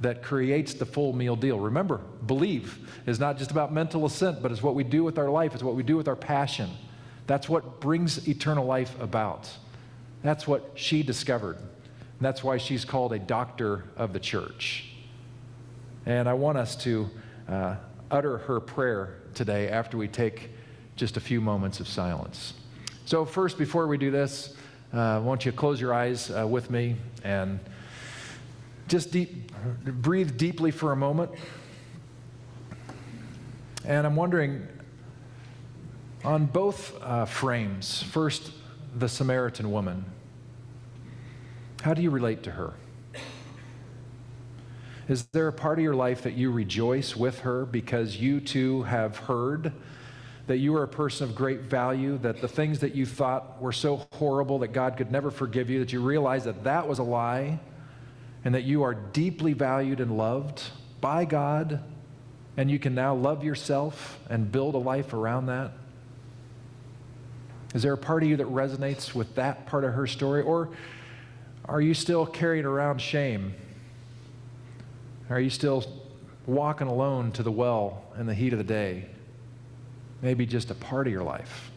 that 0.01 0.23
creates 0.23 0.73
the 0.75 0.87
full 0.87 1.13
meal 1.13 1.37
deal. 1.37 1.59
Remember, 1.59 1.99
believe 2.25 2.79
is 3.07 3.21
not 3.21 3.37
just 3.37 3.51
about 3.51 3.75
mental 3.75 4.07
assent, 4.07 4.41
but 4.41 4.53
it's 4.53 4.63
what 4.63 4.75
we 4.75 4.85
do 4.85 5.05
with 5.05 5.19
our 5.19 5.29
life, 5.29 5.53
it's 5.53 5.63
what 5.63 5.75
we 5.75 5.83
do 5.83 5.97
with 5.97 6.09
our 6.09 6.17
passion. 6.17 6.71
That's 7.27 7.49
what 7.49 7.81
brings 7.81 8.27
eternal 8.27 8.65
life 8.65 8.99
about. 9.03 9.51
That's 10.23 10.47
what 10.47 10.71
she 10.77 11.03
discovered. 11.03 11.59
That's 12.21 12.43
why 12.43 12.57
she's 12.59 12.85
called 12.85 13.13
a 13.13 13.19
doctor 13.19 13.85
of 13.97 14.13
the 14.13 14.21
church. 14.21 14.87
And 16.05 16.29
I 16.29 16.35
want 16.35 16.59
us 16.59 16.75
to 16.85 17.09
uh, 17.49 17.77
utter 18.11 18.39
her 18.39 18.61
prayer 18.61 19.19
today 19.35 19.69
after 19.69 19.97
we 19.97 20.09
take 20.09 20.51
just 20.97 21.17
a 21.17 21.21
few 21.21 21.41
moments 21.41 21.81
of 21.81 21.87
silence. 21.87 22.55
So, 23.05 23.25
first, 23.25 23.57
before 23.57 23.87
we 23.87 23.99
do 23.99 24.11
this, 24.11 24.57
uh, 24.93 24.99
I 24.99 25.19
want 25.19 25.45
you 25.45 25.53
to 25.53 25.57
close 25.57 25.81
your 25.81 25.95
eyes 25.95 26.31
uh, 26.31 26.47
with 26.47 26.71
me 26.71 26.97
and 27.23 27.61
just 28.89 29.13
deep, 29.13 29.53
breathe 29.85 30.37
deeply 30.37 30.71
for 30.71 30.93
a 30.93 30.97
moment. 30.97 31.31
And 33.85 34.07
I'm 34.07 34.17
wondering 34.17 34.67
on 36.25 36.47
both 36.47 37.01
uh, 37.03 37.27
frames, 37.27 38.03
first, 38.03 38.51
the 38.97 39.09
Samaritan 39.09 39.71
woman, 39.71 40.05
how 41.83 41.95
do 41.95 42.03
you 42.03 42.11
relate 42.11 42.43
to 42.45 42.51
her? 42.53 42.75
Is 45.09 45.25
there 45.33 45.49
a 45.49 45.53
part 45.53 45.79
of 45.79 45.83
your 45.83 45.95
life 45.95 46.23
that 46.23 46.35
you 46.35 46.51
rejoice 46.51 47.17
with 47.17 47.41
her 47.41 47.65
because 47.65 48.17
you 48.17 48.41
too 48.41 48.83
have 48.83 49.17
heard 49.17 49.73
that 50.47 50.59
you 50.59 50.77
are 50.77 50.83
a 50.83 50.89
person 50.89 51.29
of 51.29 51.35
great 51.35 51.63
value, 51.63 52.19
that 52.19 52.41
the 52.41 52.49
things 52.49 52.81
that 52.81 52.95
you 52.95 53.07
thought 53.07 53.61
were 53.61 53.73
so 53.73 54.07
horrible 54.13 54.59
that 54.59 54.69
God 54.69 54.97
could 54.97 55.11
never 55.11 55.31
forgive 55.31 55.71
you, 55.71 55.79
that 55.79 55.93
you 55.93 56.01
realize 56.01 56.45
that 56.45 56.65
that 56.65 56.87
was 56.87 56.99
a 56.99 57.03
lie? 57.03 57.59
and 58.45 58.55
that 58.55 58.65
you 58.65 58.83
are 58.83 58.95
deeply 58.95 59.53
valued 59.53 60.01
and 60.01 60.17
loved 60.17 60.63
by 61.01 61.25
God, 61.25 61.83
and 62.57 62.71
you 62.71 62.79
can 62.79 62.95
now 62.95 63.15
love 63.15 63.45
yourself 63.45 64.19
and 64.29 64.51
build 64.51 64.75
a 64.75 64.79
life 64.79 65.13
around 65.13 65.47
that? 65.47 65.73
Is 67.75 67.83
there 67.83 67.93
a 67.93 67.99
part 67.99 68.23
of 68.23 68.29
you 68.29 68.37
that 68.37 68.47
resonates 68.47 69.15
with 69.15 69.35
that 69.35 69.67
part 69.67 69.85
of 69.85 69.93
her 69.93 70.07
story? 70.07 70.43
Or 70.43 70.71
are 71.69 71.81
you 71.83 71.93
still 71.93 72.25
carrying 72.25 72.65
around 72.65 73.01
shame? 73.01 73.55
Are 75.29 75.39
you 75.39 75.51
still 75.51 75.85
walking 76.47 76.89
alone 76.89 77.31
to 77.33 77.43
the 77.43 77.53
well 77.53 78.05
in 78.19 78.27
the 78.27 78.35
heat 78.35 78.53
of 78.53 78.59
the 78.59 78.65
day? 78.65 79.07
Maybe 80.23 80.47
just 80.47 80.71
a 80.71 80.75
part 80.75 81.07
of 81.07 81.13
your 81.13 81.23
life. 81.23 81.71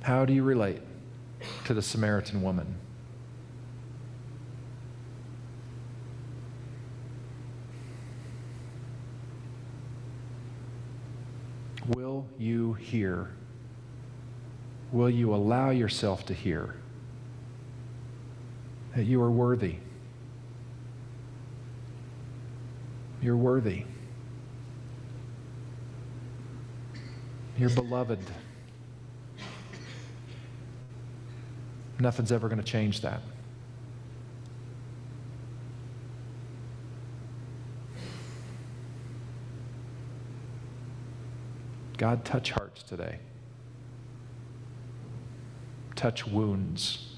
How 0.00 0.24
do 0.24 0.32
you 0.32 0.42
relate 0.42 0.80
to 1.66 1.74
the 1.74 1.82
Samaritan 1.82 2.40
woman? 2.40 2.74
Will 11.88 12.26
you 12.38 12.72
hear? 12.74 13.30
Will 14.92 15.10
you 15.10 15.34
allow 15.34 15.70
yourself 15.70 16.24
to 16.26 16.34
hear 16.34 16.79
that 18.94 19.04
you 19.04 19.22
are 19.22 19.30
worthy? 19.30 19.76
You're 23.22 23.36
worthy. 23.36 23.84
You're 27.58 27.70
beloved. 27.70 28.18
Nothing's 31.98 32.32
ever 32.32 32.48
going 32.48 32.58
to 32.58 32.64
change 32.64 33.02
that. 33.02 33.20
God, 41.98 42.24
touch 42.24 42.52
hearts 42.52 42.82
today. 42.82 43.18
Touch 45.94 46.26
wounds. 46.26 47.09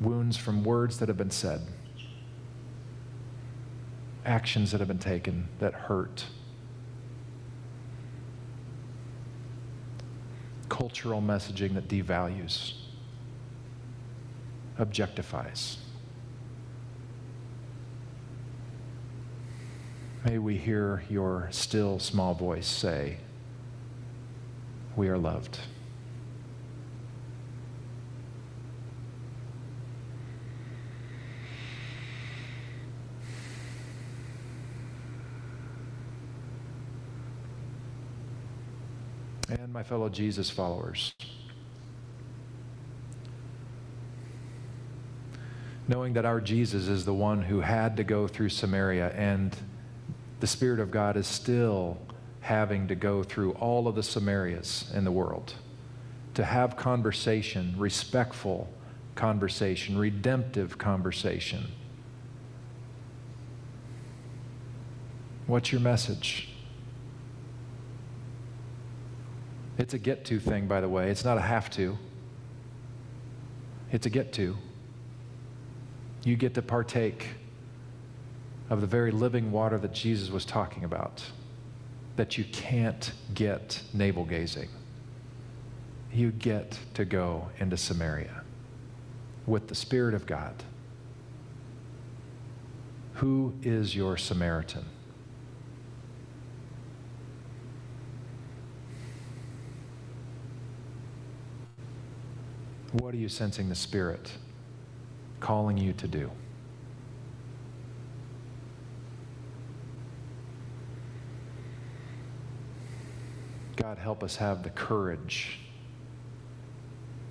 Wounds 0.00 0.36
from 0.36 0.64
words 0.64 0.98
that 0.98 1.08
have 1.08 1.18
been 1.18 1.30
said, 1.30 1.60
actions 4.24 4.70
that 4.72 4.78
have 4.78 4.88
been 4.88 4.98
taken 4.98 5.48
that 5.58 5.74
hurt, 5.74 6.24
cultural 10.68 11.20
messaging 11.20 11.74
that 11.74 11.88
devalues, 11.88 12.74
objectifies. 14.78 15.76
May 20.24 20.38
we 20.38 20.56
hear 20.58 21.02
your 21.08 21.48
still 21.50 21.98
small 21.98 22.34
voice 22.34 22.66
say, 22.66 23.18
We 24.96 25.08
are 25.08 25.16
loved. 25.18 25.60
And 39.70 39.74
my 39.76 39.84
fellow 39.84 40.08
Jesus 40.08 40.50
followers. 40.50 41.14
Knowing 45.86 46.12
that 46.14 46.24
our 46.24 46.40
Jesus 46.40 46.88
is 46.88 47.04
the 47.04 47.14
one 47.14 47.42
who 47.42 47.60
had 47.60 47.96
to 47.96 48.02
go 48.02 48.26
through 48.26 48.48
Samaria, 48.48 49.12
and 49.14 49.56
the 50.40 50.48
Spirit 50.48 50.80
of 50.80 50.90
God 50.90 51.16
is 51.16 51.28
still 51.28 51.98
having 52.40 52.88
to 52.88 52.96
go 52.96 53.22
through 53.22 53.52
all 53.52 53.86
of 53.86 53.94
the 53.94 54.00
Samarias 54.00 54.92
in 54.92 55.04
the 55.04 55.12
world 55.12 55.54
to 56.34 56.44
have 56.44 56.76
conversation, 56.76 57.76
respectful 57.78 58.68
conversation, 59.14 59.96
redemptive 59.96 60.78
conversation. 60.78 61.70
What's 65.46 65.70
your 65.70 65.80
message? 65.80 66.49
It's 69.80 69.94
a 69.94 69.98
get 69.98 70.26
to 70.26 70.38
thing, 70.38 70.66
by 70.66 70.82
the 70.82 70.90
way. 70.90 71.10
It's 71.10 71.24
not 71.24 71.38
a 71.38 71.40
have 71.40 71.70
to, 71.70 71.96
it's 73.90 74.04
a 74.04 74.10
get 74.10 74.30
to. 74.34 74.58
You 76.22 76.36
get 76.36 76.52
to 76.54 76.62
partake 76.62 77.28
of 78.68 78.82
the 78.82 78.86
very 78.86 79.10
living 79.10 79.50
water 79.50 79.78
that 79.78 79.94
Jesus 79.94 80.30
was 80.30 80.44
talking 80.44 80.84
about, 80.84 81.24
that 82.16 82.36
you 82.36 82.44
can't 82.44 83.10
get 83.32 83.80
navel 83.94 84.26
gazing. 84.26 84.68
You 86.12 86.30
get 86.30 86.78
to 86.92 87.06
go 87.06 87.48
into 87.58 87.78
Samaria 87.78 88.42
with 89.46 89.68
the 89.68 89.74
Spirit 89.74 90.12
of 90.12 90.26
God. 90.26 90.62
Who 93.14 93.54
is 93.62 93.96
your 93.96 94.18
Samaritan? 94.18 94.84
What 102.92 103.14
are 103.14 103.18
you 103.18 103.28
sensing 103.28 103.68
the 103.68 103.74
Spirit 103.76 104.32
calling 105.38 105.78
you 105.78 105.92
to 105.92 106.08
do? 106.08 106.30
God, 113.76 113.96
help 113.96 114.24
us 114.24 114.36
have 114.36 114.64
the 114.64 114.70
courage 114.70 115.60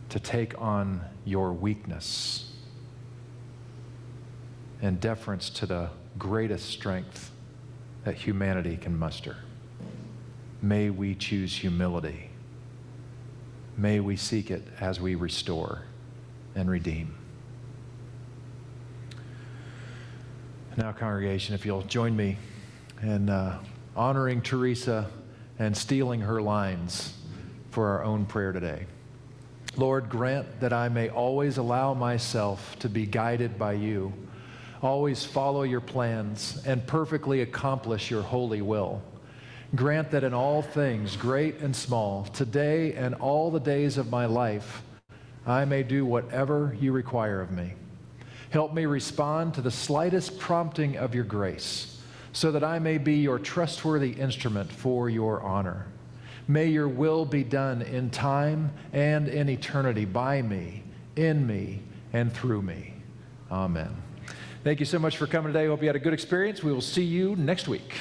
to 0.10 0.20
take 0.20 0.60
on 0.62 1.02
your 1.26 1.52
weakness 1.52 2.54
and 4.82 5.00
deference 5.00 5.50
to 5.50 5.66
the 5.66 5.90
greatest 6.18 6.70
strength 6.70 7.32
that 8.06 8.16
humanity 8.16 8.78
can 8.78 8.98
muster. 8.98 9.36
May 10.62 10.90
we 10.90 11.16
choose 11.16 11.56
humility. 11.56 12.29
May 13.80 14.02
we 14.02 14.18
seek 14.18 14.52
it 14.52 14.68
as 14.82 15.00
we 15.00 15.16
restore 15.16 15.84
and 16.54 16.70
redeem. 16.70 17.16
Now, 20.76 20.92
congregation, 20.92 21.56
if 21.56 21.66
you'll 21.66 21.84
join 21.84 22.14
me 22.14 22.36
in 23.02 23.30
uh, 23.30 23.62
honoring 23.96 24.42
Teresa 24.42 25.10
and 25.60 25.76
stealing 25.76 26.20
her 26.20 26.42
lines 26.42 27.14
for 27.72 27.88
our 27.88 28.04
own 28.04 28.26
prayer 28.26 28.52
today. 28.52 28.86
Lord, 29.78 30.10
grant 30.10 30.60
that 30.60 30.74
I 30.74 30.90
may 30.90 31.08
always 31.08 31.56
allow 31.56 31.94
myself 31.94 32.78
to 32.80 32.90
be 32.90 33.06
guided 33.06 33.58
by 33.58 33.74
you, 33.74 34.12
always 34.82 35.24
follow 35.24 35.64
your 35.64 35.80
plans, 35.80 36.62
and 36.66 36.86
perfectly 36.86 37.44
accomplish 37.44 38.12
your 38.12 38.24
holy 38.24 38.62
will. 38.62 39.02
Grant 39.76 40.10
that 40.12 40.24
in 40.24 40.34
all 40.34 40.64
things, 40.64 41.16
great 41.16 41.60
and 41.60 41.76
small, 41.76 42.26
today 42.26 42.94
and 42.94 43.14
all 43.16 43.52
the 43.52 43.60
days 43.60 43.98
of 43.98 44.10
my 44.10 44.26
life, 44.26 44.82
I 45.46 45.66
may 45.66 45.84
do 45.84 46.06
whatever 46.06 46.76
you 46.80 46.92
require 46.92 47.40
of 47.40 47.52
me. 47.52 47.74
Help 48.50 48.74
me 48.74 48.88
respond 48.88 49.54
to 49.54 49.62
the 49.62 49.70
slightest 49.70 50.40
prompting 50.40 50.98
of 50.98 51.14
your 51.14 51.24
grace, 51.24 52.02
so 52.34 52.52
that 52.52 52.64
I 52.64 52.80
may 52.80 52.98
be 52.98 53.18
your 53.18 53.38
trustworthy 53.38 54.12
instrument 54.12 54.72
for 54.72 55.08
your 55.08 55.42
honor. 55.44 55.86
May 56.48 56.66
your 56.66 56.88
will 56.88 57.26
be 57.26 57.44
done 57.44 57.84
in 57.84 58.10
time 58.10 58.74
and 58.92 59.28
in 59.28 59.50
eternity 59.50 60.06
by 60.06 60.42
me, 60.42 60.84
in 61.16 61.46
me, 61.46 61.84
and 62.12 62.34
through 62.34 62.64
me. 62.64 62.96
Amen. 63.52 63.96
Thank 64.64 64.80
you 64.80 64.86
so 64.88 64.98
much 64.98 65.18
for 65.18 65.28
coming 65.28 65.54
today. 65.54 65.68
Hope 65.68 65.82
you 65.82 65.88
had 65.88 65.96
a 65.96 66.00
good 66.00 66.14
experience. 66.14 66.64
We 66.64 66.74
will 66.74 66.82
see 66.82 67.04
you 67.04 67.36
next 67.36 67.68
week. 67.68 67.94